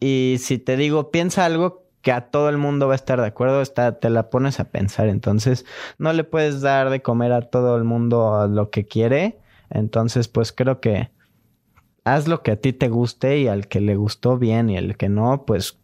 y 0.00 0.38
si 0.40 0.58
te 0.58 0.76
digo 0.76 1.12
piensa 1.12 1.44
algo 1.44 1.89
que 2.02 2.12
a 2.12 2.30
todo 2.30 2.48
el 2.48 2.56
mundo 2.56 2.86
va 2.86 2.94
a 2.94 2.96
estar 2.96 3.20
de 3.20 3.26
acuerdo, 3.26 3.60
está, 3.60 3.98
te 3.98 4.10
la 4.10 4.30
pones 4.30 4.60
a 4.60 4.64
pensar. 4.64 5.08
Entonces, 5.08 5.66
no 5.98 6.12
le 6.12 6.24
puedes 6.24 6.60
dar 6.60 6.90
de 6.90 7.02
comer 7.02 7.32
a 7.32 7.42
todo 7.42 7.76
el 7.76 7.84
mundo 7.84 8.46
lo 8.48 8.70
que 8.70 8.86
quiere. 8.86 9.38
Entonces, 9.68 10.28
pues 10.28 10.52
creo 10.52 10.80
que 10.80 11.10
haz 12.04 12.26
lo 12.26 12.42
que 12.42 12.52
a 12.52 12.56
ti 12.56 12.72
te 12.72 12.88
guste 12.88 13.38
y 13.38 13.48
al 13.48 13.68
que 13.68 13.80
le 13.80 13.96
gustó 13.96 14.38
bien 14.38 14.70
y 14.70 14.78
al 14.78 14.96
que 14.96 15.08
no, 15.08 15.44
pues, 15.46 15.78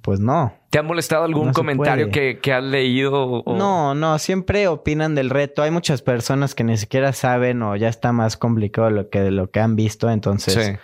pues 0.00 0.20
no. 0.20 0.54
¿Te 0.70 0.78
ha 0.78 0.82
molestado 0.84 1.24
algún 1.24 1.52
comentario 1.52 2.10
que, 2.10 2.38
que, 2.38 2.52
has 2.52 2.62
leído? 2.62 3.42
No, 3.44 3.94
no, 3.96 4.18
siempre 4.20 4.68
opinan 4.68 5.16
del 5.16 5.30
reto. 5.30 5.62
Hay 5.62 5.72
muchas 5.72 6.02
personas 6.02 6.54
que 6.54 6.62
ni 6.62 6.76
siquiera 6.76 7.12
saben 7.12 7.62
o 7.62 7.74
ya 7.74 7.88
está 7.88 8.12
más 8.12 8.36
complicado 8.36 8.90
lo 8.90 9.08
que, 9.08 9.32
lo 9.32 9.50
que 9.50 9.58
han 9.58 9.74
visto, 9.74 10.08
entonces, 10.08 10.78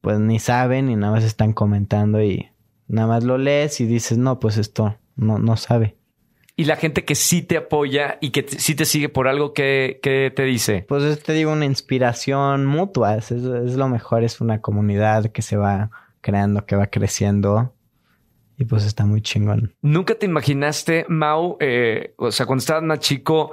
pues 0.00 0.20
ni 0.20 0.38
saben 0.38 0.88
y 0.88 0.94
nada 0.94 1.14
más 1.14 1.24
están 1.24 1.52
comentando 1.52 2.22
y 2.22 2.51
Nada 2.92 3.08
más 3.08 3.24
lo 3.24 3.38
lees 3.38 3.80
y 3.80 3.86
dices, 3.86 4.18
no, 4.18 4.38
pues 4.38 4.58
esto 4.58 4.98
no, 5.16 5.38
no 5.38 5.56
sabe. 5.56 5.96
Y 6.56 6.66
la 6.66 6.76
gente 6.76 7.06
que 7.06 7.14
sí 7.14 7.40
te 7.40 7.56
apoya 7.56 8.18
y 8.20 8.30
que 8.30 8.46
sí 8.46 8.74
te 8.74 8.84
sigue 8.84 9.08
por 9.08 9.28
algo 9.28 9.54
que, 9.54 9.98
te 10.02 10.42
dice. 10.44 10.84
Pues 10.86 11.22
te 11.22 11.32
digo 11.32 11.50
una 11.50 11.64
inspiración 11.64 12.66
mutua. 12.66 13.16
Es, 13.16 13.30
lo 13.30 13.88
mejor, 13.88 14.24
es 14.24 14.42
una 14.42 14.60
comunidad 14.60 15.32
que 15.32 15.40
se 15.40 15.56
va 15.56 15.90
creando, 16.20 16.66
que 16.66 16.76
va 16.76 16.88
creciendo. 16.88 17.72
Y 18.58 18.66
pues 18.66 18.84
está 18.84 19.06
muy 19.06 19.22
chingón. 19.22 19.74
¿Nunca 19.80 20.14
te 20.14 20.26
imaginaste, 20.26 21.06
Mau, 21.08 21.56
eh, 21.60 22.12
o 22.18 22.30
sea, 22.30 22.44
cuando 22.44 22.60
estabas 22.60 22.82
más 22.82 22.98
chico, 22.98 23.52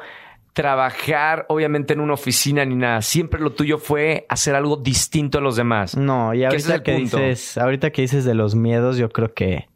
trabajar 0.54 1.46
obviamente 1.50 1.94
en 1.94 2.00
una 2.00 2.14
oficina 2.14 2.66
ni 2.66 2.76
nada. 2.76 3.02
Siempre 3.02 3.40
lo 3.40 3.52
tuyo 3.52 3.78
fue 3.78 4.26
hacer 4.30 4.56
algo 4.56 4.78
distinto 4.78 5.38
a 5.38 5.42
los 5.42 5.56
demás. 5.56 5.96
No, 5.96 6.34
y 6.34 6.44
ahorita 6.44 6.84
que 6.84 6.96
dices, 6.96 7.58
ahorita 7.58 7.92
que 7.92 8.02
dices 8.02 8.26
de 8.26 8.34
los 8.34 8.56
miedos, 8.56 8.98
yo 8.98 9.10
creo 9.10 9.34
que 9.34 9.70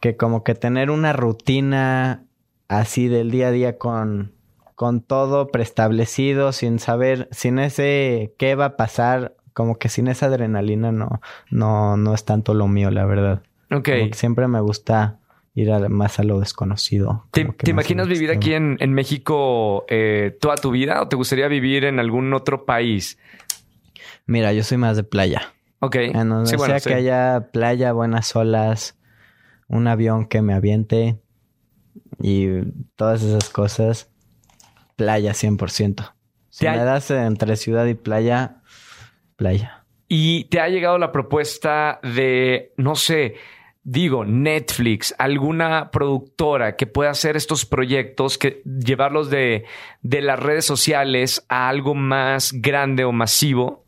que 0.00 0.16
como 0.16 0.44
que 0.44 0.54
tener 0.54 0.90
una 0.90 1.12
rutina 1.12 2.24
así 2.68 3.08
del 3.08 3.30
día 3.30 3.48
a 3.48 3.50
día 3.50 3.78
con 3.78 4.32
con 4.74 5.00
todo 5.00 5.48
preestablecido, 5.48 6.52
sin 6.52 6.78
saber, 6.78 7.28
sin 7.32 7.58
ese 7.58 8.34
qué 8.38 8.54
va 8.54 8.66
a 8.66 8.76
pasar, 8.76 9.34
como 9.52 9.76
que 9.76 9.88
sin 9.88 10.06
esa 10.06 10.26
adrenalina 10.26 10.92
no 10.92 11.20
no 11.50 11.96
no 11.96 12.14
es 12.14 12.24
tanto 12.24 12.54
lo 12.54 12.68
mío, 12.68 12.90
la 12.90 13.04
verdad. 13.04 13.42
Ok. 13.70 13.88
siempre 14.12 14.48
me 14.48 14.60
gusta 14.60 15.17
ir 15.58 15.88
más 15.88 16.18
a 16.18 16.22
lo 16.22 16.38
desconocido. 16.40 17.26
¿Te, 17.32 17.46
imaginas 17.66 18.06
vivir 18.06 18.30
aquí 18.30 18.54
en, 18.54 18.76
México 18.92 19.84
eh, 19.88 20.36
toda 20.40 20.56
tu 20.56 20.70
vida 20.70 21.02
o 21.02 21.08
te 21.08 21.16
gustaría 21.16 21.48
vivir 21.48 21.84
en 21.84 21.98
algún 21.98 22.32
otro 22.32 22.64
país? 22.64 23.18
Mira, 24.26 24.52
yo 24.52 24.62
soy 24.62 24.78
más 24.78 24.96
de 24.96 25.04
playa. 25.04 25.54
Ok. 25.80 25.96
En 25.96 26.28
donde 26.28 26.56
sea 26.56 26.80
que 26.80 26.94
haya 26.94 27.48
playa, 27.52 27.92
buenas 27.92 28.34
olas, 28.36 28.98
un 29.68 29.88
avión 29.88 30.26
que 30.26 30.42
me 30.42 30.54
aviente 30.54 31.18
y 32.20 32.62
todas 32.96 33.22
esas 33.22 33.48
cosas, 33.48 34.10
playa 34.96 35.32
100%. 35.32 36.12
Si 36.50 36.66
me 36.66 36.76
das 36.78 37.10
entre 37.10 37.56
ciudad 37.56 37.86
y 37.86 37.94
playa, 37.94 38.62
playa. 39.36 39.84
¿Y 40.08 40.44
te 40.44 40.60
ha 40.60 40.68
llegado 40.68 40.98
la 40.98 41.12
propuesta 41.12 42.00
de, 42.02 42.72
no 42.76 42.94
sé, 42.96 43.34
digo, 43.90 44.26
Netflix, 44.26 45.14
alguna 45.16 45.90
productora 45.90 46.76
que 46.76 46.86
pueda 46.86 47.10
hacer 47.10 47.38
estos 47.38 47.64
proyectos, 47.64 48.36
que 48.36 48.60
llevarlos 48.64 49.30
de, 49.30 49.64
de 50.02 50.20
las 50.20 50.38
redes 50.38 50.66
sociales 50.66 51.46
a 51.48 51.70
algo 51.70 51.94
más 51.94 52.52
grande 52.52 53.04
o 53.04 53.12
masivo. 53.12 53.86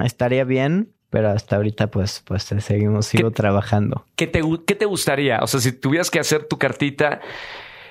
Estaría 0.00 0.42
bien, 0.42 0.92
pero 1.08 1.28
hasta 1.28 1.54
ahorita 1.54 1.86
pues, 1.88 2.24
pues 2.26 2.42
seguimos, 2.42 3.06
sigo 3.06 3.30
trabajando. 3.30 4.04
¿qué 4.16 4.26
te, 4.26 4.42
¿Qué 4.66 4.74
te 4.74 4.86
gustaría? 4.86 5.38
O 5.40 5.46
sea, 5.46 5.60
si 5.60 5.70
tuvieras 5.70 6.10
que 6.10 6.18
hacer 6.18 6.44
tu 6.44 6.58
cartita... 6.58 7.20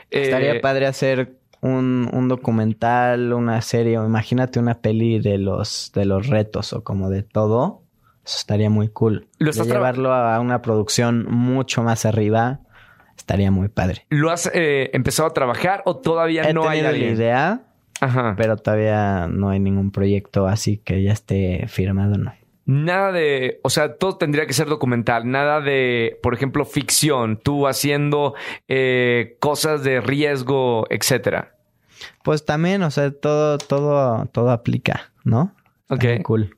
Estaría 0.10 0.56
eh, 0.56 0.60
padre 0.60 0.86
hacer 0.86 1.38
un, 1.62 2.10
un, 2.12 2.28
documental, 2.28 3.32
una 3.32 3.62
serie, 3.62 3.98
o 3.98 4.06
imagínate 4.06 4.60
una 4.60 4.82
peli 4.82 5.20
de 5.20 5.38
los, 5.38 5.92
de 5.94 6.04
los 6.04 6.28
retos 6.28 6.74
o 6.74 6.84
como 6.84 7.10
de 7.10 7.24
todo 7.24 7.87
eso 8.28 8.40
estaría 8.40 8.70
muy 8.70 8.90
cool. 8.90 9.30
¿Lo 9.40 9.52
llevarlo 9.52 10.14
a 10.14 10.38
una 10.42 10.62
producción 10.62 11.26
mucho 11.30 11.82
más 11.82 12.06
arriba 12.06 12.60
estaría 13.18 13.52
muy 13.52 13.70
padre. 13.70 14.06
¿Lo 14.10 14.32
has 14.32 14.52
eh, 14.54 14.90
empezado 14.94 15.30
a 15.30 15.34
trabajar 15.34 15.82
o 15.86 15.96
todavía 15.96 16.52
no 16.52 16.68
hay 16.68 16.82
la 16.82 16.96
idea? 16.96 17.62
Ajá. 18.02 18.36
Pero 18.38 18.58
todavía 18.58 19.28
no 19.28 19.50
hay 19.50 19.60
ningún 19.62 19.92
proyecto 19.92 20.46
así 20.46 20.78
que 20.78 21.02
ya 21.04 21.14
esté 21.14 21.66
firmado, 21.70 22.18
no. 22.18 22.34
Nada 22.66 23.14
de, 23.14 23.62
o 23.64 23.70
sea, 23.70 23.96
todo 23.96 24.18
tendría 24.18 24.46
que 24.46 24.52
ser 24.52 24.68
documental, 24.68 25.32
nada 25.32 25.62
de, 25.62 26.20
por 26.22 26.34
ejemplo, 26.34 26.66
ficción, 26.66 27.38
tú 27.38 27.66
haciendo 27.66 28.36
eh, 28.68 29.38
cosas 29.40 29.86
de 29.86 30.02
riesgo, 30.02 30.86
etcétera. 30.90 31.56
Pues 32.26 32.44
también, 32.44 32.84
o 32.84 32.92
sea, 32.92 33.10
todo, 33.12 33.58
todo, 33.58 34.26
todo 34.34 34.52
aplica, 34.52 35.14
¿no? 35.24 35.56
Ok. 35.90 36.04
cool. 36.24 36.57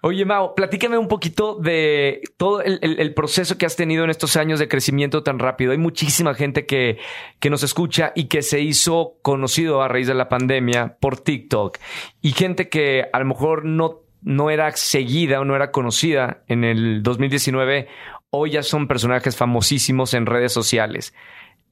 Oye, 0.00 0.24
Mao, 0.24 0.54
platícame 0.54 0.98
un 0.98 1.08
poquito 1.08 1.54
de 1.54 2.22
todo 2.36 2.62
el, 2.62 3.14
proceso 3.14 3.58
que 3.58 3.66
has 3.66 3.76
tenido 3.76 4.04
en 4.04 4.10
estos 4.10 4.36
años 4.36 4.58
de 4.58 4.68
crecimiento 4.68 5.22
tan 5.22 5.38
rápido. 5.38 5.72
Hay 5.72 5.78
muchísima 5.78 6.34
gente 6.34 6.66
que, 6.66 6.98
que 7.40 7.50
nos 7.50 7.62
escucha 7.62 8.12
y 8.14 8.24
que 8.24 8.42
se 8.42 8.60
hizo 8.60 9.18
conocido 9.22 9.82
a 9.82 9.88
raíz 9.88 10.06
de 10.06 10.14
la 10.14 10.28
pandemia 10.28 10.96
por 11.00 11.20
TikTok 11.20 11.78
y 12.20 12.32
gente 12.32 12.68
que 12.68 13.06
a 13.12 13.18
lo 13.18 13.24
mejor 13.24 13.64
no, 13.64 14.02
no 14.22 14.50
era 14.50 14.70
seguida 14.72 15.40
o 15.40 15.44
no 15.44 15.54
era 15.54 15.70
conocida 15.70 16.42
en 16.48 16.64
el 16.64 17.02
2019, 17.02 17.88
hoy 18.30 18.50
ya 18.52 18.62
son 18.62 18.88
personajes 18.88 19.36
famosísimos 19.36 20.14
en 20.14 20.26
redes 20.26 20.52
sociales. 20.52 21.14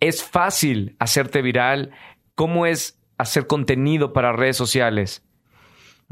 Es 0.00 0.22
fácil 0.22 0.96
hacerte 0.98 1.42
viral. 1.42 1.92
¿Cómo 2.34 2.66
es 2.66 3.00
hacer 3.18 3.46
contenido 3.46 4.12
para 4.12 4.32
redes 4.32 4.56
sociales? 4.56 5.24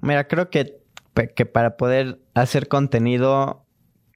Mira, 0.01 0.27
creo 0.27 0.51
que 0.51 0.84
que 1.35 1.47
para 1.47 1.77
poder 1.77 2.21
hacer 2.35 2.69
contenido, 2.69 3.65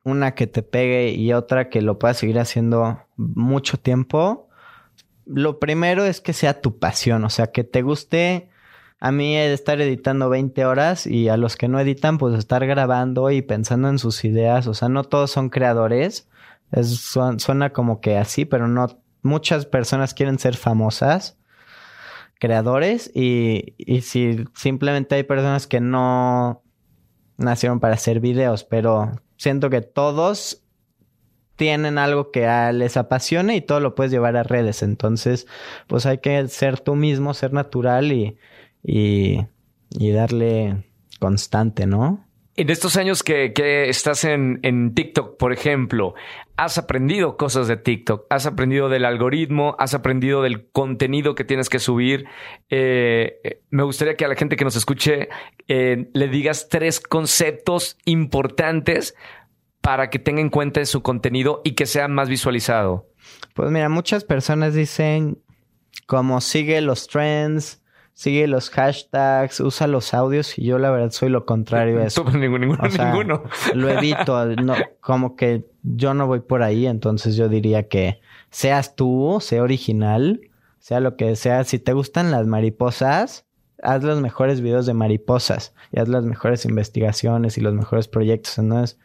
una 0.05 0.35
que 0.35 0.47
te 0.47 0.63
pegue 0.63 1.11
y 1.11 1.33
otra 1.33 1.69
que 1.69 1.83
lo 1.83 1.99
puedas 1.99 2.19
seguir 2.19 2.39
haciendo 2.39 3.03
mucho 3.17 3.79
tiempo, 3.79 4.49
lo 5.27 5.59
primero 5.59 6.05
es 6.05 6.21
que 6.21 6.33
sea 6.33 6.61
tu 6.61 6.79
pasión, 6.79 7.25
o 7.25 7.31
sea, 7.31 7.49
que 7.49 7.65
te 7.65 7.83
guste. 7.83 8.49
A 9.01 9.13
mí 9.13 9.37
estar 9.37 9.81
editando 9.81 10.29
20 10.29 10.65
horas 10.65 11.07
y 11.07 11.29
a 11.29 11.37
los 11.37 11.57
que 11.57 11.69
no 11.69 11.79
editan, 11.79 12.19
pues 12.19 12.37
estar 12.37 12.67
grabando 12.67 13.31
y 13.31 13.43
pensando 13.43 13.89
en 13.89 13.99
sus 13.99 14.25
ideas, 14.25 14.67
o 14.67 14.75
sea, 14.75 14.89
no 14.89 15.05
todos 15.05 15.31
son 15.31 15.51
creadores, 15.51 16.29
es, 16.73 17.15
suena 17.39 17.71
como 17.71 18.01
que 18.01 18.17
así, 18.17 18.45
pero 18.45 18.67
no, 18.67 19.01
muchas 19.23 19.67
personas 19.67 20.15
quieren 20.15 20.39
ser 20.39 20.57
famosas 20.57 21.37
creadores 22.41 23.11
y, 23.15 23.75
y 23.79 24.03
si 24.03 24.45
simplemente 24.55 25.17
hay 25.17 25.25
personas 25.25 25.67
que 25.67 25.81
no 25.81 26.63
nacieron 27.39 27.81
para 27.81 27.95
hacer 27.95 28.21
videos, 28.21 28.65
pero 28.65 29.13
siento 29.37 29.71
que 29.71 29.81
todos 29.81 30.63
tienen 31.57 31.99
algo 31.99 32.31
que 32.31 32.47
les 32.73 32.97
apasione 32.97 33.57
y 33.57 33.61
todo 33.61 33.81
lo 33.81 33.95
puedes 33.95 34.13
llevar 34.13 34.37
a 34.37 34.45
redes. 34.45 34.83
Entonces, 34.83 35.47
pues 35.87 36.07
hay 36.07 36.19
que 36.19 36.47
ser 36.49 36.79
tú 36.79 36.95
mismo, 36.95 37.35
ser 37.35 37.53
natural 37.53 38.13
y, 38.13 38.37
y, 38.83 39.47
y 39.91 40.11
darle 40.13 40.85
constante, 41.19 41.87
¿no? 41.87 42.28
En 42.59 42.71
estos 42.71 42.97
años 42.97 43.23
que, 43.23 43.53
estás 43.89 44.25
en, 44.25 44.93
TikTok, 44.93 45.37
por 45.37 45.53
ejemplo, 45.53 46.15
has 46.57 46.77
aprendido 46.77 47.37
cosas 47.37 47.69
de 47.69 47.77
TikTok, 47.77 48.27
has 48.31 48.47
aprendido 48.47 48.89
del 48.89 49.05
algoritmo, 49.05 49.77
has 49.79 49.95
aprendido 49.95 50.43
del 50.43 50.69
contenido 50.69 51.37
que 51.37 51.45
tienes 51.45 51.69
que 51.69 51.79
subir. 51.79 52.25
Eh, 52.69 53.39
eh, 53.45 53.63
me 53.71 53.85
gustaría 53.85 54.17
que 54.17 54.25
a 54.25 54.29
la 54.29 54.35
gente 54.35 54.57
que 54.57 54.65
nos 54.65 54.75
escuche 54.75 55.29
eh, 55.69 56.11
le 56.13 56.27
digas 56.27 56.69
tres 56.69 56.99
conceptos 56.99 57.97
importantes 58.07 59.15
para 59.81 60.11
que 60.11 60.19
tenga 60.19 60.41
en 60.41 60.51
cuenta 60.51 60.85
su 60.85 61.01
contenido 61.01 61.61
y 61.63 61.77
que 61.77 61.87
sea 61.87 62.09
más 62.09 62.29
visualizado. 62.29 63.07
Pues 63.55 63.71
mira, 63.71 63.89
muchas 63.89 64.25
personas 64.25 64.75
dicen 64.75 65.39
como 66.07 66.41
sigue 66.41 66.81
los 66.81 67.07
trends, 67.07 67.81
sigue 68.19 68.49
los 68.49 68.69
hashtags, 68.71 69.61
usa 69.61 69.87
los 69.87 70.13
audios 70.13 70.59
y 70.59 70.65
yo 70.65 70.81
la 70.81 70.91
verdad 70.91 71.13
soy 71.13 71.29
lo 71.29 71.47
contrario 71.47 72.01
a 72.01 72.05
eso. 72.07 72.25
ninguno, 72.25 72.67
ninguno, 72.67 72.89
ninguno. 72.89 73.43
Lo 73.75 73.89
evito, 73.97 74.45
no, 74.57 74.75
como 74.99 75.37
que 75.37 75.67
yo 75.85 76.15
no 76.15 76.27
voy 76.27 76.41
por 76.41 76.65
ahí, 76.65 76.89
entonces 76.89 77.37
yo 77.37 77.49
diría 77.49 77.87
que 77.87 78.21
seas 78.51 78.97
tú, 78.97 79.39
sea 79.41 79.63
original, 79.63 80.41
sea 80.81 80.99
lo 80.99 81.15
que 81.15 81.37
sea. 81.37 81.63
Si 81.63 81.79
te 81.79 81.93
gustan 81.93 82.33
las 82.33 82.49
mariposas, 82.49 83.47
haz 83.85 84.03
los 84.03 84.21
mejores 84.21 84.63
videos 84.63 84.85
de 84.85 84.95
mariposas 84.95 85.73
y 85.93 86.01
haz 86.01 86.09
las 86.09 86.25
mejores 86.25 86.65
investigaciones 86.65 87.57
y 87.57 87.61
los 87.61 87.73
mejores 87.75 88.09
proyectos. 88.09 88.59
Entonces, 88.59 88.99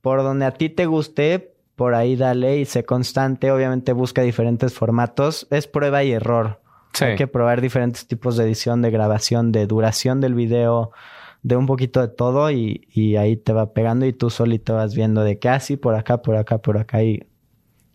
por 0.00 0.24
donde 0.24 0.46
a 0.46 0.50
ti 0.50 0.68
te 0.68 0.86
guste, 0.86 1.54
por 1.76 1.94
ahí 1.94 2.16
dale 2.16 2.58
y 2.58 2.64
sé 2.64 2.84
constante. 2.84 3.52
Obviamente 3.52 3.92
busca 3.92 4.22
diferentes 4.22 4.74
formatos. 4.74 5.46
Es 5.50 5.68
prueba 5.68 6.02
y 6.02 6.10
error. 6.10 6.63
Hay 7.00 7.16
que 7.16 7.26
probar 7.26 7.60
diferentes 7.60 8.06
tipos 8.06 8.36
de 8.36 8.44
edición, 8.44 8.82
de 8.82 8.90
grabación, 8.90 9.52
de 9.52 9.66
duración 9.66 10.20
del 10.20 10.34
video, 10.34 10.92
de 11.42 11.56
un 11.56 11.66
poquito 11.66 12.00
de 12.00 12.08
todo 12.08 12.50
y, 12.50 13.16
ahí 13.16 13.36
te 13.36 13.52
va 13.52 13.72
pegando 13.72 14.06
y 14.06 14.12
tú 14.12 14.30
solito 14.30 14.74
vas 14.74 14.94
viendo 14.94 15.22
de 15.22 15.38
qué 15.38 15.48
así, 15.48 15.74
ah, 15.74 15.80
por 15.80 15.94
acá, 15.94 16.22
por 16.22 16.36
acá, 16.36 16.58
por 16.58 16.78
acá 16.78 17.02
y 17.02 17.26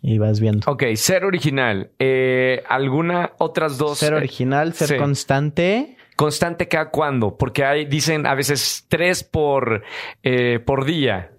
y 0.02 0.18
vas 0.18 0.39
viendo. 0.39 0.70
Ok, 0.72 0.84
ser 0.95 1.26
original. 1.26 1.91
Eh, 2.00 2.64
¿Alguna 2.68 3.34
otras 3.38 3.78
dos? 3.78 3.97
Ser 3.97 4.14
original, 4.14 4.74
ser 4.74 4.89
sí. 4.89 4.97
constante. 4.97 5.97
¿Constante 6.16 6.68
cada 6.68 6.89
cuándo? 6.89 7.38
Porque 7.38 7.64
hay, 7.64 7.86
dicen 7.86 8.26
a 8.26 8.36
veces 8.36 8.86
tres 8.88 9.24
por, 9.24 9.84
eh, 10.24 10.60
por 10.60 10.86
día. 10.86 11.32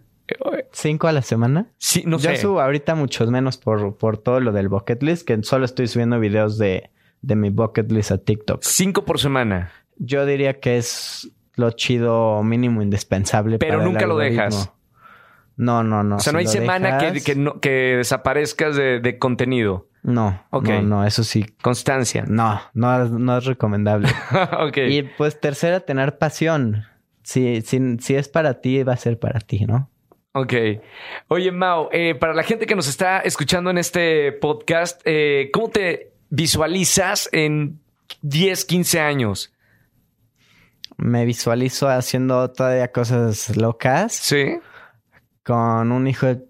Cinco 0.72 1.08
a 1.08 1.12
la 1.12 1.22
semana. 1.22 1.66
Sí, 1.78 2.04
no 2.06 2.18
Yo 2.18 2.30
sé. 2.30 2.36
subo 2.36 2.60
ahorita 2.60 2.94
muchos 2.94 3.30
menos 3.30 3.56
por, 3.56 3.96
por 3.96 4.18
todo 4.18 4.40
lo 4.40 4.52
del 4.52 4.68
bucket 4.68 5.02
list, 5.02 5.26
que 5.26 5.42
solo 5.42 5.64
estoy 5.64 5.88
subiendo 5.88 6.20
videos 6.20 6.56
de, 6.56 6.90
de 7.22 7.36
mi 7.36 7.50
bucket 7.50 7.90
list 7.92 8.10
a 8.12 8.18
TikTok. 8.18 8.62
Cinco 8.62 9.04
por 9.04 9.18
semana. 9.18 9.72
Yo 9.96 10.24
diría 10.26 10.60
que 10.60 10.76
es 10.78 11.30
lo 11.56 11.70
chido 11.72 12.42
mínimo 12.42 12.82
indispensable. 12.82 13.58
Pero 13.58 13.74
para 13.78 13.84
el 13.84 13.92
nunca 13.92 14.06
lo 14.06 14.16
dejas. 14.16 14.72
No, 15.56 15.82
no, 15.84 16.02
no. 16.02 16.16
o 16.16 16.20
sea, 16.20 16.30
Si 16.30 16.34
no 16.34 16.38
hay 16.38 16.46
semana 16.46 16.98
que, 16.98 17.06
dejas- 17.12 17.24
que, 17.24 17.34
no- 17.34 17.60
que 17.60 17.70
desaparezcas 17.98 18.76
de, 18.76 19.00
de 19.00 19.18
contenido. 19.18 19.88
No, 20.02 20.42
Ok. 20.48 20.68
no, 20.68 20.82
no, 20.82 21.06
eso 21.06 21.22
sí. 21.24 21.44
Constancia. 21.60 22.24
No, 22.26 22.58
no, 22.72 23.04
no 23.06 23.36
es 23.36 23.44
recomendable. 23.44 24.08
ok. 24.58 24.78
Y 24.88 25.02
pues 25.18 25.38
tercera, 25.38 25.80
tener 25.80 26.16
pasión. 26.16 26.84
Si, 27.22 27.60
si, 27.60 27.98
si 27.98 28.14
es 28.14 28.28
para 28.28 28.62
ti, 28.62 28.82
va 28.82 28.94
a 28.94 28.96
ser 28.96 29.18
para 29.18 29.40
ti, 29.40 29.66
¿no? 29.66 29.90
Ok. 30.32 30.54
Oye, 31.28 31.52
Mao, 31.52 31.90
eh, 31.92 32.14
para 32.14 32.32
la 32.32 32.42
gente 32.44 32.64
que 32.64 32.74
nos 32.76 32.88
está 32.88 33.18
escuchando 33.18 33.68
en 33.68 33.76
este 33.76 34.32
podcast, 34.32 35.02
eh, 35.04 35.50
¿cómo 35.52 35.68
te 35.68 36.09
visualizas 36.30 37.28
en 37.32 37.80
10, 38.22 38.64
15 38.64 39.00
años? 39.00 39.52
Me 40.96 41.24
visualizo 41.24 41.88
haciendo 41.88 42.50
todavía 42.50 42.92
cosas 42.92 43.56
locas 43.56 44.12
Sí. 44.14 44.58
con 45.44 45.92
un 45.92 46.06
hijo, 46.06 46.26
de- 46.26 46.44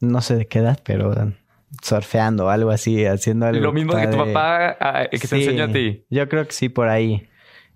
no 0.00 0.20
sé 0.20 0.36
de 0.36 0.46
qué 0.46 0.60
edad, 0.60 0.78
pero 0.84 1.12
surfeando 1.82 2.46
o 2.46 2.48
algo 2.48 2.70
así, 2.70 3.04
haciendo 3.04 3.46
algo. 3.46 3.60
Lo 3.60 3.72
mismo 3.72 3.94
que 3.96 4.06
tu 4.08 4.16
papá 4.16 4.76
ah, 4.80 5.06
que 5.10 5.18
te 5.18 5.36
enseñó 5.36 5.64
a 5.64 5.72
ti. 5.72 6.04
Yo 6.10 6.28
creo 6.28 6.46
que 6.46 6.52
sí, 6.52 6.68
por 6.68 6.88
ahí. 6.88 7.28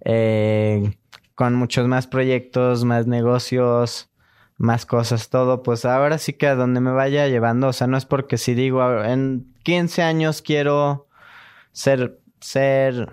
Eh, 0.05 0.95
con 1.34 1.55
muchos 1.55 1.88
más 1.88 2.07
proyectos, 2.07 2.84
más 2.84 3.07
negocios, 3.07 4.09
más 4.57 4.86
cosas, 4.86 5.30
todo. 5.30 5.62
Pues 5.64 5.84
ahora 5.84 6.18
sí 6.18 6.32
que 6.34 6.47
a 6.47 6.55
donde 6.55 6.80
me 6.80 6.92
vaya 6.92 7.26
llevando, 7.26 7.68
o 7.68 7.72
sea, 7.72 7.86
no 7.88 7.97
es 7.97 8.05
porque 8.05 8.36
si 8.38 8.55
digo 8.55 8.82
"Ah, 8.82 9.12
en 9.12 9.53
15 9.64 10.03
años 10.03 10.42
quiero 10.42 11.09
ser, 11.75 12.20
ser 12.41 13.11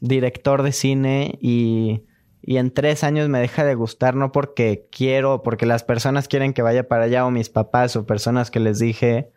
director 0.00 0.62
de 0.62 0.72
cine 0.72 1.38
y, 1.40 2.02
y 2.42 2.58
en 2.58 2.72
tres 2.72 3.04
años 3.04 3.28
me 3.28 3.38
deja 3.38 3.64
de 3.64 3.74
gustar, 3.74 4.14
no 4.14 4.32
porque 4.32 4.88
quiero, 4.90 5.42
porque 5.42 5.64
las 5.64 5.84
personas 5.84 6.28
quieren 6.28 6.52
que 6.52 6.60
vaya 6.60 6.88
para 6.88 7.04
allá 7.04 7.24
o 7.24 7.30
mis 7.30 7.48
papás 7.48 7.96
o 7.96 8.04
personas 8.04 8.50
que 8.50 8.60
les 8.60 8.78
dije, 8.80 9.30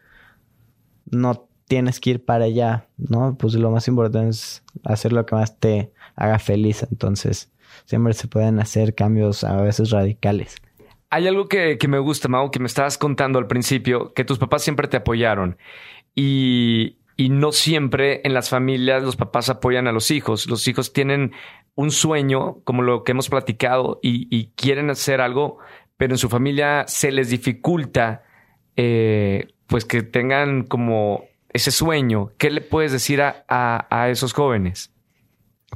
no 1.05 1.47
tienes 1.67 1.99
que 1.99 2.11
ir 2.11 2.25
para 2.25 2.45
allá, 2.45 2.87
¿no? 2.97 3.37
Pues 3.37 3.53
lo 3.53 3.71
más 3.71 3.87
importante 3.87 4.29
es 4.29 4.63
hacer 4.83 5.13
lo 5.13 5.25
que 5.25 5.35
más 5.35 5.59
te 5.59 5.93
haga 6.15 6.39
feliz. 6.39 6.85
Entonces, 6.91 7.51
siempre 7.85 8.13
se 8.13 8.27
pueden 8.27 8.59
hacer 8.59 8.95
cambios 8.95 9.43
a 9.43 9.61
veces 9.61 9.91
radicales. 9.91 10.55
Hay 11.11 11.27
algo 11.27 11.47
que, 11.47 11.77
que 11.77 11.87
me 11.87 11.99
gusta, 11.99 12.27
Mau, 12.27 12.49
que 12.49 12.59
me 12.59 12.65
estabas 12.65 12.97
contando 12.97 13.37
al 13.37 13.47
principio, 13.47 14.13
que 14.13 14.25
tus 14.25 14.39
papás 14.39 14.63
siempre 14.63 14.87
te 14.87 14.97
apoyaron. 14.97 15.57
Y, 16.15 16.97
y 17.17 17.29
no 17.29 17.51
siempre 17.51 18.21
en 18.25 18.33
las 18.33 18.49
familias 18.49 19.03
los 19.03 19.15
papás 19.15 19.49
apoyan 19.49 19.87
a 19.87 19.91
los 19.91 20.11
hijos. 20.11 20.47
Los 20.47 20.67
hijos 20.67 20.93
tienen 20.93 21.31
un 21.75 21.91
sueño, 21.91 22.59
como 22.63 22.81
lo 22.81 23.03
que 23.03 23.11
hemos 23.11 23.29
platicado, 23.29 23.99
y, 24.01 24.27
y 24.35 24.47
quieren 24.55 24.89
hacer 24.89 25.21
algo, 25.21 25.57
pero 25.97 26.13
en 26.13 26.17
su 26.17 26.29
familia 26.29 26.85
se 26.87 27.11
les 27.11 27.29
dificulta, 27.29 28.23
eh, 28.75 29.47
pues 29.67 29.85
que 29.85 30.03
tengan 30.03 30.63
como 30.63 31.23
ese 31.53 31.71
sueño. 31.71 32.31
¿Qué 32.37 32.51
le 32.51 32.61
puedes 32.61 32.91
decir 32.91 33.21
a, 33.21 33.45
a- 33.47 33.87
a 33.89 34.09
esos 34.09 34.33
jóvenes? 34.33 34.91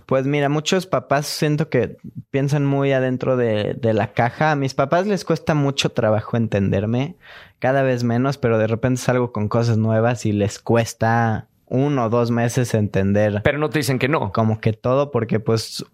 Pues 0.06 0.26
mira, 0.26 0.50
muchos 0.50 0.86
papás 0.88 1.26
siento 1.28 1.70
que 1.70 1.98
piensan 2.32 2.66
muy 2.66 2.92
adentro 2.94 3.36
de, 3.38 3.74
de 3.74 3.94
la 3.94 4.14
caja. 4.14 4.52
A 4.52 4.56
mis 4.56 4.74
papás 4.74 5.08
les 5.08 5.26
cuesta 5.26 5.54
mucho 5.54 5.90
trabajo 5.90 6.38
entenderme, 6.38 7.16
cada 7.60 7.84
vez 7.84 8.04
menos, 8.04 8.38
pero 8.38 8.58
de 8.58 8.68
repente 8.68 9.02
salgo 9.02 9.32
con 9.32 9.48
cosas 9.48 9.78
nuevas 9.78 10.26
y 10.26 10.32
les 10.32 10.60
cuesta 10.60 11.48
uno 11.66 12.06
o 12.06 12.10
dos 12.10 12.32
meses 12.32 12.74
entender 12.74 13.42
Pero 13.44 13.60
no 13.60 13.70
te 13.70 13.80
dicen 13.80 14.00
que 14.00 14.08
no. 14.08 14.32
como 14.32 14.60
que 14.60 14.74
todo, 14.74 15.12
porque 15.12 15.40
pues 15.40 15.86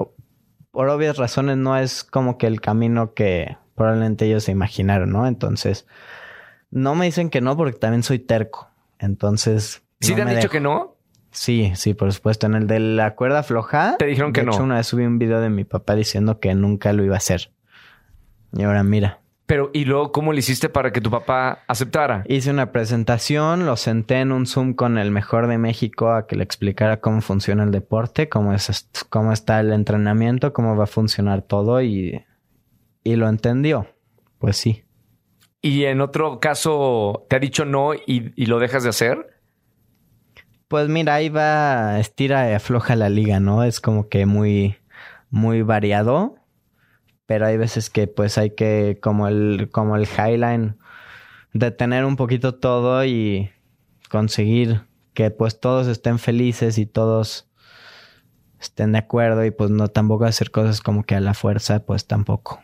por 0.72 0.90
obvias 0.90 1.18
razones 1.18 1.58
no 1.58 1.78
es 1.78 2.04
como 2.04 2.38
que 2.38 2.48
el 2.48 2.62
camino 2.62 3.14
que 3.14 3.58
probablemente 3.76 4.26
ellos 4.26 4.44
se 4.44 4.52
imaginaron, 4.52 5.12
¿no? 5.12 5.28
Entonces, 5.28 5.86
no 6.72 6.96
me 6.96 7.06
dicen 7.06 7.30
que 7.30 7.42
no 7.42 7.56
porque 7.58 7.78
también 7.78 8.04
soy 8.04 8.20
terco. 8.20 8.70
Entonces... 9.00 9.84
¿Sí 10.02 10.12
no 10.12 10.18
te 10.18 10.22
han 10.22 10.28
dicho 10.30 10.42
dejo. 10.42 10.52
que 10.52 10.60
no? 10.60 10.96
Sí, 11.32 11.74
sí, 11.76 11.94
por 11.94 12.12
supuesto. 12.14 12.46
En 12.48 12.56
el 12.56 12.68
de 12.68 12.80
la 12.80 13.16
cuerda 13.16 13.44
floja. 13.44 13.96
Te 13.98 14.06
dijeron 14.06 14.32
que 14.32 14.42
de 14.42 14.48
hecho, 14.48 14.60
no. 14.60 14.66
una 14.66 14.76
vez 14.76 14.88
subí 14.88 15.06
un 15.06 15.20
video 15.20 15.42
de 15.42 15.50
mi 15.50 15.66
papá 15.66 15.96
diciendo 15.96 16.40
que 16.40 16.54
nunca 16.56 16.94
lo 16.94 17.04
iba 17.04 17.16
a 17.16 17.18
hacer. 17.18 17.52
Y 18.54 18.64
ahora 18.64 18.84
mira, 18.84 19.20
Pero, 19.46 19.70
¿y 19.74 19.86
luego 19.86 20.12
cómo 20.12 20.34
le 20.34 20.40
hiciste 20.40 20.70
para 20.70 20.92
que 20.92 21.02
tu 21.02 21.12
papá 21.12 21.60
aceptara? 21.68 22.24
hice 22.28 22.50
una 22.50 22.72
presentación, 22.72 23.66
lo 23.66 23.78
senté 23.78 24.16
en 24.16 24.32
un 24.32 24.48
Zoom 24.48 24.74
con 24.74 24.98
el 24.98 25.12
mejor 25.12 25.48
de 25.48 25.60
México 25.60 26.12
a 26.12 26.26
que 26.26 26.36
le 26.36 26.44
explicara 26.44 27.00
cómo 27.00 27.22
funciona 27.22 27.64
el 27.64 27.72
deporte, 27.72 28.28
cómo 28.28 28.54
es 28.54 28.90
cómo 29.10 29.32
está 29.32 29.60
el 29.60 29.72
entrenamiento, 29.72 30.52
cómo 30.52 30.76
va 30.76 30.86
a 30.86 30.88
funcionar 30.88 31.44
todo 31.44 31.82
y, 31.84 32.26
y 33.04 33.16
lo 33.18 33.30
entendió. 33.30 33.88
Pues 34.40 34.58
sí. 34.58 34.84
Y 35.62 35.86
en 35.86 36.02
otro 36.02 36.40
caso 36.40 37.26
te 37.30 37.36
ha 37.36 37.40
dicho 37.40 37.66
no 37.66 37.94
y, 37.94 38.34
y 38.36 38.48
lo 38.48 38.60
dejas 38.60 38.84
de 38.84 38.90
hacer. 38.90 39.36
Pues 40.68 40.90
mira, 40.90 41.16
ahí 41.16 41.30
va, 41.30 42.00
estira 42.00 42.50
y 42.50 42.54
afloja 42.54 42.96
la 42.96 43.10
liga, 43.10 43.40
¿no? 43.40 43.64
Es 43.64 43.80
como 43.80 44.10
que 44.10 44.26
muy, 44.26 44.78
muy 45.30 45.62
variado. 45.62 46.38
Pero 47.26 47.46
hay 47.48 47.58
veces 47.58 47.90
que 47.90 48.08
pues 48.08 48.38
hay 48.38 48.52
que, 48.52 49.00
como 49.02 49.28
el, 49.28 49.70
como 49.72 49.96
el 49.96 50.08
highline, 50.08 50.78
detener 51.54 52.06
un 52.06 52.16
poquito 52.16 52.56
todo 52.56 53.04
y 53.06 53.52
conseguir 54.10 54.82
que 55.14 55.32
pues 55.32 55.60
todos 55.60 55.88
estén 55.88 56.20
felices 56.20 56.78
y 56.78 56.86
todos 56.86 57.50
estén 58.60 58.92
de 58.92 59.00
acuerdo 59.00 59.46
y 59.46 59.52
pues 59.52 59.70
no 59.72 59.88
tampoco 59.88 60.26
hacer 60.26 60.52
cosas 60.52 60.82
como 60.82 61.04
que 61.04 61.16
a 61.16 61.20
la 61.20 61.34
fuerza, 61.34 61.80
pues 61.80 62.06
tampoco. 62.06 62.62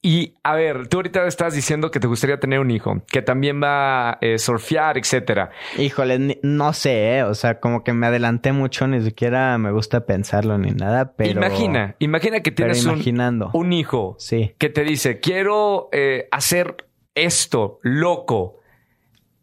Y 0.00 0.34
a 0.44 0.54
ver, 0.54 0.86
tú 0.86 0.98
ahorita 0.98 1.26
estás 1.26 1.54
diciendo 1.54 1.90
que 1.90 1.98
te 1.98 2.06
gustaría 2.06 2.38
tener 2.38 2.60
un 2.60 2.70
hijo, 2.70 3.02
que 3.08 3.20
también 3.20 3.60
va 3.60 4.10
a 4.10 4.18
eh, 4.20 4.38
surfear, 4.38 4.96
etcétera. 4.96 5.50
Híjole, 5.76 6.38
no 6.42 6.72
sé, 6.72 7.16
¿eh? 7.16 7.22
o 7.24 7.34
sea, 7.34 7.58
como 7.58 7.82
que 7.82 7.92
me 7.92 8.06
adelanté 8.06 8.52
mucho, 8.52 8.86
ni 8.86 9.00
siquiera 9.00 9.58
me 9.58 9.72
gusta 9.72 10.06
pensarlo 10.06 10.56
ni 10.56 10.70
nada, 10.70 11.14
pero... 11.16 11.32
Imagina, 11.32 11.96
imagina 11.98 12.40
que 12.40 12.52
tienes 12.52 12.84
un, 12.84 13.72
hijo 13.72 14.14
Sí. 14.20 14.54
que 14.58 14.68
te 14.68 14.84
dice, 14.84 15.18
quiero 15.18 15.88
eh, 15.90 16.28
hacer 16.30 16.86
esto, 17.16 17.80
loco. 17.82 18.60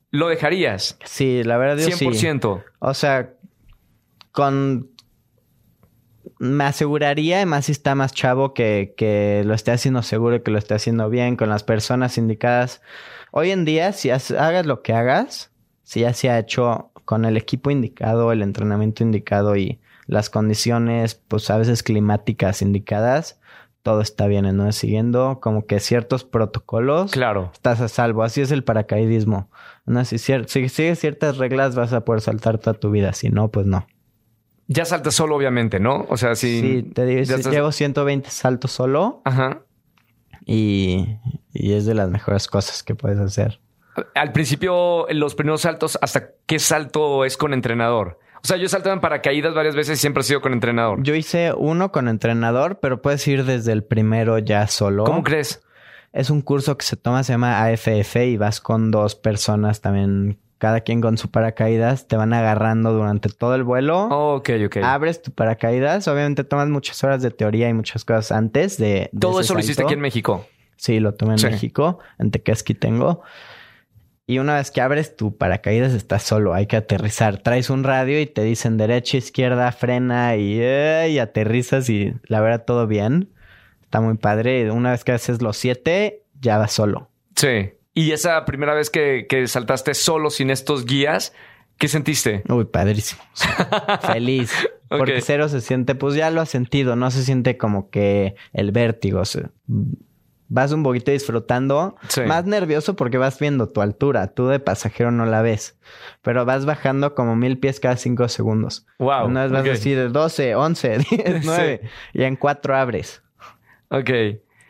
¿Lo 0.09 0.29
dejarías? 0.29 0.97
Sí, 1.03 1.43
la 1.43 1.57
verdad 1.57 1.85
yo 1.85 1.97
sí. 1.97 2.05
100%. 2.05 2.63
O 2.79 2.93
sea, 2.93 3.33
con... 4.31 4.94
Me 6.51 6.63
aseguraría, 6.65 7.41
y 7.41 7.45
más 7.45 7.65
si 7.65 7.71
está 7.71 7.95
más 7.95 8.13
chavo, 8.13 8.53
que, 8.53 8.93
que 8.97 9.43
lo 9.45 9.53
esté 9.53 9.71
haciendo 9.71 10.01
seguro, 10.03 10.43
que 10.43 10.51
lo 10.51 10.57
esté 10.57 10.73
haciendo 10.75 11.09
bien, 11.09 11.35
con 11.35 11.49
las 11.49 11.63
personas 11.63 12.17
indicadas. 12.17 12.81
Hoy 13.31 13.51
en 13.51 13.65
día, 13.65 13.91
si 13.93 14.09
hagas 14.11 14.65
lo 14.65 14.81
que 14.81 14.93
hagas, 14.93 15.51
si 15.83 16.01
ya 16.01 16.13
se 16.13 16.29
ha 16.29 16.39
hecho 16.39 16.91
con 17.05 17.25
el 17.25 17.37
equipo 17.37 17.69
indicado, 17.71 18.31
el 18.31 18.41
entrenamiento 18.41 19.03
indicado 19.03 19.55
y 19.55 19.79
las 20.07 20.29
condiciones, 20.29 21.15
pues 21.15 21.49
a 21.49 21.57
veces 21.57 21.83
climáticas 21.83 22.61
indicadas, 22.61 23.39
todo 23.83 24.01
está 24.01 24.25
bien, 24.25 24.55
¿no? 24.57 24.71
Siguiendo 24.71 25.39
como 25.41 25.67
que 25.67 25.79
ciertos 25.79 26.23
protocolos 26.23 27.11
Claro. 27.11 27.51
estás 27.53 27.81
a 27.81 27.87
salvo. 27.87 28.23
Así 28.23 28.41
es 28.41 28.51
el 28.51 28.63
paracaidismo. 28.63 29.49
No, 29.85 30.03
si, 30.05 30.17
si 30.17 30.33
sigues 30.47 30.99
ciertas 30.99 31.37
reglas 31.37 31.75
vas 31.75 31.93
a 31.93 32.03
poder 32.03 32.21
saltar 32.21 32.57
toda 32.57 32.73
tu 32.73 32.89
vida. 32.89 33.13
Si 33.13 33.29
no, 33.29 33.49
pues 33.49 33.67
no. 33.67 33.85
Ya 34.67 34.85
saltas 34.85 35.13
solo, 35.13 35.35
obviamente, 35.35 35.79
¿no? 35.79 36.05
O 36.09 36.17
sea, 36.17 36.35
si... 36.35 36.59
Sí, 36.61 36.83
te 36.83 37.05
digo, 37.05 37.21
estás- 37.21 37.45
llevo 37.47 37.71
120 37.71 38.29
saltos 38.31 38.71
solo 38.71 39.21
Ajá. 39.25 39.61
y, 40.45 41.17
y 41.53 41.73
es 41.73 41.85
de 41.85 41.93
las 41.93 42.09
mejores 42.09 42.47
cosas 42.47 42.83
que 42.83 42.95
puedes 42.95 43.19
hacer. 43.19 43.59
Al 44.13 44.31
principio, 44.33 45.07
los 45.11 45.35
primeros 45.35 45.61
saltos, 45.61 45.97
¿hasta 46.01 46.31
qué 46.45 46.59
salto 46.59 47.23
es 47.25 47.37
con 47.37 47.53
entrenador? 47.53 48.19
O 48.43 48.47
sea, 48.47 48.57
yo 48.57 48.65
he 48.65 48.69
saltado 48.69 48.93
en 48.93 48.99
paracaídas 49.01 49.53
varias 49.55 49.75
veces 49.75 49.97
y 49.97 50.01
siempre 50.01 50.21
he 50.21 50.23
sido 50.23 50.41
con 50.41 50.53
entrenador. 50.53 51.01
Yo 51.01 51.15
hice 51.15 51.53
uno 51.55 51.91
con 51.91 52.07
entrenador, 52.07 52.79
pero 52.79 53.01
puedes 53.01 53.25
ir 53.27 53.45
desde 53.45 53.71
el 53.71 53.83
primero 53.83 54.37
ya 54.39 54.67
solo. 54.67 55.03
¿Cómo 55.05 55.23
crees? 55.23 55.63
Es 56.13 56.29
un 56.29 56.41
curso 56.41 56.77
que 56.77 56.85
se 56.85 56.95
toma, 56.95 57.23
se 57.23 57.33
llama 57.33 57.63
AFF 57.63 58.15
y 58.17 58.37
vas 58.37 58.61
con 58.61 58.91
dos 58.91 59.15
personas 59.15 59.81
también, 59.81 60.37
cada 60.57 60.81
quien 60.81 61.01
con 61.01 61.17
su 61.17 61.29
paracaídas, 61.31 62.07
te 62.07 62.15
van 62.15 62.33
agarrando 62.33 62.93
durante 62.93 63.29
todo 63.29 63.55
el 63.55 63.63
vuelo. 63.63 64.07
Oh, 64.09 64.35
ok, 64.35 64.49
ok. 64.65 64.77
Abres 64.83 65.21
tu 65.21 65.31
paracaídas, 65.31 66.07
obviamente 66.07 66.43
tomas 66.43 66.69
muchas 66.69 67.03
horas 67.03 67.21
de 67.21 67.31
teoría 67.31 67.69
y 67.69 67.73
muchas 67.73 68.05
cosas 68.05 68.31
antes 68.31 68.77
de... 68.77 69.09
de 69.11 69.19
Todo 69.19 69.41
eso 69.41 69.53
lo 69.53 69.59
hiciste 69.59 69.83
aquí 69.83 69.93
en 69.93 70.01
México. 70.01 70.45
Sí, 70.77 70.99
lo 70.99 71.13
tomé 71.13 71.33
en 71.33 71.39
Sí. 71.39 71.47
México, 71.47 71.99
en 72.19 72.31
Tequesqui 72.31 72.73
tengo. 72.73 73.21
Y 74.27 74.39
una 74.39 74.55
vez 74.55 74.71
que 74.71 74.81
abres 74.81 75.15
tu 75.15 75.37
paracaídas 75.37 75.93
estás 75.93 76.23
solo, 76.23 76.53
hay 76.53 76.65
que 76.65 76.75
aterrizar. 76.77 77.37
Traes 77.37 77.69
un 77.69 77.83
radio 77.83 78.19
y 78.19 78.25
te 78.25 78.41
dicen 78.43 78.75
derecha, 78.75 79.17
izquierda, 79.17 79.71
frena 79.71 80.35
y, 80.35 80.57
eh, 80.59 81.09
y 81.11 81.19
aterrizas 81.19 81.89
y 81.89 82.13
la 82.23 82.41
verdad 82.41 82.65
todo 82.65 82.87
bien. 82.87 83.29
Está 83.83 84.01
muy 84.01 84.17
padre. 84.17 84.71
Una 84.71 84.91
vez 84.91 85.03
que 85.03 85.11
haces 85.11 85.41
los 85.43 85.57
siete, 85.57 86.23
ya 86.41 86.57
vas 86.57 86.71
solo. 86.71 87.09
Sí. 87.35 87.69
Y 87.95 88.11
esa 88.11 88.43
primera 88.43 88.73
vez 88.73 88.89
que, 88.89 89.25
que 89.27 89.47
saltaste 89.47 89.93
solo 89.93 90.29
sin 90.29 90.49
estos 90.49 90.85
guías, 90.85 91.33
¿qué 91.77 91.87
sentiste? 91.87 92.43
Uy, 92.49 92.65
padrísimo. 92.65 93.23
Feliz. 94.01 94.51
Porque 94.89 95.21
cero 95.21 95.47
se 95.47 95.61
siente, 95.61 95.95
pues 95.95 96.13
ya 96.13 96.29
lo 96.29 96.41
has 96.41 96.49
sentido, 96.49 96.97
no 96.97 97.09
se 97.09 97.23
siente 97.23 97.57
como 97.57 97.89
que 97.89 98.35
el 98.51 98.73
vértigo. 98.73 99.21
O 99.21 99.25
sea, 99.25 99.49
vas 100.49 100.73
un 100.73 100.83
poquito 100.83 101.11
disfrutando. 101.11 101.95
Más 102.27 102.45
nervioso 102.45 102.97
porque 102.97 103.17
vas 103.17 103.39
viendo 103.39 103.69
tu 103.69 103.81
altura. 103.81 104.27
Tú 104.27 104.47
de 104.47 104.59
pasajero 104.59 105.11
no 105.11 105.25
la 105.25 105.41
ves. 105.41 105.79
Pero 106.21 106.43
vas 106.43 106.65
bajando 106.65 107.15
como 107.15 107.37
mil 107.37 107.57
pies 107.59 107.79
cada 107.79 107.95
cinco 107.95 108.27
segundos. 108.27 108.85
Wow. 108.99 109.27
Una 109.27 109.43
vez 109.43 109.51
vas 109.51 109.67
así 109.69 109.93
de 109.93 110.09
12, 110.09 110.55
11, 110.55 110.97
10, 110.97 111.45
9. 111.45 111.81
Y 112.13 112.23
en 112.23 112.35
cuatro 112.35 112.75
abres. 112.75 113.23
Ok. 113.89 114.09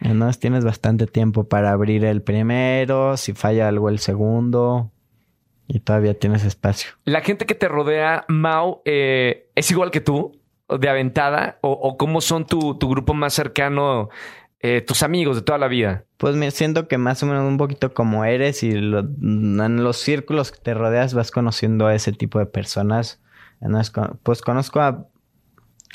Entonces 0.01 0.39
tienes 0.39 0.63
bastante 0.63 1.07
tiempo 1.07 1.45
para 1.45 1.71
abrir 1.71 2.05
el 2.05 2.21
primero. 2.21 3.17
Si 3.17 3.33
falla 3.33 3.67
algo 3.67 3.89
el 3.89 3.99
segundo. 3.99 4.91
Y 5.67 5.79
todavía 5.79 6.17
tienes 6.17 6.43
espacio. 6.43 6.91
La 7.05 7.21
gente 7.21 7.45
que 7.45 7.55
te 7.55 7.67
rodea, 7.67 8.25
Mau, 8.27 8.81
eh, 8.85 9.49
¿es 9.55 9.71
igual 9.71 9.89
que 9.89 9.99
tú? 9.99 10.39
¿De 10.69 10.89
aventada? 10.89 11.57
¿O, 11.61 11.97
cómo 11.97 12.21
son 12.21 12.45
tu, 12.45 12.77
tu 12.77 12.89
grupo 12.89 13.13
más 13.15 13.33
cercano 13.33 14.09
eh, 14.67 14.81
tus 14.81 15.03
amigos 15.03 15.35
de 15.35 15.41
toda 15.43 15.59
la 15.59 15.67
vida? 15.67 16.05
Pues 16.17 16.35
me 16.35 16.49
siento 16.49 16.87
que 16.87 16.97
más 16.97 17.21
o 17.21 17.27
menos 17.27 17.47
un 17.47 17.57
poquito 17.57 17.93
como 17.93 18.25
eres 18.25 18.63
y 18.63 18.71
en 18.71 19.83
los 19.83 19.97
círculos 19.97 20.51
que 20.51 20.59
te 20.59 20.73
rodeas 20.73 21.13
vas 21.13 21.29
conociendo 21.29 21.85
a 21.85 21.93
ese 21.93 22.13
tipo 22.13 22.39
de 22.39 22.47
personas. 22.47 23.21
pues 24.23 24.41
conozco 24.41 24.79
a, 24.79 25.07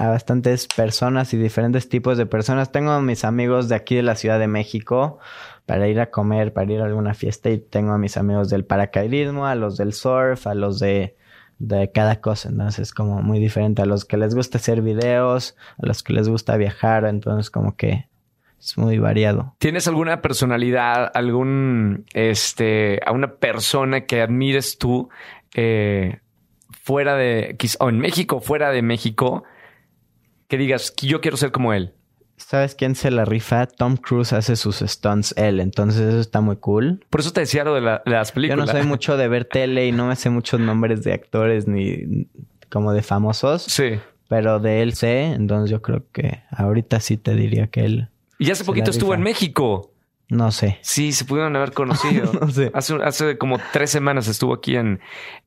bastantes 0.08 0.66
personas 0.66 1.34
y 1.34 1.36
diferentes 1.36 1.88
tipos 1.88 2.16
de 2.18 2.26
personas. 2.26 2.72
Tengo 2.72 2.92
a 2.92 3.02
mis 3.02 3.24
amigos 3.24 3.68
de 3.68 3.74
aquí 3.74 3.96
de 3.96 4.02
la 4.02 4.14
Ciudad 4.14 4.38
de 4.38 4.48
México 4.48 5.18
para 5.66 5.88
ir 5.88 6.00
a 6.00 6.10
comer, 6.10 6.52
para 6.52 6.72
ir 6.72 6.80
a 6.80 6.86
alguna 6.86 7.14
fiesta 7.14 7.50
y 7.50 7.58
tengo 7.58 7.92
a 7.92 7.98
mis 7.98 8.16
amigos 8.16 8.48
del 8.50 8.64
paracaidismo, 8.64 9.46
a 9.46 9.54
los 9.54 9.76
del 9.76 9.92
surf, 9.92 10.46
a 10.46 10.54
los 10.54 10.78
de 10.78 11.16
de 11.60 11.92
cada 11.92 12.22
cosa, 12.22 12.48
entonces 12.48 12.88
es 12.88 12.94
como 12.94 13.20
muy 13.20 13.38
diferente 13.38 13.82
a 13.82 13.84
los 13.84 14.06
que 14.06 14.16
les 14.16 14.34
gusta 14.34 14.56
hacer 14.56 14.80
videos, 14.80 15.56
a 15.80 15.86
los 15.86 16.02
que 16.02 16.14
les 16.14 16.26
gusta 16.26 16.56
viajar, 16.56 17.04
entonces 17.04 17.50
como 17.50 17.76
que 17.76 18.08
es 18.58 18.78
muy 18.78 18.98
variado. 18.98 19.54
¿Tienes 19.58 19.86
alguna 19.86 20.22
personalidad, 20.22 21.10
algún, 21.14 22.06
este, 22.14 23.00
a 23.04 23.12
una 23.12 23.34
persona 23.34 24.06
que 24.06 24.22
admires 24.22 24.78
tú 24.78 25.10
eh, 25.54 26.20
fuera 26.82 27.14
de, 27.14 27.56
o 27.78 27.90
en 27.90 27.98
México, 27.98 28.40
fuera 28.40 28.70
de 28.70 28.80
México, 28.80 29.44
que 30.50 30.58
digas, 30.58 30.94
yo 31.00 31.22
quiero 31.22 31.38
ser 31.38 31.52
como 31.52 31.72
él? 31.72 31.94
¿Sabes 32.36 32.74
quién 32.74 32.94
se 32.94 33.10
la 33.10 33.24
rifa? 33.24 33.66
Tom 33.66 33.96
Cruise 33.96 34.32
hace 34.32 34.56
sus 34.56 34.80
stunts 34.80 35.32
él, 35.36 35.60
entonces 35.60 36.00
eso 36.00 36.20
está 36.20 36.40
muy 36.40 36.56
cool. 36.56 37.04
Por 37.08 37.20
eso 37.20 37.32
te 37.32 37.40
decía 37.40 37.64
lo 37.64 37.74
de, 37.74 37.80
las 37.80 38.32
películas. 38.32 38.66
Yo 38.66 38.72
no 38.72 38.78
soy 38.78 38.86
mucho 38.88 39.16
de 39.16 39.28
ver 39.28 39.44
tele 39.44 39.86
y 39.86 39.92
no 39.92 40.08
me 40.08 40.16
sé 40.16 40.28
muchos 40.28 40.58
nombres 40.58 41.04
de 41.04 41.12
actores 41.12 41.68
ni 41.68 42.26
como 42.68 42.92
de 42.92 43.02
famosos. 43.02 43.62
Sí. 43.62 44.00
Pero 44.28 44.58
de 44.58 44.82
él 44.82 44.94
sé, 44.94 45.26
entonces 45.26 45.70
yo 45.70 45.80
creo 45.82 46.04
que 46.12 46.42
ahorita 46.50 47.00
sí 47.00 47.16
te 47.16 47.34
diría 47.34 47.68
que 47.68 47.84
él 47.84 48.08
y 48.40 48.50
hace 48.50 48.64
poquito 48.64 48.90
estuvo 48.90 49.12
en 49.12 49.20
México. 49.20 49.89
No 50.30 50.52
sé. 50.52 50.78
Sí, 50.80 51.10
se 51.10 51.24
pudieron 51.24 51.56
haber 51.56 51.72
conocido. 51.72 52.32
no 52.40 52.48
sé. 52.50 52.70
Hace, 52.72 52.94
hace, 53.02 53.36
como 53.36 53.58
tres 53.72 53.90
semanas 53.90 54.28
estuvo 54.28 54.54
aquí 54.54 54.76
en, 54.76 55.00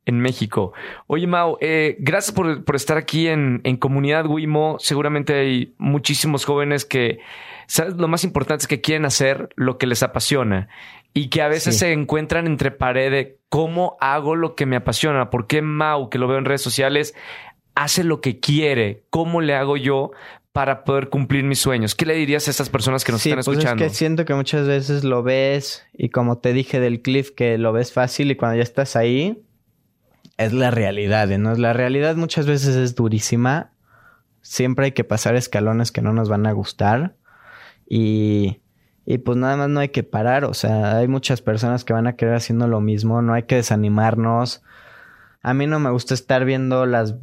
en 0.05 0.19
México. 0.19 0.73
Oye, 1.07 1.25
Mau, 1.25 1.57
eh, 1.61 1.95
gracias 1.99 2.34
por, 2.36 2.65
por, 2.65 2.75
estar 2.75 2.97
aquí 2.97 3.29
en, 3.29 3.61
en 3.63 3.77
Comunidad 3.77 4.25
Wimo. 4.27 4.75
Seguramente 4.79 5.39
hay 5.39 5.73
muchísimos 5.77 6.43
jóvenes 6.43 6.84
que, 6.84 7.19
¿sabes? 7.65 7.95
Lo 7.95 8.09
más 8.09 8.25
importante 8.25 8.63
es 8.63 8.67
que 8.67 8.81
quieren 8.81 9.05
hacer 9.05 9.49
lo 9.55 9.77
que 9.77 9.88
les 9.88 10.03
apasiona 10.03 10.67
y 11.13 11.29
que 11.29 11.41
a 11.41 11.47
veces 11.47 11.77
se 11.77 11.93
encuentran 11.93 12.45
entre 12.45 12.71
paredes. 12.71 13.36
¿Cómo 13.47 13.95
hago 14.01 14.36
lo 14.36 14.55
que 14.55 14.65
me 14.65 14.75
apasiona? 14.75 15.29
¿Por 15.29 15.47
qué 15.47 15.61
Mau, 15.61 16.09
que 16.09 16.17
lo 16.17 16.27
veo 16.27 16.39
en 16.39 16.45
redes 16.45 16.61
sociales, 16.61 17.15
hace 17.73 18.03
lo 18.03 18.19
que 18.19 18.41
quiere? 18.41 19.05
¿Cómo 19.09 19.39
le 19.39 19.55
hago 19.55 19.77
yo 19.77 20.11
para 20.54 20.84
poder 20.84 21.10
cumplir 21.10 21.43
mis 21.43 21.60
sueños? 21.60 21.95
¿Qué 21.95 22.06
le 22.06 22.14
dirías 22.14 22.47
a 22.47 22.51
estas 22.51 22.70
personas 22.70 23.04
que 23.04 23.12
nos 23.12 23.26
están 23.26 23.43
pues 23.43 23.47
escuchando? 23.47 23.84
Es 23.84 23.91
que 23.91 23.97
siento 23.97 24.24
que 24.24 24.36
muchas 24.36 24.68
veces 24.68 25.04
lo 25.04 25.24
ves 25.24 25.84
y 25.91 26.10
como 26.10 26.38
te 26.38 26.54
dije 26.54 26.80
del 26.80 27.01
cliff 27.01 27.32
que 27.32 27.58
lo 27.58 27.74
ves 27.74 27.91
fácil 27.91 28.32
y 28.32 28.36
cuando 28.36 28.58
ya 28.58 28.64
estás 28.64 28.95
ahí 28.95 29.43
es 30.38 30.54
la 30.54 30.72
realidad, 30.72 31.28
¿no? 31.28 31.56
La 31.56 31.74
realidad 31.74 32.16
muchas 32.16 32.45
veces 32.45 32.76
es 32.76 32.95
durísima. 32.95 33.72
Siempre 34.41 34.86
hay 34.86 34.91
que 34.91 35.04
pasar 35.04 35.36
escalones 35.36 35.91
que 35.91 36.01
no 36.01 36.14
nos 36.14 36.30
van 36.30 36.45
a 36.45 36.51
gustar 36.51 37.16
y 37.89 38.62
y 39.06 39.18
pues 39.18 39.38
nada 39.38 39.58
más 39.58 39.70
no 39.70 39.82
hay 39.82 39.89
que 39.89 40.04
parar, 40.04 40.45
o 40.45 40.54
sea, 40.54 40.97
hay 40.97 41.10
muchas 41.10 41.41
personas 41.41 41.84
que 41.84 41.91
van 41.91 42.08
a 42.08 42.16
querer 42.16 42.36
haciendo 42.36 42.68
lo 42.68 42.80
mismo, 42.80 43.22
no 43.22 43.34
hay 43.34 43.43
que 43.43 43.56
desanimarnos. 43.56 44.64
A 45.41 45.54
mí 45.54 45.68
no 45.68 45.80
me 45.80 45.89
gusta 45.89 46.14
estar 46.14 46.45
viendo 46.45 46.86
las 46.86 47.16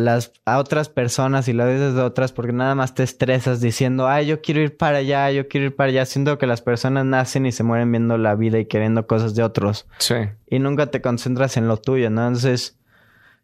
las 0.00 0.32
a 0.44 0.58
otras 0.58 0.88
personas 0.88 1.46
y 1.48 1.52
las 1.52 1.66
veces 1.66 1.94
de 1.94 2.02
otras 2.02 2.32
porque 2.32 2.52
nada 2.52 2.74
más 2.74 2.94
te 2.94 3.02
estresas 3.02 3.60
diciendo, 3.60 4.08
ay, 4.08 4.26
yo 4.26 4.40
quiero 4.42 4.60
ir 4.60 4.76
para 4.76 4.98
allá, 4.98 5.30
yo 5.30 5.48
quiero 5.48 5.66
ir 5.66 5.76
para 5.76 5.90
allá. 5.90 6.06
Siento 6.06 6.38
que 6.38 6.46
las 6.46 6.62
personas 6.62 7.04
nacen 7.04 7.46
y 7.46 7.52
se 7.52 7.62
mueren 7.62 7.90
viendo 7.90 8.18
la 8.18 8.34
vida 8.34 8.58
y 8.58 8.66
queriendo 8.66 9.06
cosas 9.06 9.34
de 9.34 9.42
otros. 9.42 9.86
Sí. 9.98 10.14
Y 10.48 10.58
nunca 10.58 10.86
te 10.86 11.00
concentras 11.00 11.56
en 11.56 11.68
lo 11.68 11.76
tuyo, 11.76 12.10
¿no? 12.10 12.26
Entonces, 12.26 12.78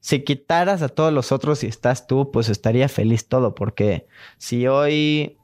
si 0.01 0.25
quitaras 0.25 0.83
a 0.83 0.89
todos 0.89 1.13
los 1.13 1.33
otros 1.33 1.63
y 1.65 1.67
estás 1.67 2.07
tú, 2.07 2.31
pues 2.33 2.49
estaría 2.49 2.89
feliz 2.89 3.29
todo 3.29 3.55
porque 3.55 4.07
si 4.39 4.67
hoy... 4.67 5.39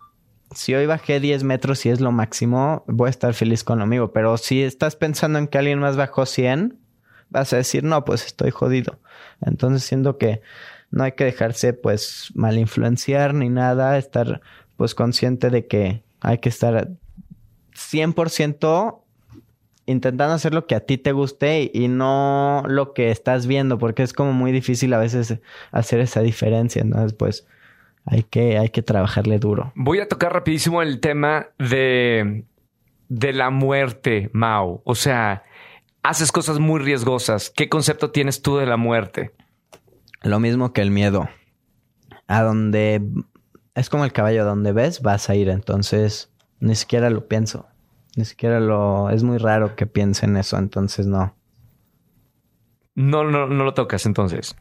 Si 0.54 0.74
hoy 0.74 0.84
bajé 0.84 1.18
10 1.18 1.44
metros 1.44 1.86
y 1.86 1.88
es 1.88 2.02
lo 2.02 2.12
máximo, 2.12 2.84
voy 2.86 3.06
a 3.06 3.10
estar 3.10 3.32
feliz 3.32 3.64
con 3.64 3.78
lo 3.78 3.86
mío. 3.86 4.12
Pero 4.12 4.36
si 4.36 4.62
estás 4.62 4.96
pensando 4.96 5.38
en 5.38 5.46
que 5.48 5.56
alguien 5.56 5.78
más 5.78 5.96
bajó 5.96 6.26
100, 6.26 6.78
vas 7.32 7.52
a 7.52 7.56
decir, 7.56 7.82
no, 7.82 8.04
pues 8.04 8.26
estoy 8.26 8.50
jodido. 8.50 9.00
Entonces 9.40 9.82
siento 9.82 10.18
que 10.18 10.42
no 10.92 11.04
hay 11.04 11.12
que 11.12 11.24
dejarse 11.24 11.72
pues 11.72 12.30
mal 12.34 12.58
influenciar 12.58 13.34
ni 13.34 13.48
nada, 13.48 13.98
estar 13.98 14.40
pues 14.76 14.94
consciente 14.94 15.50
de 15.50 15.66
que 15.66 16.02
hay 16.20 16.38
que 16.38 16.48
estar 16.48 16.88
100% 17.74 18.98
intentando 19.86 20.34
hacer 20.34 20.54
lo 20.54 20.66
que 20.66 20.74
a 20.74 20.80
ti 20.80 20.98
te 20.98 21.12
guste 21.12 21.70
y 21.72 21.88
no 21.88 22.62
lo 22.68 22.92
que 22.92 23.10
estás 23.10 23.46
viendo, 23.46 23.78
porque 23.78 24.02
es 24.02 24.12
como 24.12 24.32
muy 24.32 24.52
difícil 24.52 24.92
a 24.94 24.98
veces 24.98 25.38
hacer 25.72 26.00
esa 26.00 26.20
diferencia, 26.20 26.82
entonces 26.82 27.14
pues 27.14 27.46
hay 28.04 28.22
que, 28.24 28.58
hay 28.58 28.68
que 28.68 28.82
trabajarle 28.82 29.38
duro. 29.38 29.72
Voy 29.74 30.00
a 30.00 30.08
tocar 30.08 30.32
rapidísimo 30.32 30.82
el 30.82 31.00
tema 31.00 31.48
de, 31.58 32.44
de 33.08 33.32
la 33.32 33.50
muerte, 33.50 34.30
Mao. 34.32 34.82
O 34.84 34.94
sea, 34.94 35.44
haces 36.02 36.32
cosas 36.32 36.58
muy 36.58 36.80
riesgosas. 36.80 37.50
¿Qué 37.50 37.68
concepto 37.68 38.10
tienes 38.10 38.42
tú 38.42 38.56
de 38.56 38.66
la 38.66 38.76
muerte? 38.76 39.32
Lo 40.22 40.40
mismo 40.40 40.72
que 40.72 40.82
el 40.82 40.90
miedo. 40.90 41.28
A 42.26 42.42
donde 42.42 43.02
es 43.74 43.90
como 43.90 44.04
el 44.04 44.12
caballo, 44.12 44.42
a 44.42 44.44
donde 44.44 44.72
ves 44.72 45.02
vas 45.02 45.28
a 45.30 45.34
ir, 45.34 45.48
entonces 45.48 46.32
ni 46.60 46.74
siquiera 46.74 47.10
lo 47.10 47.28
pienso. 47.28 47.66
Ni 48.16 48.24
siquiera 48.24 48.60
lo 48.60 49.10
es 49.10 49.22
muy 49.22 49.38
raro 49.38 49.74
que 49.74 49.86
piense 49.86 50.26
en 50.26 50.36
eso, 50.36 50.58
entonces 50.58 51.06
no. 51.06 51.34
No 52.94 53.24
no 53.24 53.46
no 53.46 53.64
lo 53.64 53.74
tocas 53.74 54.06
entonces. 54.06 54.54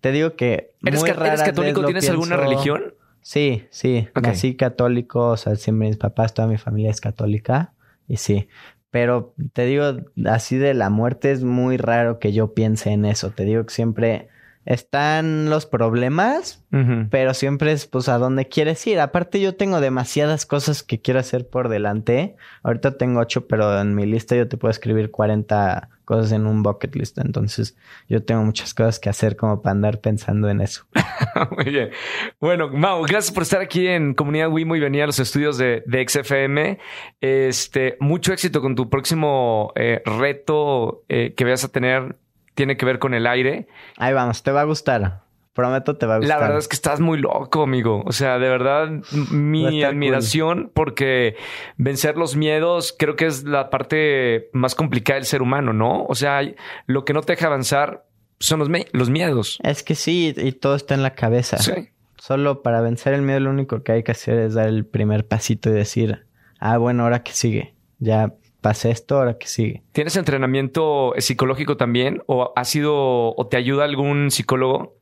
Te 0.00 0.12
digo 0.12 0.34
que 0.34 0.74
¿Eres, 0.84 1.04
católico? 1.04 1.84
¿Tienes 1.84 2.08
alguna 2.08 2.36
religión? 2.36 2.94
Sí, 3.22 3.66
sí. 3.70 4.08
Nací 4.20 4.56
católico, 4.56 5.28
o 5.28 5.36
sea, 5.36 5.56
siempre 5.56 5.88
mis 5.88 5.98
papás, 5.98 6.32
toda 6.32 6.48
mi 6.48 6.56
familia 6.56 6.90
es 6.90 7.00
católica. 7.00 7.74
Y 8.08 8.16
sí. 8.16 8.48
Pero 8.90 9.34
te 9.52 9.66
digo, 9.66 9.84
así 10.26 10.56
de 10.56 10.74
la 10.74 10.90
muerte 10.90 11.30
es 11.30 11.44
muy 11.44 11.76
raro 11.76 12.18
que 12.18 12.32
yo 12.32 12.54
piense 12.54 12.90
en 12.90 13.04
eso. 13.04 13.30
Te 13.30 13.44
digo 13.44 13.64
que 13.64 13.74
siempre 13.74 14.28
están 14.70 15.50
los 15.50 15.66
problemas, 15.66 16.64
pero 17.10 17.34
siempre 17.34 17.72
es 17.72 17.86
pues 17.86 18.08
a 18.08 18.18
dónde 18.18 18.46
quieres 18.46 18.86
ir. 18.86 19.00
Aparte 19.00 19.40
yo 19.40 19.56
tengo 19.56 19.80
demasiadas 19.80 20.46
cosas 20.46 20.84
que 20.84 21.00
quiero 21.00 21.18
hacer 21.18 21.48
por 21.48 21.68
delante. 21.68 22.36
Ahorita 22.62 22.96
tengo 22.96 23.18
ocho, 23.18 23.48
pero 23.48 23.80
en 23.80 23.96
mi 23.96 24.06
lista 24.06 24.36
yo 24.36 24.46
te 24.46 24.56
puedo 24.56 24.70
escribir 24.70 25.10
40 25.10 25.88
cosas 26.04 26.30
en 26.30 26.46
un 26.46 26.62
bucket 26.62 26.94
list. 26.94 27.18
Entonces 27.18 27.76
yo 28.08 28.22
tengo 28.22 28.44
muchas 28.44 28.72
cosas 28.72 29.00
que 29.00 29.08
hacer 29.08 29.34
como 29.34 29.60
para 29.60 29.72
andar 29.72 30.00
pensando 30.00 30.48
en 30.48 30.60
eso. 30.60 30.86
Muy 31.56 31.64
bien. 31.64 31.90
Bueno, 32.38 32.68
Mau, 32.68 33.02
gracias 33.02 33.32
por 33.32 33.42
estar 33.42 33.60
aquí 33.60 33.88
en 33.88 34.14
Comunidad 34.14 34.52
Wimo 34.52 34.76
y 34.76 34.80
venir 34.80 35.02
a 35.02 35.06
los 35.06 35.18
estudios 35.18 35.58
de, 35.58 35.82
de 35.84 36.08
XFM. 36.08 36.78
Este, 37.20 37.96
mucho 37.98 38.32
éxito 38.32 38.60
con 38.60 38.76
tu 38.76 38.88
próximo 38.88 39.72
eh, 39.74 40.00
reto 40.04 41.02
eh, 41.08 41.34
que 41.36 41.42
vayas 41.42 41.64
a 41.64 41.72
tener 41.72 42.14
tiene 42.60 42.76
que 42.76 42.84
ver 42.84 42.98
con 42.98 43.14
el 43.14 43.26
aire. 43.26 43.68
Ahí 43.96 44.12
vamos, 44.12 44.42
te 44.42 44.52
va 44.52 44.60
a 44.60 44.64
gustar. 44.64 45.22
Prometo 45.54 45.96
te 45.96 46.04
va 46.04 46.16
a 46.16 46.18
gustar. 46.18 46.36
La 46.36 46.42
verdad 46.42 46.58
es 46.58 46.68
que 46.68 46.76
estás 46.76 47.00
muy 47.00 47.18
loco, 47.18 47.62
amigo. 47.62 48.02
O 48.04 48.12
sea, 48.12 48.38
de 48.38 48.50
verdad, 48.50 48.90
mi 49.30 49.82
admiración 49.82 50.70
porque 50.74 51.36
vencer 51.78 52.18
los 52.18 52.36
miedos 52.36 52.94
creo 52.98 53.16
que 53.16 53.24
es 53.24 53.44
la 53.44 53.70
parte 53.70 54.50
más 54.52 54.74
complicada 54.74 55.14
del 55.14 55.24
ser 55.24 55.40
humano, 55.40 55.72
¿no? 55.72 56.04
O 56.04 56.14
sea, 56.14 56.42
lo 56.84 57.06
que 57.06 57.14
no 57.14 57.22
te 57.22 57.32
deja 57.32 57.46
avanzar 57.46 58.04
son 58.40 58.58
los, 58.58 58.68
los 58.92 59.08
miedos. 59.08 59.58
Es 59.62 59.82
que 59.82 59.94
sí, 59.94 60.34
y 60.36 60.52
todo 60.52 60.74
está 60.74 60.92
en 60.92 61.02
la 61.02 61.14
cabeza. 61.14 61.56
Sí. 61.56 61.88
Solo 62.18 62.60
para 62.60 62.82
vencer 62.82 63.14
el 63.14 63.22
miedo 63.22 63.40
lo 63.40 63.48
único 63.48 63.82
que 63.82 63.92
hay 63.92 64.02
que 64.02 64.12
hacer 64.12 64.38
es 64.38 64.52
dar 64.52 64.68
el 64.68 64.84
primer 64.84 65.26
pasito 65.26 65.70
y 65.70 65.72
decir, 65.72 66.26
ah, 66.58 66.76
bueno, 66.76 67.04
ahora 67.04 67.22
que 67.22 67.32
sigue. 67.32 67.74
Ya 68.00 68.34
pasé 68.60 68.90
esto, 68.90 69.18
ahora 69.18 69.38
que 69.38 69.46
sigue. 69.46 69.82
¿Tienes 69.92 70.16
entrenamiento 70.16 71.14
psicológico 71.18 71.76
también? 71.76 72.22
¿O 72.26 72.52
ha 72.54 72.64
sido, 72.64 73.34
o 73.34 73.46
te 73.46 73.56
ayuda 73.56 73.84
algún 73.84 74.30
psicólogo? 74.30 74.96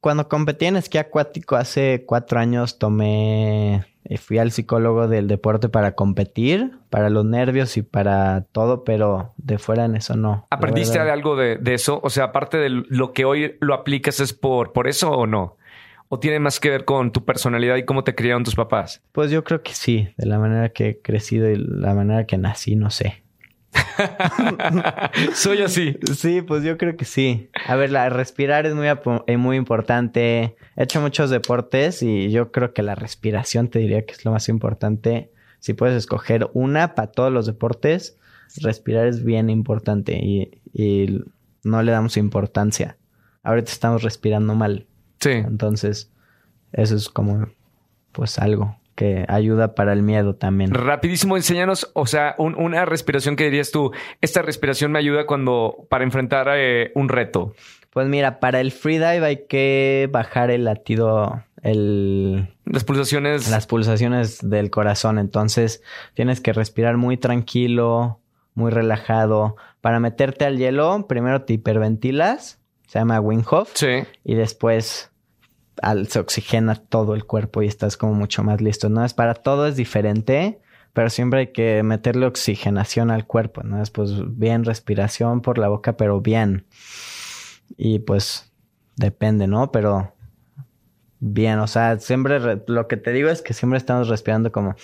Cuando 0.00 0.28
competí 0.28 0.66
en 0.66 0.76
esquí 0.76 0.98
acuático 0.98 1.56
hace 1.56 2.04
cuatro 2.06 2.38
años 2.38 2.78
tomé, 2.78 3.86
eh, 4.04 4.18
fui 4.18 4.36
al 4.36 4.52
psicólogo 4.52 5.08
del 5.08 5.28
deporte 5.28 5.70
para 5.70 5.94
competir, 5.94 6.72
para 6.90 7.08
los 7.08 7.24
nervios 7.24 7.78
y 7.78 7.82
para 7.82 8.44
todo, 8.52 8.84
pero 8.84 9.32
de 9.38 9.56
fuera 9.56 9.86
en 9.86 9.96
eso 9.96 10.14
no. 10.14 10.46
¿Aprendiste 10.50 10.98
algo 10.98 11.36
de, 11.36 11.56
de, 11.56 11.72
eso? 11.72 12.00
O 12.02 12.10
sea, 12.10 12.24
aparte 12.24 12.58
de 12.58 12.68
lo 12.68 13.14
que 13.14 13.24
hoy 13.24 13.56
lo 13.60 13.72
aplicas, 13.72 14.20
¿es 14.20 14.34
por, 14.34 14.72
por 14.72 14.88
eso 14.88 15.10
o 15.10 15.26
no? 15.26 15.56
¿O 16.08 16.18
tiene 16.18 16.38
más 16.38 16.60
que 16.60 16.70
ver 16.70 16.84
con 16.84 17.12
tu 17.12 17.24
personalidad 17.24 17.76
y 17.76 17.84
cómo 17.84 18.04
te 18.04 18.14
criaron 18.14 18.44
tus 18.44 18.54
papás? 18.54 19.02
Pues 19.12 19.30
yo 19.30 19.42
creo 19.42 19.62
que 19.62 19.72
sí, 19.72 20.08
de 20.16 20.26
la 20.26 20.38
manera 20.38 20.68
que 20.68 20.88
he 20.88 21.00
crecido 21.00 21.50
y 21.50 21.56
la 21.56 21.94
manera 21.94 22.26
que 22.26 22.38
nací, 22.38 22.76
no 22.76 22.90
sé. 22.90 23.24
Soy 25.34 25.62
así. 25.62 25.96
Sí, 26.14 26.42
pues 26.42 26.62
yo 26.62 26.78
creo 26.78 26.96
que 26.96 27.04
sí. 27.04 27.50
A 27.66 27.76
ver, 27.76 27.90
la 27.90 28.08
respirar 28.08 28.66
es 28.66 28.74
muy, 28.74 28.86
eh, 29.26 29.36
muy 29.36 29.56
importante. 29.56 30.56
He 30.76 30.84
hecho 30.84 31.00
muchos 31.00 31.30
deportes 31.30 32.02
y 32.02 32.30
yo 32.30 32.52
creo 32.52 32.72
que 32.72 32.82
la 32.82 32.94
respiración 32.94 33.68
te 33.68 33.78
diría 33.78 34.04
que 34.04 34.12
es 34.12 34.24
lo 34.24 34.32
más 34.32 34.48
importante. 34.48 35.32
Si 35.58 35.74
puedes 35.74 35.96
escoger 35.96 36.48
una 36.52 36.94
para 36.94 37.10
todos 37.10 37.32
los 37.32 37.46
deportes, 37.46 38.18
respirar 38.60 39.06
es 39.06 39.24
bien 39.24 39.50
importante 39.50 40.18
y, 40.22 40.60
y 40.72 41.24
no 41.64 41.82
le 41.82 41.92
damos 41.92 42.16
importancia. 42.16 42.98
Ahorita 43.42 43.72
estamos 43.72 44.02
respirando 44.02 44.54
mal. 44.54 44.86
Sí. 45.24 45.30
Entonces, 45.30 46.10
eso 46.72 46.96
es 46.96 47.08
como, 47.08 47.48
pues 48.12 48.38
algo 48.38 48.76
que 48.94 49.24
ayuda 49.26 49.74
para 49.74 49.94
el 49.94 50.02
miedo 50.02 50.36
también. 50.36 50.72
Rapidísimo, 50.72 51.36
enséñanos, 51.36 51.90
o 51.94 52.06
sea, 52.06 52.34
una 52.38 52.84
respiración 52.84 53.36
que 53.36 53.44
dirías 53.44 53.70
tú, 53.70 53.90
esta 54.20 54.42
respiración 54.42 54.92
me 54.92 54.98
ayuda 54.98 55.26
cuando, 55.26 55.86
para 55.88 56.04
enfrentar 56.04 56.48
eh, 56.54 56.92
un 56.94 57.08
reto. 57.08 57.54
Pues 57.90 58.06
mira, 58.06 58.38
para 58.38 58.60
el 58.60 58.70
freedive 58.70 59.24
hay 59.24 59.46
que 59.46 60.10
bajar 60.12 60.50
el 60.50 60.64
latido, 60.64 61.42
el... 61.62 62.54
Las 62.66 62.84
pulsaciones. 62.84 63.50
Las 63.50 63.66
pulsaciones 63.66 64.38
del 64.46 64.70
corazón, 64.70 65.18
entonces 65.18 65.82
tienes 66.12 66.42
que 66.42 66.52
respirar 66.52 66.98
muy 66.98 67.16
tranquilo, 67.16 68.20
muy 68.54 68.70
relajado. 68.70 69.56
Para 69.80 70.00
meterte 70.00 70.44
al 70.44 70.58
hielo, 70.58 71.06
primero 71.08 71.42
te 71.42 71.54
hiperventilas, 71.54 72.60
se 72.86 72.98
llama 72.98 73.20
Wim 73.20 73.42
Sí. 73.74 74.04
Y 74.22 74.34
después 74.34 75.10
al, 75.82 76.08
se 76.08 76.18
oxigena 76.18 76.74
todo 76.76 77.14
el 77.14 77.24
cuerpo 77.24 77.62
y 77.62 77.66
estás 77.66 77.96
como 77.96 78.14
mucho 78.14 78.42
más 78.42 78.60
listo. 78.60 78.88
No 78.88 79.04
es 79.04 79.14
para 79.14 79.34
todo 79.34 79.66
es 79.66 79.76
diferente, 79.76 80.60
pero 80.92 81.10
siempre 81.10 81.40
hay 81.40 81.46
que 81.48 81.82
meterle 81.82 82.26
oxigenación 82.26 83.10
al 83.10 83.26
cuerpo, 83.26 83.62
¿no? 83.62 83.82
Es 83.82 83.90
pues 83.90 84.12
bien 84.36 84.64
respiración 84.64 85.40
por 85.40 85.58
la 85.58 85.68
boca, 85.68 85.96
pero 85.96 86.20
bien. 86.20 86.66
Y 87.76 88.00
pues 88.00 88.52
depende, 88.96 89.46
¿no? 89.46 89.72
Pero 89.72 90.12
bien, 91.18 91.58
o 91.58 91.66
sea, 91.66 91.98
siempre 91.98 92.62
lo 92.66 92.86
que 92.86 92.96
te 92.96 93.12
digo 93.12 93.28
es 93.28 93.42
que 93.42 93.54
siempre 93.54 93.78
estamos 93.78 94.08
respirando 94.08 94.52
como 94.52 94.76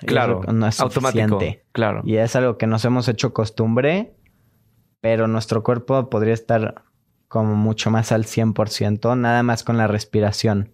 claro, 0.00 0.42
no 0.52 0.66
es 0.66 0.80
automático, 0.80 1.38
claro. 1.72 2.02
Y 2.04 2.16
es 2.16 2.36
algo 2.36 2.58
que 2.58 2.66
nos 2.66 2.84
hemos 2.84 3.08
hecho 3.08 3.32
costumbre, 3.32 4.14
pero 5.00 5.28
nuestro 5.28 5.62
cuerpo 5.62 6.10
podría 6.10 6.34
estar 6.34 6.82
como 7.36 7.54
mucho 7.54 7.90
más 7.90 8.12
al 8.12 8.24
100%, 8.24 9.14
nada 9.18 9.42
más 9.42 9.62
con 9.62 9.76
la 9.76 9.86
respiración. 9.86 10.72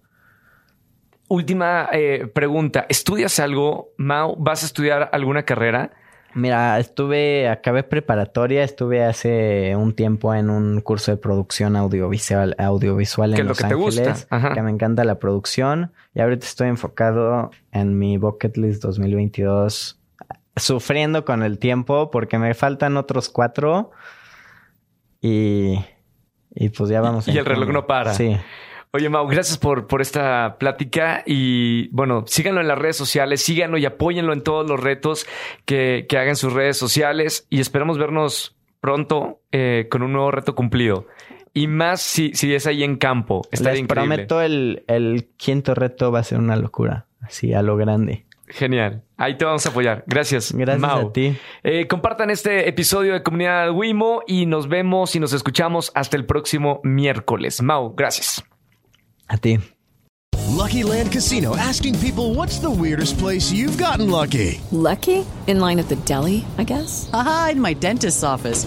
Última 1.26 1.88
eh, 1.92 2.30
pregunta, 2.32 2.86
¿estudias 2.88 3.40
algo, 3.40 3.88
Mau? 3.96 4.36
¿Vas 4.38 4.62
a 4.62 4.66
estudiar 4.66 5.10
alguna 5.12 5.42
carrera? 5.42 5.90
Mira, 6.34 6.78
estuve, 6.78 7.48
acabé 7.48 7.82
preparatoria, 7.82 8.62
estuve 8.62 9.04
hace 9.04 9.74
un 9.74 9.92
tiempo 9.92 10.32
en 10.36 10.50
un 10.50 10.80
curso 10.82 11.10
de 11.10 11.16
producción 11.16 11.74
audiovisual, 11.74 12.54
audiovisual 12.58 13.34
en 13.34 13.48
Los 13.48 13.60
lo 13.60 13.68
que 13.68 13.74
Ángeles, 13.74 13.96
te 13.96 14.28
gusta? 14.28 14.54
que 14.54 14.62
me 14.62 14.70
encanta 14.70 15.02
la 15.02 15.18
producción 15.18 15.92
y 16.14 16.20
ahorita 16.20 16.46
estoy 16.46 16.68
enfocado 16.68 17.50
en 17.72 17.98
mi 17.98 18.18
bucket 18.18 18.56
list 18.56 18.84
2022, 18.84 20.00
sufriendo 20.54 21.24
con 21.24 21.42
el 21.42 21.58
tiempo 21.58 22.12
porque 22.12 22.38
me 22.38 22.54
faltan 22.54 22.96
otros 22.96 23.28
cuatro 23.28 23.90
y 25.20 25.78
y 26.54 26.68
pues 26.68 26.90
ya 26.90 27.00
vamos. 27.00 27.28
Y, 27.32 27.38
el 27.38 27.44
reloj 27.44 27.68
no 27.70 27.86
para. 27.86 28.14
Sí. 28.14 28.36
Oye, 28.94 29.08
Mau, 29.08 29.26
gracias 29.26 29.56
por, 29.56 29.86
por 29.86 30.02
esta 30.02 30.56
plática 30.58 31.22
y 31.24 31.88
bueno, 31.88 32.24
síganlo 32.26 32.60
en 32.60 32.68
las 32.68 32.78
redes 32.78 32.96
sociales, 32.96 33.42
síganlo 33.42 33.78
y 33.78 33.86
apóyenlo 33.86 34.34
en 34.34 34.42
todos 34.42 34.68
los 34.68 34.78
retos 34.78 35.26
que, 35.64 36.04
que 36.06 36.18
hagan 36.18 36.36
sus 36.36 36.52
redes 36.52 36.76
sociales 36.76 37.46
y 37.48 37.60
esperamos 37.60 37.96
vernos 37.96 38.54
pronto 38.80 39.40
eh, 39.50 39.86
con 39.90 40.02
un 40.02 40.12
nuevo 40.12 40.30
reto 40.30 40.54
cumplido. 40.54 41.06
Y 41.54 41.68
más 41.68 42.02
si, 42.02 42.34
si 42.34 42.54
es 42.54 42.66
ahí 42.66 42.82
en 42.82 42.96
campo. 42.96 43.42
Está 43.50 43.72
Les 43.72 43.86
prometo 43.86 44.42
el, 44.42 44.84
el 44.88 45.28
quinto 45.38 45.74
reto 45.74 46.12
va 46.12 46.18
a 46.18 46.24
ser 46.24 46.38
una 46.38 46.56
locura. 46.56 47.06
Así 47.20 47.54
a 47.54 47.62
lo 47.62 47.76
grande. 47.76 48.26
Genial. 48.52 49.02
Ahí 49.16 49.36
te 49.36 49.44
vamos 49.44 49.64
a 49.66 49.70
apoyar. 49.70 50.04
Gracias. 50.06 50.52
Gracias 50.52 50.90
a 50.90 51.12
ti. 51.12 51.36
Eh, 51.62 51.86
compartan 51.86 52.30
este 52.30 52.68
episodio 52.68 53.14
de 53.14 53.22
Comunidad 53.22 53.70
Wimo 53.70 54.22
y 54.26 54.46
nos 54.46 54.68
vemos 54.68 55.16
y 55.16 55.20
nos 55.20 55.32
escuchamos 55.32 55.90
hasta 55.94 56.16
el 56.16 56.26
próximo 56.26 56.80
miércoles. 56.84 57.62
Mau, 57.62 57.94
gracias. 57.94 58.44
A 59.28 59.36
ti. 59.38 59.58
Lucky 60.50 60.82
Land 60.82 61.12
Casino 61.12 61.56
asking 61.56 61.98
people 61.98 62.34
what's 62.34 62.58
the 62.58 62.70
weirdest 62.70 63.18
place 63.18 63.50
you've 63.50 63.78
gotten 63.78 64.10
lucky. 64.10 64.60
Lucky? 64.70 65.24
In 65.46 65.60
line 65.60 65.80
at 65.80 65.88
the 65.88 65.96
deli, 66.04 66.44
I 66.58 66.64
guess. 66.64 67.10
Aha, 67.12 67.50
in 67.52 67.60
my 67.60 67.74
dentist's 67.74 68.22
office. 68.22 68.66